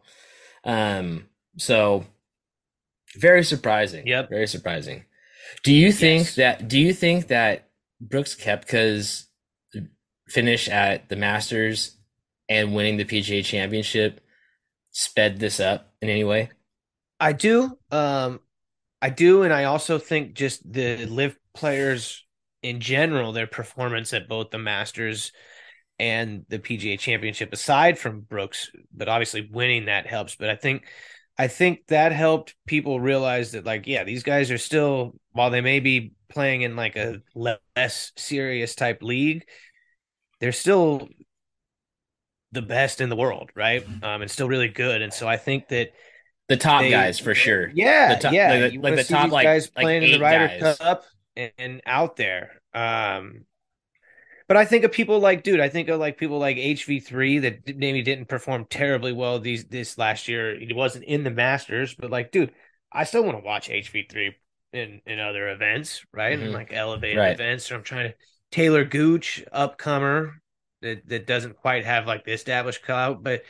Um, 0.64 1.28
so 1.58 2.06
very 3.16 3.44
surprising. 3.44 4.06
Yep, 4.08 4.30
very 4.30 4.48
surprising. 4.48 5.06
Do 5.64 5.74
you 5.74 5.92
think 5.92 6.26
yes. 6.26 6.36
that? 6.36 6.68
Do 6.68 6.80
you 6.80 6.94
think 6.94 7.28
that 7.28 7.70
Brooks 8.02 8.36
Koepka's 8.36 9.28
finish 10.28 10.68
at 10.68 11.10
the 11.10 11.16
Masters 11.16 11.98
and 12.50 12.76
winning 12.76 12.98
the 12.98 13.06
PGA 13.06 13.44
Championship 13.44 14.22
sped 14.92 15.40
this 15.40 15.60
up 15.60 15.94
in 16.02 16.10
any 16.10 16.24
way? 16.24 16.50
I 17.20 17.34
do. 17.34 17.78
Um, 17.92 18.40
I 19.02 19.10
do, 19.10 19.44
and 19.44 19.54
I 19.54 19.66
also 19.66 19.98
think 19.98 20.34
just 20.34 20.72
the 20.72 21.06
LIV 21.06 21.38
players 21.54 22.26
in 22.62 22.80
general, 22.80 23.32
their 23.32 23.48
performance 23.48 24.14
at 24.14 24.28
both 24.28 24.52
the 24.52 24.58
Masters 24.58 25.32
and 26.00 26.46
the 26.50 26.60
PGA 26.60 27.00
Championship 27.00 27.54
aside 27.54 27.98
from 27.98 28.22
Brooks, 28.22 28.70
but 28.94 29.10
obviously 29.10 29.50
winning 29.52 29.86
that 29.86 30.08
helps. 30.08 30.36
But 30.36 30.50
I 30.50 30.56
think 30.56 30.86
I 31.38 31.48
think 31.48 31.88
that 31.88 32.12
helped 32.12 32.56
people 32.66 33.00
realize 33.00 33.52
that 33.52 33.66
like 33.66 33.88
yeah, 33.88 34.04
these 34.04 34.24
guys 34.24 34.52
are 34.52 34.58
still 34.58 35.16
while 35.32 35.52
they 35.52 35.62
may 35.62 35.80
be 35.80 36.14
playing 36.30 36.62
in 36.64 36.76
like 36.76 36.96
a 36.96 37.22
less 37.36 38.12
serious 38.16 38.76
type 38.76 39.04
league, 39.04 39.46
they're 40.40 40.52
still 40.52 41.08
the 42.52 42.62
best 42.62 43.02
in 43.02 43.10
the 43.10 43.16
world, 43.16 43.52
right? 43.56 43.86
Um, 44.02 44.22
and 44.22 44.32
still 44.32 44.48
really 44.48 44.70
good. 44.70 45.02
And 45.02 45.14
so 45.14 45.28
I 45.28 45.38
think 45.38 45.68
that 45.70 45.92
the 46.48 46.58
top 46.58 46.82
they, 46.82 46.90
guys 46.90 47.20
for 47.20 47.36
sure. 47.36 47.70
Yeah, 47.74 48.16
the 48.16 48.22
top, 48.22 48.34
yeah. 48.34 48.70
Like, 48.72 48.84
like 48.84 48.96
the 48.96 49.04
top 49.04 49.32
like 49.32 49.44
guys 49.46 49.70
like 49.76 49.84
playing 49.84 50.04
in 50.04 50.12
the 50.12 50.20
Ryder 50.20 50.60
guys. 50.60 50.78
Cup 50.78 51.04
and, 51.36 51.52
and, 51.58 51.82
out 51.86 52.16
there. 52.16 52.62
Um, 52.74 53.46
but 54.48 54.58
I 54.58 54.66
think 54.66 54.84
of 54.84 54.92
people 54.92 55.20
like, 55.20 55.44
dude, 55.44 55.60
I 55.60 55.70
think 55.70 55.90
of 55.90 56.00
like 56.00 56.18
people 56.18 56.40
like 56.40 56.58
HV3 56.58 57.42
that 57.42 57.78
maybe 57.78 58.02
didn't 58.02 58.28
perform 58.30 58.66
terribly 58.66 59.14
well 59.14 59.40
these 59.40 59.66
this 59.66 59.98
last 59.98 60.28
year. 60.28 60.58
He 60.58 60.74
wasn't 60.74 61.06
in 61.06 61.24
the 61.24 61.32
Masters, 61.32 61.96
but 61.96 62.12
like, 62.12 62.32
dude, 62.32 62.54
I 62.92 63.04
still 63.04 63.24
want 63.24 63.38
to 63.38 63.44
watch 63.44 63.70
HV3 63.70 64.34
in 64.74 65.02
in 65.06 65.20
other 65.20 65.50
events, 65.50 66.06
right? 66.14 66.36
Mm-hmm. 66.36 66.46
And 66.46 66.54
like 66.54 66.74
elevated 66.74 67.18
right. 67.18 67.34
events. 67.34 67.66
So 67.66 67.76
I'm 67.76 67.84
trying 67.84 68.12
to 68.12 68.16
Talor 68.52 68.90
Gooch, 68.90 69.44
upcomer, 69.54 70.36
that 70.82 71.08
that 71.10 71.28
doesn't 71.28 71.58
quite 71.58 71.86
have 71.86 72.08
like 72.08 72.24
the 72.24 72.34
established 72.34 72.84
clout. 72.84 73.24
But 73.24 73.44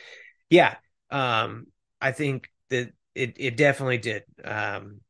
yeah, 0.50 0.76
um, 1.10 1.66
I 2.00 2.12
think 2.12 2.50
that 2.70 2.92
it 3.14 3.34
it 3.38 3.56
definitely 3.56 3.98
did. 3.98 4.24
Um, 4.44 5.00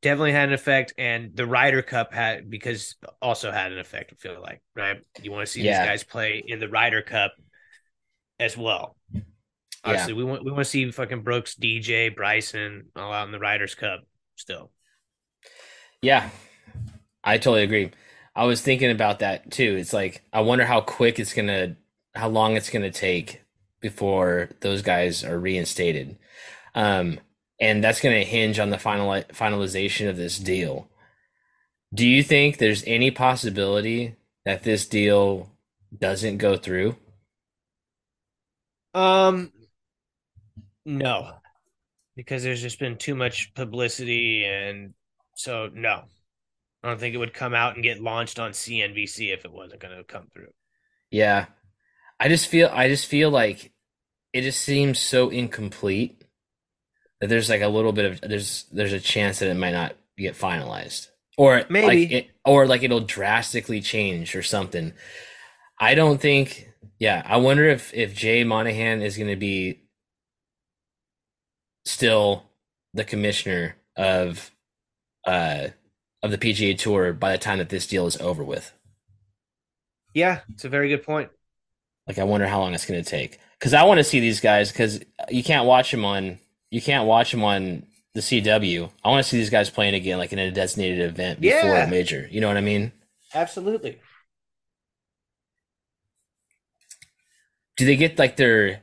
definitely 0.00 0.32
had 0.32 0.48
an 0.48 0.54
effect, 0.54 0.94
and 0.98 1.34
the 1.36 1.46
Ryder 1.46 1.82
Cup 1.82 2.12
had 2.12 2.50
because 2.50 2.96
also 3.22 3.50
had 3.50 3.72
an 3.72 3.78
effect. 3.78 4.12
I 4.12 4.16
feel 4.16 4.40
like 4.40 4.62
right. 4.74 5.00
You 5.22 5.32
want 5.32 5.46
to 5.46 5.52
see 5.52 5.62
Yeah. 5.62 5.80
these 5.80 5.88
guys 5.88 6.04
play 6.04 6.42
in 6.46 6.60
the 6.60 6.68
Ryder 6.68 7.02
Cup 7.02 7.32
as 8.38 8.56
well. 8.56 8.96
Obviously, 9.84 10.14
we 10.14 10.24
want 10.24 10.44
we 10.44 10.50
want 10.50 10.64
to 10.64 10.70
see 10.70 10.90
fucking 10.90 11.22
Brooks, 11.22 11.54
DJ, 11.54 12.14
Bryson 12.14 12.86
all 12.96 13.12
out 13.12 13.26
in 13.26 13.32
the 13.32 13.38
Ryder 13.38 13.68
Cup 13.68 14.00
still. 14.34 14.70
Yeah, 16.02 16.28
I 17.24 17.38
totally 17.38 17.62
agree. 17.62 17.90
I 18.34 18.44
was 18.44 18.60
thinking 18.60 18.90
about 18.90 19.20
that 19.20 19.50
too. 19.50 19.76
It's 19.78 19.92
like 19.92 20.22
I 20.32 20.40
wonder 20.40 20.66
how 20.66 20.80
quick 20.80 21.18
it's 21.18 21.32
gonna, 21.32 21.76
how 22.14 22.28
long 22.28 22.56
it's 22.56 22.70
gonna 22.70 22.90
take 22.90 23.42
before 23.80 24.50
those 24.60 24.82
guys 24.82 25.24
are 25.24 25.38
reinstated, 25.38 26.18
um, 26.74 27.20
and 27.60 27.82
that's 27.82 28.00
gonna 28.00 28.24
hinge 28.24 28.58
on 28.58 28.70
the 28.70 28.78
final 28.78 29.08
finalization 29.32 30.08
of 30.08 30.16
this 30.16 30.38
deal. 30.38 30.88
Do 31.94 32.06
you 32.06 32.22
think 32.22 32.58
there's 32.58 32.84
any 32.86 33.10
possibility 33.10 34.16
that 34.44 34.62
this 34.62 34.86
deal 34.86 35.50
doesn't 35.96 36.38
go 36.38 36.56
through? 36.56 36.96
Um, 38.94 39.52
no, 40.84 41.34
because 42.16 42.42
there's 42.42 42.62
just 42.62 42.78
been 42.78 42.96
too 42.96 43.14
much 43.14 43.54
publicity, 43.54 44.44
and 44.44 44.94
so 45.34 45.68
no, 45.72 46.04
I 46.82 46.88
don't 46.88 46.98
think 46.98 47.14
it 47.14 47.18
would 47.18 47.34
come 47.34 47.54
out 47.54 47.74
and 47.74 47.82
get 47.82 48.00
launched 48.00 48.38
on 48.38 48.52
CNBC 48.52 49.32
if 49.34 49.44
it 49.44 49.52
wasn't 49.52 49.80
going 49.80 49.96
to 49.96 50.04
come 50.04 50.28
through. 50.32 50.52
Yeah, 51.10 51.46
I 52.18 52.28
just 52.28 52.46
feel 52.46 52.70
I 52.72 52.88
just 52.88 53.06
feel 53.06 53.30
like 53.30 53.72
it 54.32 54.42
just 54.42 54.60
seems 54.60 54.98
so 54.98 55.28
incomplete 55.28 56.24
that 57.20 57.28
there's 57.28 57.48
like 57.48 57.62
a 57.62 57.68
little 57.68 57.92
bit 57.92 58.04
of 58.04 58.20
there's 58.20 58.64
there's 58.72 58.92
a 58.92 59.00
chance 59.00 59.38
that 59.38 59.50
it 59.50 59.54
might 59.54 59.72
not 59.72 59.94
get 60.16 60.34
finalized 60.34 61.08
or 61.36 61.64
Maybe. 61.68 61.86
like 61.86 62.10
it 62.10 62.30
or 62.44 62.66
like 62.66 62.82
it'll 62.82 63.00
drastically 63.00 63.80
change 63.80 64.34
or 64.34 64.42
something. 64.42 64.92
I 65.78 65.94
don't 65.94 66.20
think. 66.20 66.68
Yeah, 66.98 67.22
I 67.26 67.36
wonder 67.36 67.68
if 67.68 67.92
if 67.92 68.14
Jay 68.14 68.44
Monahan 68.44 69.02
is 69.02 69.16
going 69.16 69.30
to 69.30 69.36
be 69.36 69.80
still 71.84 72.44
the 72.94 73.04
commissioner 73.04 73.76
of 73.96 74.50
uh 75.26 75.68
of 76.22 76.30
the 76.30 76.38
PGA 76.38 76.76
Tour 76.78 77.12
by 77.12 77.32
the 77.32 77.38
time 77.38 77.58
that 77.58 77.68
this 77.68 77.86
deal 77.86 78.06
is 78.06 78.16
over 78.18 78.42
with. 78.42 78.72
Yeah, 80.14 80.40
it's 80.52 80.64
a 80.64 80.70
very 80.70 80.88
good 80.88 81.02
point. 81.04 81.30
Like, 82.06 82.18
I 82.18 82.24
wonder 82.24 82.46
how 82.46 82.60
long 82.60 82.72
it's 82.72 82.86
going 82.86 83.02
to 83.02 83.08
take. 83.08 83.38
Because 83.58 83.74
I 83.74 83.82
want 83.84 83.98
to 83.98 84.04
see 84.04 84.20
these 84.20 84.40
guys. 84.40 84.72
Because 84.72 85.00
you 85.28 85.42
can't 85.42 85.66
watch 85.66 85.90
them 85.90 86.04
on 86.04 86.38
you 86.76 86.82
can't 86.82 87.06
watch 87.06 87.30
them 87.30 87.42
on 87.42 87.84
the 88.12 88.20
CW. 88.20 88.90
I 89.02 89.08
want 89.08 89.24
to 89.24 89.30
see 89.30 89.38
these 89.38 89.48
guys 89.48 89.70
playing 89.70 89.94
again, 89.94 90.18
like 90.18 90.34
in 90.34 90.38
a 90.38 90.50
designated 90.50 91.00
event 91.00 91.40
before 91.40 91.58
Yeah. 91.70 91.86
a 91.86 91.90
major. 91.90 92.28
You 92.30 92.42
know 92.42 92.48
what 92.48 92.58
I 92.58 92.60
mean? 92.60 92.92
Absolutely. 93.34 93.98
Do 97.78 97.86
they 97.86 97.96
get 97.96 98.18
like 98.18 98.36
their 98.36 98.82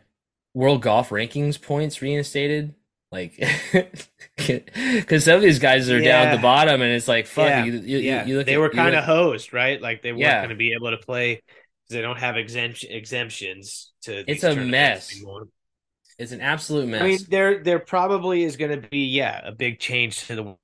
world 0.55 0.81
golf 0.81 1.09
rankings 1.09 1.61
points 1.61 2.01
reinstated? 2.01 2.73
Like, 3.11 3.33
because 4.37 5.23
some 5.25 5.35
of 5.35 5.41
these 5.43 5.59
guys 5.59 5.87
are 5.91 6.01
down 6.01 6.27
at 6.29 6.35
the 6.35 6.41
bottom, 6.41 6.81
and 6.81 6.91
it's 6.93 7.07
like, 7.07 7.27
fuck. 7.27 7.47
yeah, 7.47 7.63
You, 7.65 7.73
you, 7.73 7.97
yeah. 7.99 8.25
you 8.25 8.37
look 8.37 8.47
they 8.47 8.55
at- 8.55 8.59
were 8.59 8.71
kind 8.71 8.95
of 8.95 9.03
hosed, 9.03 9.53
right? 9.53 9.79
Like 9.79 10.01
they 10.01 10.11
weren't 10.11 10.21
Yeah. 10.21 10.39
going 10.39 10.49
to 10.49 10.55
be 10.55 10.73
able 10.73 10.89
to 10.89 10.97
play 10.97 11.35
because 11.35 11.95
they 11.95 12.01
don't 12.01 12.17
have 12.17 12.37
exemption 12.37 12.89
exemptions 12.91 13.91
to. 14.03 14.23
It's 14.29 14.43
a 14.43 14.55
mess. 14.55 15.15
anymore. 15.15 15.47
It's 16.19 16.31
an 16.31 16.41
absolute 16.41 16.87
mess. 16.87 17.01
I 17.01 17.07
mean, 17.07 17.19
there 17.29 17.63
there 17.63 17.79
probably 17.79 18.43
is 18.43 18.55
going 18.55 18.81
to 18.81 18.87
be 18.89 19.05
yeah 19.05 19.41
a 19.43 19.51
big 19.51 19.79
change 19.79 20.27
to 20.27 20.35
the 20.35 20.55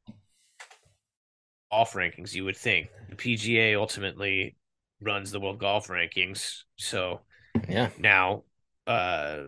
golf 1.72 1.94
rankings. 1.94 2.34
You 2.34 2.46
would 2.46 2.58
think. 2.58 2.90
The 3.10 3.16
PGA 3.16 3.76
ultimately 3.76 4.56
runs 5.02 5.32
the 5.32 5.40
world 5.40 5.60
golf 5.60 5.88
rankings, 5.88 6.64
so 6.78 7.22
yeah, 7.68 7.90
now 7.98 8.44
uh 8.88 9.44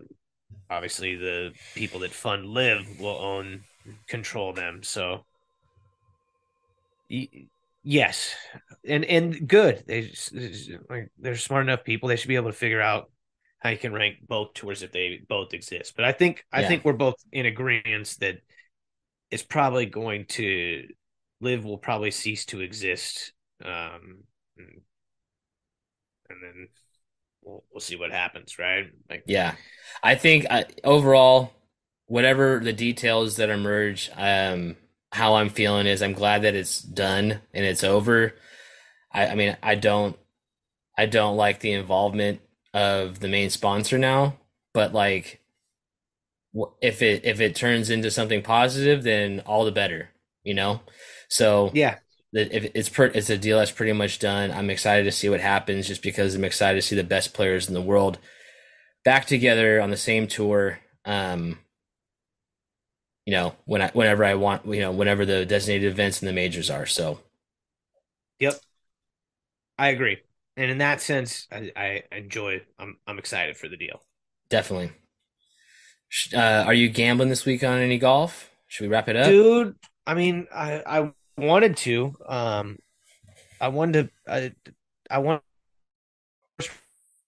obviously 0.69 1.15
the 1.15 1.51
people 1.75 1.99
that 2.01 2.11
fund 2.11 2.45
LIV 2.45 2.99
will 2.99 3.17
own 3.17 3.61
control 4.07 4.53
them 4.53 4.83
so. 4.83 5.25
Y- 7.09 7.47
yes. 7.83 8.35
And 8.87 9.05
and 9.05 9.47
good. 9.47 9.83
They 9.85 10.09
s- 10.09 10.31
s- 10.35 10.69
like 10.89 11.11
they're 11.19 11.35
smart 11.35 11.63
enough 11.63 11.83
people. 11.83 12.09
They 12.09 12.15
should 12.15 12.27
be 12.29 12.35
able 12.35 12.49
to 12.51 12.57
figure 12.57 12.81
out 12.81 13.10
how 13.61 13.69
you 13.69 13.77
can 13.77 13.93
rank 13.93 14.17
both 14.27 14.53
tours 14.53 14.83
if 14.83 14.91
they 14.91 15.21
both 15.29 15.53
exist 15.53 15.93
but 15.95 16.05
i 16.05 16.11
think 16.11 16.45
i 16.51 16.61
Yeah. 16.61 16.67
think 16.67 16.85
we're 16.85 16.93
both 16.93 17.15
in 17.31 17.45
agreement 17.45 18.15
that 18.19 18.39
it's 19.31 19.43
probably 19.43 19.85
going 19.85 20.25
to 20.25 20.87
LIV 21.41 21.65
will 21.65 21.77
probably 21.77 22.11
cease 22.11 22.45
to 22.47 22.61
exist 22.61 23.33
um 23.63 24.23
and, 24.57 24.81
then 26.41 26.67
we'll, 27.43 27.63
we'll 27.71 27.81
see 27.81 27.95
what 27.95 28.11
happens 28.11 28.57
right 28.59 28.87
like 29.09 29.25
yeah. 29.25 29.55
I 30.03 30.15
think 30.15 30.45
I, 30.49 30.65
overall, 30.83 31.53
whatever 32.07 32.59
the 32.59 32.73
details 32.73 33.37
that 33.37 33.49
emerge, 33.49 34.09
um, 34.15 34.75
how 35.11 35.35
I'm 35.35 35.49
feeling 35.49 35.87
is 35.87 36.01
I'm 36.01 36.13
glad 36.13 36.43
that 36.43 36.55
it's 36.55 36.81
done 36.81 37.41
and 37.53 37.65
it's 37.65 37.83
over. 37.83 38.33
I, 39.11 39.27
I 39.27 39.35
mean, 39.35 39.57
I 39.61 39.75
don't, 39.75 40.17
I 40.97 41.05
don't 41.05 41.37
like 41.37 41.59
the 41.59 41.73
involvement 41.73 42.41
of 42.73 43.19
the 43.19 43.27
main 43.27 43.49
sponsor 43.49 43.97
now, 43.97 44.37
but 44.73 44.93
like, 44.93 45.41
if 46.81 47.01
it 47.01 47.23
if 47.25 47.39
it 47.39 47.55
turns 47.55 47.89
into 47.89 48.11
something 48.11 48.41
positive, 48.41 49.03
then 49.03 49.41
all 49.45 49.65
the 49.65 49.71
better, 49.71 50.09
you 50.43 50.53
know. 50.53 50.81
So 51.29 51.73
yeah 51.73 51.99
if 52.33 52.71
it's 52.75 52.89
per, 52.89 53.05
it's 53.07 53.29
a 53.29 53.37
deal 53.37 53.59
that's 53.59 53.71
pretty 53.71 53.93
much 53.93 54.19
done. 54.19 54.51
I'm 54.51 54.69
excited 54.69 55.03
to 55.03 55.11
see 55.11 55.29
what 55.29 55.41
happens, 55.41 55.87
just 55.87 56.01
because 56.01 56.35
I'm 56.35 56.45
excited 56.45 56.77
to 56.81 56.87
see 56.87 56.95
the 56.95 57.03
best 57.03 57.33
players 57.33 57.67
in 57.67 57.73
the 57.73 57.81
world 57.81 58.19
back 59.05 59.25
together 59.25 59.81
on 59.81 59.91
the 59.91 59.97
same 59.97 60.27
tour. 60.27 60.79
Um, 61.05 61.59
you 63.25 63.33
know, 63.33 63.55
when 63.65 63.81
I 63.81 63.89
whenever 63.93 64.25
I 64.25 64.35
want, 64.35 64.65
you 64.65 64.79
know, 64.79 64.91
whenever 64.91 65.25
the 65.25 65.45
designated 65.45 65.91
events 65.91 66.21
and 66.21 66.29
the 66.29 66.33
majors 66.33 66.69
are. 66.69 66.85
So 66.85 67.19
Yep. 68.39 68.61
I 69.77 69.89
agree. 69.89 70.21
And 70.61 70.69
in 70.69 70.77
that 70.77 71.01
sense, 71.01 71.47
I, 71.51 71.71
I 71.75 72.03
enjoy 72.15 72.61
I'm 72.77 72.97
I'm 73.07 73.17
excited 73.17 73.57
for 73.57 73.67
the 73.67 73.77
deal. 73.77 74.03
definitely. 74.47 74.91
Uh, 76.35 76.65
are 76.67 76.73
you 76.75 76.87
gambling 76.87 77.29
this 77.29 77.45
week 77.45 77.63
on 77.63 77.79
any 77.79 77.97
golf? 77.97 78.51
Should 78.67 78.83
we 78.83 78.89
wrap 78.89 79.09
it 79.09 79.15
up? 79.15 79.25
Dude, 79.25 79.75
I 80.05 80.13
mean, 80.13 80.45
I 80.53 80.83
I 80.85 81.11
wanted 81.35 81.77
to. 81.77 82.15
Um 82.27 82.77
I 83.59 83.69
wanted 83.69 84.11
to 84.27 84.31
I 84.31 84.53
I 85.09 85.17
want 85.17 85.41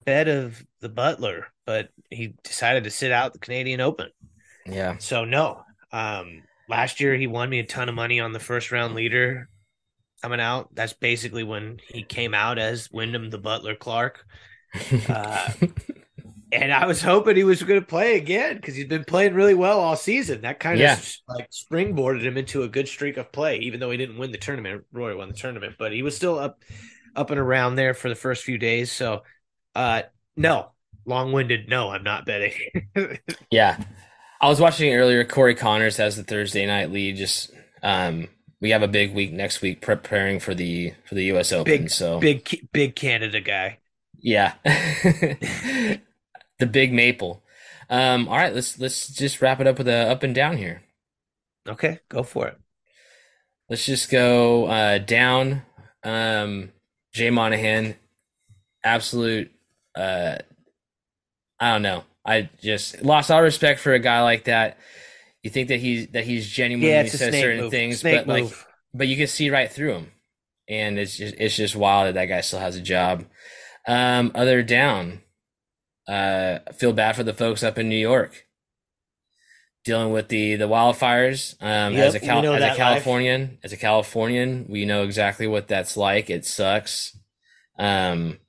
bet 0.05 0.27
of 0.27 0.63
the 0.81 0.89
Butler, 0.89 1.47
but 1.65 1.89
he 2.11 2.35
decided 2.43 2.83
to 2.83 2.91
sit 2.91 3.11
out 3.11 3.33
the 3.33 3.39
Canadian 3.39 3.81
Open. 3.81 4.09
Yeah, 4.67 4.97
So 4.99 5.25
no. 5.25 5.63
Um 5.91 6.43
last 6.69 6.99
year 6.99 7.15
he 7.15 7.25
won 7.25 7.49
me 7.49 7.57
a 7.59 7.65
ton 7.65 7.89
of 7.89 7.95
money 7.95 8.19
on 8.19 8.31
the 8.31 8.39
first 8.39 8.71
round 8.71 8.93
leader 8.93 9.49
coming 10.23 10.39
out. 10.39 10.73
That's 10.73 10.93
basically 10.93 11.43
when 11.43 11.79
he 11.89 12.03
came 12.03 12.33
out 12.33 12.57
as 12.57 12.89
Wyndham 12.91 13.29
the 13.29 13.37
Butler 13.37 13.75
Clark. 13.75 14.25
Uh, 15.07 15.51
And 16.51 16.71
I 16.71 16.85
was 16.85 17.01
hoping 17.01 17.35
he 17.35 17.43
was 17.43 17.63
going 17.63 17.79
to 17.79 17.85
play 17.85 18.15
again 18.15 18.57
because 18.57 18.75
he's 18.75 18.85
been 18.85 19.05
playing 19.05 19.33
really 19.33 19.55
well 19.55 19.79
all 19.79 19.95
season. 19.95 20.41
That 20.41 20.59
kind 20.59 20.77
Yeah. 20.79 20.93
of 20.93 21.15
like 21.27 21.49
springboarded 21.49 22.21
him 22.21 22.37
into 22.37 22.61
a 22.61 22.67
good 22.67 22.87
streak 22.87 23.17
of 23.17 23.31
play, 23.31 23.57
even 23.57 23.79
though 23.79 23.89
he 23.89 23.97
didn't 23.97 24.19
win 24.19 24.31
the 24.31 24.37
tournament. 24.37 24.83
Roy 24.91 25.17
won 25.17 25.29
the 25.29 25.33
tournament, 25.33 25.77
but 25.79 25.91
he 25.91 26.03
was 26.03 26.15
still 26.15 26.37
up, 26.37 26.61
up 27.15 27.31
and 27.31 27.39
around 27.39 27.73
there 27.75 27.95
for 27.95 28.07
the 28.07 28.15
first 28.15 28.43
few 28.43 28.59
days. 28.59 28.91
So, 28.91 29.23
uh, 29.73 30.03
no, 30.37 30.73
long-winded. 31.05 31.69
No, 31.69 31.89
I'm 31.89 32.03
not 32.03 32.27
betting. 32.27 32.53
yeah. 33.51 33.83
I 34.39 34.47
was 34.47 34.59
watching 34.59 34.93
earlier. 34.93 35.23
Corey 35.25 35.55
Conners 35.55 35.97
has 35.97 36.17
the 36.17 36.23
Thursday 36.23 36.67
night 36.67 36.91
lead. 36.91 37.15
Just 37.15 37.51
um, 37.81 38.27
we 38.63 38.69
have 38.69 38.81
a 38.81 38.87
big 38.87 39.13
week 39.13 39.33
next 39.33 39.61
week 39.61 39.81
preparing 39.81 40.39
for 40.39 40.55
the 40.55 40.93
for 41.03 41.15
the 41.15 41.25
U.S. 41.25 41.51
Open. 41.51 41.71
big, 41.71 41.89
so 41.89 42.19
big, 42.19 42.69
big 42.71 42.95
Canada 42.95 43.41
guy. 43.41 43.79
Yeah. 44.19 44.53
The 46.59 46.67
big 46.67 46.93
maple. 46.93 47.43
Um, 47.89 48.29
all 48.29 48.37
right, 48.37 48.53
let's 48.53 48.79
let's 48.79 49.09
just 49.09 49.41
wrap 49.41 49.59
it 49.59 49.67
up 49.67 49.79
with 49.79 49.87
a 49.87 50.09
up 50.09 50.23
and 50.23 50.33
down 50.33 50.55
here. 50.55 50.83
Okay, 51.67 51.99
go 52.07 52.23
for 52.23 52.47
it. 52.47 52.57
Let's 53.69 53.85
just 53.85 54.09
go 54.09 54.67
uh 54.67 54.99
down. 54.99 55.63
Um 56.03 56.71
Jay 57.11 57.31
Monahan, 57.31 57.95
absolute 58.83 59.51
uh 59.95 60.37
I 61.59 61.71
don't 61.73 61.81
know. 61.81 62.03
I 62.23 62.49
just 62.61 63.01
lost 63.01 63.31
all 63.31 63.41
respect 63.41 63.79
for 63.81 63.93
a 63.93 63.99
guy 63.99 64.21
like 64.21 64.45
that. 64.45 64.77
You 65.43 65.49
think 65.49 65.67
that 65.67 65.79
he's 65.79 66.07
that 66.09 66.23
he's 66.23 66.49
genuine 66.49 66.87
Yeah, 66.87 66.97
when 66.97 67.05
he 67.05 67.09
says 67.11 67.33
certain 67.33 67.61
move. 67.61 67.71
things, 67.71 67.99
Snake 67.99 68.25
but 68.25 68.27
like 68.27 68.53
but 68.93 69.07
you 69.07 69.17
can 69.17 69.27
see 69.27 69.49
right 69.49 69.71
through 69.71 69.93
him. 69.93 70.11
And 70.69 70.97
it's 70.97 71.17
just 71.17 71.35
it's 71.37 71.55
just 71.55 71.75
wild 71.75 72.07
that 72.07 72.13
that 72.15 72.25
guy 72.25 72.41
still 72.41 72.59
has 72.59 72.75
a 72.77 72.81
job. 72.81 73.25
Um, 73.85 74.31
other 74.33 74.63
down, 74.63 75.21
uh, 76.07 76.59
feel 76.73 76.93
bad 76.93 77.15
for 77.17 77.23
the 77.23 77.33
folks 77.33 77.61
up 77.63 77.77
in 77.77 77.89
New 77.89 77.97
York 77.97 78.45
dealing 79.83 80.13
with 80.13 80.29
the 80.29 80.55
the 80.55 80.67
wildfires. 80.69 81.61
Um, 81.61 81.93
Yep, 81.93 82.07
as 82.07 82.15
a 82.15 82.19
Cal- 82.21 82.53
as 82.53 82.61
a 82.61 82.67
life. 82.67 82.77
Californian, 82.77 83.57
as 83.63 83.73
a 83.73 83.77
Californian, 83.77 84.65
we 84.69 84.85
know 84.85 85.03
exactly 85.03 85.47
what 85.47 85.67
that's 85.67 85.97
like. 85.97 86.29
It 86.29 86.45
sucks. 86.45 87.17
Um, 87.77 88.39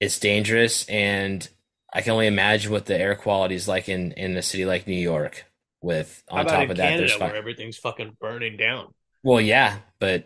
it's 0.00 0.18
dangerous, 0.18 0.88
and 0.88 1.46
I 1.92 2.00
can 2.00 2.12
only 2.12 2.26
imagine 2.26 2.72
what 2.72 2.86
the 2.86 2.98
air 2.98 3.14
quality 3.14 3.54
is 3.54 3.68
like 3.68 3.88
in 3.90 4.12
in 4.12 4.36
a 4.38 4.42
city 4.42 4.64
like 4.64 4.86
New 4.86 4.94
York. 4.94 5.44
With 5.86 6.24
How 6.28 6.38
on 6.38 6.40
about 6.46 6.52
top 6.52 6.62
in 6.64 6.70
of 6.72 6.76
that, 6.78 6.96
there's 6.96 7.12
Canada 7.12 7.18
fire. 7.20 7.28
where 7.28 7.36
everything's 7.38 7.76
fucking 7.78 8.16
burning 8.20 8.56
down? 8.56 8.92
Well, 9.22 9.40
yeah, 9.40 9.78
but 10.00 10.24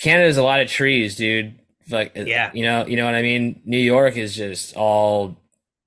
Canada's 0.00 0.38
a 0.38 0.42
lot 0.42 0.60
of 0.60 0.68
trees, 0.70 1.16
dude. 1.16 1.58
Like, 1.90 2.12
Yeah. 2.16 2.50
you 2.54 2.62
know, 2.64 2.86
you 2.86 2.96
know 2.96 3.04
what 3.04 3.14
I 3.14 3.20
mean. 3.20 3.60
New 3.66 3.76
York 3.78 4.16
is 4.16 4.34
just 4.34 4.74
all 4.74 5.36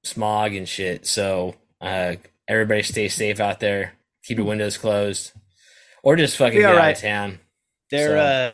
smog 0.03 0.53
and 0.53 0.69
shit. 0.69 1.07
So, 1.07 1.55
uh, 1.81 2.17
everybody 2.47 2.83
stay 2.83 3.07
safe 3.07 3.39
out 3.39 3.59
there. 3.59 3.93
Keep 4.25 4.37
your 4.37 4.45
windows 4.47 4.77
closed, 4.77 5.31
or 6.03 6.15
just 6.15 6.37
fucking 6.37 6.59
Be 6.59 6.61
get 6.61 6.75
all 6.75 6.81
out 6.81 6.91
of 6.91 6.99
town. 6.99 7.39
Their 7.89 8.09
So- 8.09 8.17
uh, 8.19 8.51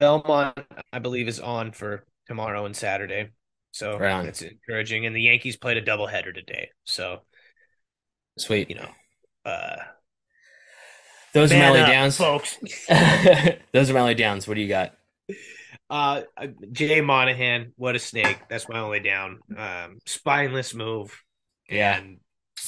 Belmont, 0.00 0.58
I 0.92 0.98
believe, 0.98 1.28
is 1.28 1.40
on 1.40 1.72
for 1.72 2.04
tomorrow 2.26 2.66
and 2.66 2.76
Saturday, 2.76 3.30
so 3.70 3.96
Right 3.98 4.12
on. 4.12 4.26
it's 4.26 4.42
encouraging. 4.42 5.06
And 5.06 5.16
the 5.16 5.22
Yankees 5.22 5.56
played 5.56 5.78
a 5.78 5.82
doubleheader 5.82 6.34
today, 6.34 6.70
so 6.84 7.22
Sweet. 8.38 8.68
you 8.70 8.76
know, 8.76 8.90
uh, 9.44 9.76
Those 11.32 11.52
are 11.52 11.58
my 11.58 11.68
only 11.68 11.80
downs. 11.80 12.16
folks. 12.16 12.58
Those 13.72 13.90
are 13.90 13.94
my 13.94 14.00
only 14.00 14.14
downs. 14.14 14.46
What 14.48 14.54
do 14.54 14.60
you 14.60 14.68
got? 14.68 14.94
Uh, 15.88 16.22
Jay 16.72 17.00
Monahan, 17.00 17.72
what 17.76 17.96
a 17.96 17.98
snake! 17.98 18.38
That's 18.48 18.68
my 18.68 18.78
only 18.78 19.00
down. 19.00 19.40
Um, 19.56 19.98
spineless 20.06 20.72
move. 20.74 21.20
Yeah. 21.68 21.98
and 21.98 22.18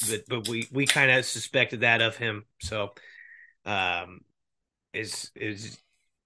but, 0.09 0.23
but 0.29 0.49
we 0.49 0.67
we 0.73 0.87
kind 0.87 1.11
of 1.11 1.25
suspected 1.25 1.81
that 1.81 2.03
of 2.03 2.17
him. 2.17 2.47
So, 2.61 2.93
um, 3.65 4.23
is 4.93 5.31
is 5.37 5.79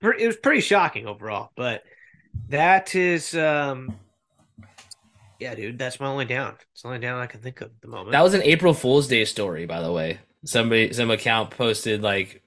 it 0.03 0.27
was 0.27 0.37
pretty 0.37 0.61
shocking 0.61 1.07
overall. 1.07 1.51
But 1.57 1.83
that 2.49 2.95
is 2.95 3.35
um, 3.35 3.97
yeah, 5.39 5.55
dude, 5.55 5.79
that's 5.79 6.01
my 6.01 6.07
only 6.07 6.25
down. 6.25 6.55
It's 6.73 6.83
the 6.83 6.89
only 6.89 7.01
down 7.01 7.21
I 7.21 7.27
can 7.27 7.41
think 7.41 7.61
of 7.61 7.69
at 7.69 7.81
the 7.83 7.89
moment. 7.89 8.13
That 8.13 8.23
was 8.23 8.35
an 8.35 8.43
April 8.43 8.73
Fool's 8.73 9.07
Day 9.07 9.25
story, 9.25 9.67
by 9.67 9.81
the 9.83 9.93
way. 9.93 10.19
Somebody, 10.47 10.93
some 10.93 11.11
account 11.11 11.51
posted 11.51 12.03
like 12.03 12.43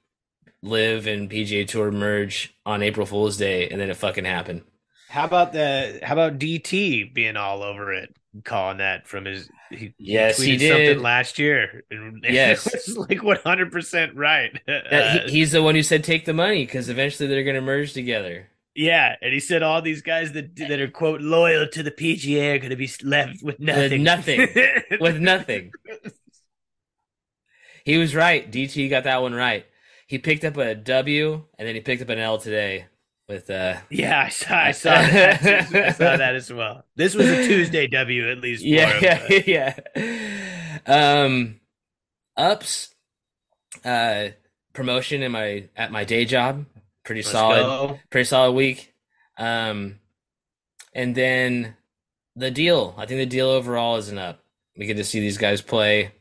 LIV 0.63 1.07
and 1.07 1.29
PGA 1.29 1.67
Tour 1.67 1.91
merge 1.91 2.55
on 2.65 2.81
April 2.83 3.05
Fool's 3.05 3.37
Day, 3.37 3.69
and 3.69 3.79
then 3.79 3.89
it 3.89 3.97
fucking 3.97 4.25
happened. 4.25 4.63
how 5.09 5.25
about 5.25 5.53
the 5.53 5.99
how 6.03 6.13
about 6.13 6.39
DT 6.39 7.13
being 7.13 7.37
all 7.37 7.63
over 7.63 7.93
it, 7.93 8.13
calling 8.43 8.77
that 8.77 9.07
from 9.07 9.25
his 9.25 9.49
he, 9.69 9.93
Yes, 9.97 10.37
he 10.41 10.55
tweeted 10.55 10.59
did. 10.59 10.69
something 10.87 11.03
last 11.03 11.39
year. 11.39 11.83
And 11.91 12.23
Yes. 12.29 12.95
like 12.97 13.23
one 13.23 13.37
hundred 13.43 13.71
percent 13.71 14.15
right. 14.15 14.51
That, 14.65 14.85
Uh, 14.93 15.27
he, 15.27 15.31
he's 15.39 15.51
the 15.51 15.61
one 15.63 15.75
who 15.75 15.83
said 15.83 16.03
take 16.03 16.25
the 16.25 16.33
money 16.33 16.65
because 16.65 16.89
eventually 16.89 17.27
they're 17.29 17.43
going 17.43 17.55
to 17.55 17.61
merge 17.61 17.93
together. 17.93 18.47
Yeah, 18.75 19.15
and 19.21 19.33
he 19.33 19.39
said 19.41 19.61
all 19.61 19.81
these 19.81 20.01
guys 20.01 20.31
that 20.33 20.55
that 20.55 20.79
are 20.79 20.87
quote 20.89 21.21
loyal 21.21 21.67
to 21.67 21.83
the 21.83 21.91
PGA 21.91 22.55
are 22.55 22.59
going 22.59 22.69
to 22.69 22.75
be 22.75 22.89
left 23.03 23.43
with 23.43 23.59
nothing. 23.59 24.03
nothing. 24.03 24.47
with 25.01 25.19
nothing. 25.19 25.71
He 27.89 27.97
was 27.97 28.13
right. 28.13 28.49
DT 28.51 28.87
got 28.87 29.05
that 29.05 29.23
one 29.23 29.33
right. 29.33 29.65
He 30.05 30.19
picked 30.19 30.45
up 30.45 30.57
a 30.57 30.75
W 30.75 31.43
and 31.57 31.67
then 31.67 31.73
he 31.73 31.81
picked 31.81 32.03
up 32.03 32.09
an 32.09 32.19
L 32.19 32.37
today 32.37 32.85
with 33.27 33.49
uh 33.49 33.77
yeah, 33.89 34.21
I 34.25 34.29
saw, 34.29 34.55
I 34.55 34.71
saw 34.71 34.89
that. 34.91 35.43
I 35.73 35.91
saw 35.93 36.17
that 36.17 36.35
as 36.35 36.53
well. 36.53 36.85
This 36.95 37.15
was 37.15 37.27
a 37.27 37.47
Tuesday 37.47 37.87
W 37.87 38.29
at 38.31 38.41
least. 38.41 38.63
yeah 38.63 38.99
yeah 39.01 39.73
yeah. 39.95 40.79
Um 40.85 41.59
ups 42.37 42.93
uh 43.83 44.29
promotion 44.73 45.23
in 45.23 45.31
my 45.31 45.67
at 45.75 45.91
my 45.91 46.03
day 46.03 46.25
job. 46.25 46.65
Pretty 47.03 47.21
Let's 47.21 47.31
solid. 47.31 47.63
go. 47.63 47.99
pretty 48.11 48.25
solid 48.25 48.51
week. 48.51 48.93
Um, 49.37 49.99
and 50.93 51.15
then 51.15 51.75
the 52.35 52.51
deal. 52.51 52.93
I 52.99 53.07
think 53.07 53.17
the 53.17 53.25
deal 53.25 53.47
overall 53.49 53.95
is 53.95 54.09
an 54.09 54.19
up. 54.19 54.43
We 54.77 54.85
get 54.85 54.97
to 54.97 55.03
see 55.03 55.19
these 55.19 55.39
guys 55.39 55.61
play 55.63 56.11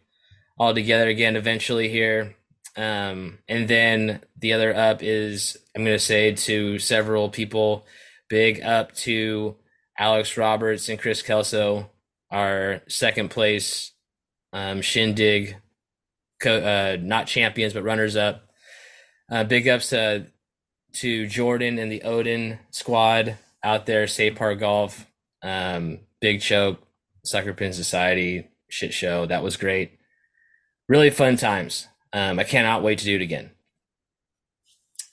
all 0.59 0.75
together 0.75 1.09
again 1.09 1.37
eventually 1.37 1.89
here. 1.89 2.35
Um, 2.77 3.39
and 3.49 3.69
then 3.69 4.21
the 4.37 4.53
other 4.53 4.75
up 4.75 5.03
is 5.03 5.57
I'm 5.75 5.85
going 5.85 5.97
to 5.97 6.05
say 6.05 6.33
to 6.33 6.79
several 6.79 7.29
people, 7.29 7.87
big 8.29 8.63
up 8.63 8.95
to 8.97 9.57
Alex 9.99 10.37
Roberts 10.37 10.89
and 10.89 10.99
Chris 10.99 11.23
Kelso, 11.23 11.91
our 12.31 12.83
second 12.89 13.31
place 13.31 13.93
um, 14.53 14.81
shindig, 14.81 15.57
co- 16.41 16.61
uh, 16.61 16.97
not 17.01 17.27
champions 17.27 17.73
but 17.73 17.85
runners 17.85 18.17
up. 18.17 18.49
Uh, 19.31 19.45
big 19.45 19.69
ups 19.69 19.91
to 19.91 20.27
to 20.95 21.27
Jordan 21.27 21.79
and 21.79 21.93
the 21.93 22.03
Odin 22.03 22.59
squad 22.71 23.37
out 23.63 23.87
there, 23.87 24.07
Save 24.07 24.37
Par 24.37 24.55
Golf, 24.55 25.07
um, 25.43 25.99
Big 26.21 26.41
Choke, 26.41 26.83
Sucker 27.25 27.53
Pin 27.53 27.73
Society 27.73 28.49
shit 28.69 28.95
show. 28.95 29.27
That 29.27 29.43
was 29.43 29.57
great. 29.57 29.98
Really 30.89 31.11
fun 31.11 31.37
times. 31.37 31.89
Um, 32.13 32.39
I 32.39 32.45
cannot 32.45 32.83
wait 32.83 32.99
to 32.99 33.05
do 33.05 33.17
it 33.17 33.23
again. 33.23 33.51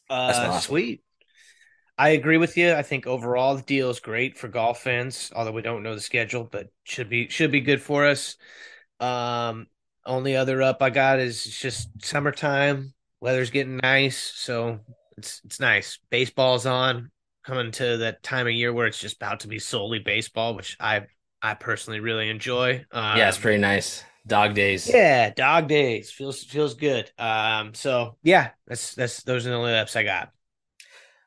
That's 0.09 0.39
Uh, 0.39 0.59
sweet. 0.59 1.01
I 1.97 2.09
agree 2.09 2.37
with 2.37 2.57
you. 2.57 2.73
I 2.73 2.81
think 2.81 3.07
overall 3.07 3.55
the 3.55 3.61
deal 3.61 3.89
is 3.89 3.99
great 3.99 4.37
for 4.37 4.47
golf 4.47 4.81
fans, 4.81 5.31
although 5.35 5.51
we 5.51 5.61
don't 5.61 5.83
know 5.83 5.95
the 5.95 6.01
schedule, 6.01 6.43
but 6.43 6.67
should 6.83 7.09
be 7.09 7.29
should 7.29 7.51
be 7.51 7.61
good 7.61 7.81
for 7.81 8.05
us. 8.05 8.35
Um, 8.99 9.67
only 10.05 10.35
other 10.35 10.61
up 10.61 10.81
I 10.81 10.89
got 10.89 11.19
is 11.19 11.45
it's 11.45 11.59
just 11.59 11.89
summertime. 12.03 12.93
Weather's 13.21 13.49
getting 13.49 13.77
nice, 13.77 14.17
so 14.17 14.79
it's 15.17 15.41
it's 15.45 15.59
nice. 15.59 15.99
Baseball's 16.09 16.65
on, 16.65 17.11
coming 17.45 17.71
to 17.71 17.97
that 17.97 18.23
time 18.23 18.47
of 18.47 18.53
year 18.53 18.73
where 18.73 18.87
it's 18.87 18.99
just 18.99 19.15
about 19.17 19.41
to 19.41 19.47
be 19.47 19.59
solely 19.59 19.99
baseball, 19.99 20.55
which 20.55 20.75
I 20.79 21.07
I 21.41 21.53
personally 21.53 22.01
really 22.01 22.29
enjoy. 22.29 22.85
Um, 22.91 23.17
yeah, 23.17 23.29
it's 23.29 23.37
pretty 23.37 23.59
nice. 23.59 24.03
Dog 24.27 24.55
days. 24.55 24.89
yeah, 24.89 25.29
dog 25.29 25.67
days 25.67 26.11
feels 26.11 26.43
feels 26.43 26.73
good. 26.73 27.11
Um, 27.17 27.73
so 27.73 28.17
yeah, 28.23 28.51
that's 28.67 28.95
that's 28.95 29.23
those 29.23 29.45
are 29.45 29.49
the 29.51 29.55
only 29.55 29.75
ups 29.75 29.95
I 29.95 30.03
got. 30.03 30.31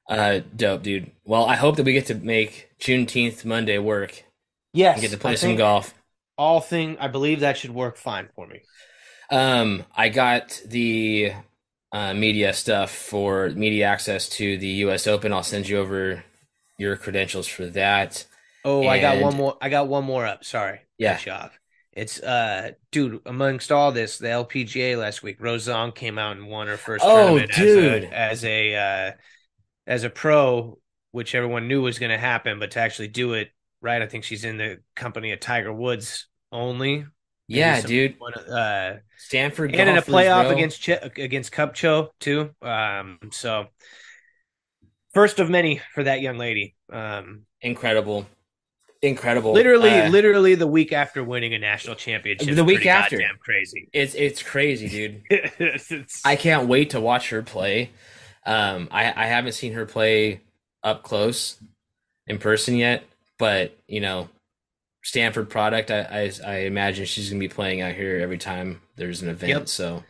Uh, 0.09 0.41
dope, 0.57 0.83
dude. 0.83 1.11
Well, 1.25 1.45
I 1.45 1.55
hope 1.55 1.77
that 1.77 1.85
we 1.85 1.93
get 1.93 2.07
to 2.07 2.15
make 2.15 2.71
Juneteenth 2.81 3.45
Monday 3.45 3.79
work 3.79 4.25
Yes, 4.73 4.97
and 4.97 5.03
get 5.03 5.11
to 5.13 5.19
play 5.19 5.33
I 5.33 5.35
some 5.37 5.57
golf. 5.57 5.95
All 6.37 6.61
thing, 6.61 6.97
I 6.99 7.09
believe 7.09 7.41
that 7.41 7.57
should 7.59 7.75
work 7.75 7.97
fine 7.97 8.29
for 8.35 8.47
me. 8.47 8.63
Um, 9.31 9.85
I 9.95 10.09
got 10.09 10.61
the 10.67 11.33
uh, 11.93 12.15
media 12.15 12.53
stuff 12.55 12.91
for 12.91 13.51
media 13.51 13.87
access 13.87 14.29
to 14.31 14.57
the 14.57 14.69
U.S. 14.69 15.07
Open. 15.07 15.33
I'll 15.33 15.43
send 15.43 15.69
you 15.69 15.79
over 15.79 16.25
your 16.79 16.97
credentials 16.97 17.47
for 17.47 17.67
that. 17.67 18.25
Oh, 18.65 18.87
I 18.87 19.01
got 19.01 19.21
one 19.21 19.37
more. 19.37 19.57
I 19.61 19.69
got 19.69 19.89
one 19.89 20.05
more 20.05 20.27
up. 20.27 20.45
Sorry, 20.45 20.81
Yeah. 20.97 21.19
Cut 21.99 22.01
you 22.01 22.03
off. 22.03 22.03
It's 22.03 22.21
uh, 22.23 22.71
dude. 22.93 23.21
Amongst 23.27 23.73
all 23.73 23.93
this, 23.93 24.19
the 24.19 24.29
LPGA 24.29 24.99
last 24.99 25.23
week, 25.23 25.37
Rose 25.41 25.67
Zhang 25.69 25.95
came 25.95 26.19
out 26.19 26.37
and 26.37 26.49
won 26.49 26.67
her 26.69 26.77
first 26.77 27.05
Oh, 27.07 27.39
tournament 27.39 27.53
dude. 27.53 28.05
as 28.05 28.11
a 28.13 28.15
as 28.15 28.45
a 28.45 28.75
uh, 28.75 29.13
as 29.87 30.05
a 30.05 30.11
pro, 30.11 30.79
which 31.13 31.35
everyone 31.35 31.69
knew 31.69 31.83
was 31.83 31.99
going 31.99 32.11
to 32.13 32.19
happen, 32.19 32.59
but 32.59 32.71
to 32.73 32.81
actually 32.81 33.09
do 33.09 33.33
it 33.35 33.51
right, 33.81 34.03
I 34.03 34.07
think 34.07 34.25
she's 34.25 34.45
in 34.45 34.57
the 34.59 34.79
company 34.97 35.33
of 35.33 35.41
Tiger 35.41 35.73
Woods 35.73 36.27
only. 36.53 36.99
Maybe 36.99 37.61
Yeah, 37.61 37.81
some- 37.81 37.89
dude. 37.91 38.15
one 38.19 38.35
uh, 38.35 38.99
Stanford 39.17 39.75
and 39.75 39.89
in 39.89 39.97
a 39.97 40.03
playoff 40.03 40.45
bro. 40.45 40.51
against 40.53 40.83
Ch- 40.83 40.91
against 41.17 41.53
Kupcho 41.53 42.09
too. 42.21 42.51
Um, 42.61 43.19
so 43.33 43.69
first 45.15 45.39
of 45.41 45.49
many 45.49 45.81
for 45.95 46.05
that 46.05 46.21
young 46.21 46.37
lady. 46.39 46.75
Um, 46.93 47.43
incredible, 47.61 48.27
incredible. 49.03 49.53
literally, 49.53 49.91
Uh, 49.91 50.09
literally 50.11 50.55
the 50.55 50.67
week 50.67 50.93
after 50.93 51.23
winning 51.25 51.55
a 51.55 51.59
national 51.59 51.97
championship. 51.97 52.55
The 52.55 52.65
week 52.65 52.87
after. 52.87 53.21
crazy. 53.41 53.89
it's 53.93 54.15
it's 54.15 54.43
crazy, 54.43 54.89
dude. 54.89 55.23
It's- 55.31 55.91
it's- 55.91 56.23
I 56.25 56.37
can't 56.37 56.69
wait 56.69 56.91
to 56.91 57.01
watch 57.01 57.31
her 57.31 57.43
play. 57.43 57.91
Um, 58.47 58.89
I 58.91 59.13
I 59.15 59.27
haven't 59.27 59.53
seen 59.53 59.73
her 59.75 59.85
play 59.87 60.41
up 60.83 61.03
close 61.03 61.57
in 62.27 62.39
person 62.39 62.77
yet, 62.77 63.05
but 63.39 63.77
you 63.87 64.01
know, 64.01 64.29
Stanford 65.05 65.51
product. 65.51 65.91
I 65.91 66.01
I, 66.01 66.33
I 66.47 66.57
imagine 66.61 67.05
she's 67.07 67.29
gonna 67.31 67.41
be 67.41 67.49
playing 67.49 67.81
out 67.83 67.95
here 67.95 68.19
every 68.21 68.39
time 68.39 68.81
there's 68.97 69.23
an 69.23 69.29
event. 69.29 69.51
Yep. 69.51 69.69
So 69.69 70.03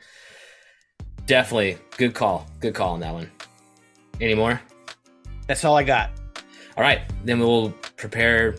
definitely 1.27 1.79
good 1.97 2.15
call. 2.15 2.47
Good 2.61 2.75
call 2.75 2.95
on 2.95 3.01
that 3.01 3.13
one. 3.13 3.31
Any 4.21 4.35
more? 4.35 4.61
that's 5.47 5.65
all 5.65 5.77
I 5.77 5.83
got 5.83 6.11
All 6.77 6.83
right, 6.83 7.01
then 7.25 7.39
we'll 7.41 7.71
prepare 7.97 8.57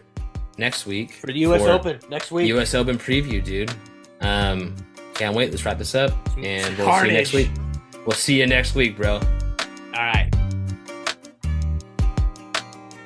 next 0.60 0.86
week 0.86 1.12
for 1.14 1.28
the 1.28 1.39
U.S. 1.39 1.62
for 1.62 1.70
Open 1.70 1.99
next 2.10 2.32
week. 2.32 2.47
U.S. 2.49 2.76
Open 2.76 2.97
preview, 2.97 3.43
dude. 3.43 3.74
Um, 4.22 4.76
can't 5.14 5.36
wait. 5.36 5.49
Let's 5.49 5.66
wrap 5.66 5.78
this 5.78 5.95
up, 5.95 6.12
and 6.38 6.78
we'll 6.78 6.99
see 6.99 7.07
you 7.07 7.14
next 7.14 7.34
week. 7.34 7.49
We'll 8.05 8.12
see 8.12 8.39
you 8.39 8.47
next 8.47 8.76
week, 8.76 8.95
bro. 8.97 9.16
All 9.16 9.22
right. 9.93 10.30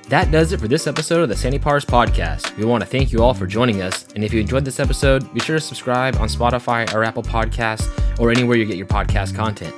That 0.10 0.30
does 0.30 0.51
it 0.51 0.60
for 0.60 0.68
this 0.68 0.86
episode 0.86 1.22
of 1.24 1.30
the 1.30 1.36
Sandy 1.36 1.58
Pars 1.58 1.86
podcast. 1.86 2.56
We 2.58 2.66
want 2.66 2.84
to 2.84 2.88
thank 2.88 3.12
you 3.12 3.24
all 3.24 3.34
for 3.34 3.47
joining 3.47 3.82
us. 3.82 4.06
And 4.14 4.24
if 4.24 4.32
you 4.32 4.41
enjoyed 4.41 4.64
this 4.64 4.80
episode, 4.80 5.34
be 5.34 5.39
sure 5.39 5.56
to 5.56 5.62
subscribe 5.62 6.18
on 6.18 6.28
Spotify 6.28 6.93
or 6.93 7.04
Apple 7.04 7.24
Podcasts 7.24 7.89
or 8.20 8.30
anywhere 8.30 8.56
you 8.56 8.66
get 8.66 8.78
your 8.78 8.86
podcast 8.86 9.36
content. 9.36 9.74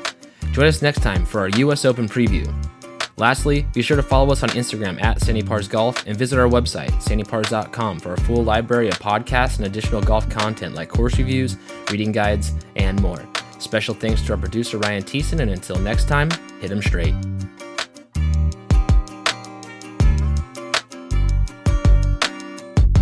Join 0.51 0.65
us 0.65 0.81
next 0.81 1.01
time 1.01 1.25
for 1.25 1.39
our 1.39 1.49
US 1.49 1.85
Open 1.85 2.09
preview. 2.09 2.45
Lastly, 3.17 3.65
be 3.73 3.81
sure 3.81 3.95
to 3.95 4.03
follow 4.03 4.31
us 4.31 4.43
on 4.43 4.49
Instagram 4.49 5.01
at 5.01 5.21
Sandy 5.21 5.41
Pars 5.41 5.67
Golf 5.69 6.05
and 6.05 6.17
visit 6.17 6.37
our 6.37 6.49
website, 6.49 6.91
sandypars.com, 7.01 7.99
for 7.99 8.13
a 8.13 8.21
full 8.21 8.43
library 8.43 8.89
of 8.89 8.99
podcasts 8.99 9.57
and 9.57 9.65
additional 9.65 10.01
golf 10.01 10.29
content 10.29 10.75
like 10.75 10.89
course 10.89 11.17
reviews, 11.17 11.55
reading 11.91 12.11
guides, 12.11 12.51
and 12.75 13.01
more. 13.01 13.25
Special 13.59 13.95
thanks 13.95 14.21
to 14.23 14.33
our 14.33 14.37
producer 14.37 14.77
Ryan 14.79 15.03
Thiessen, 15.03 15.39
and 15.39 15.49
until 15.49 15.79
next 15.79 16.09
time, 16.09 16.29
hit 16.59 16.71
'em 16.71 16.81
straight. 16.81 17.15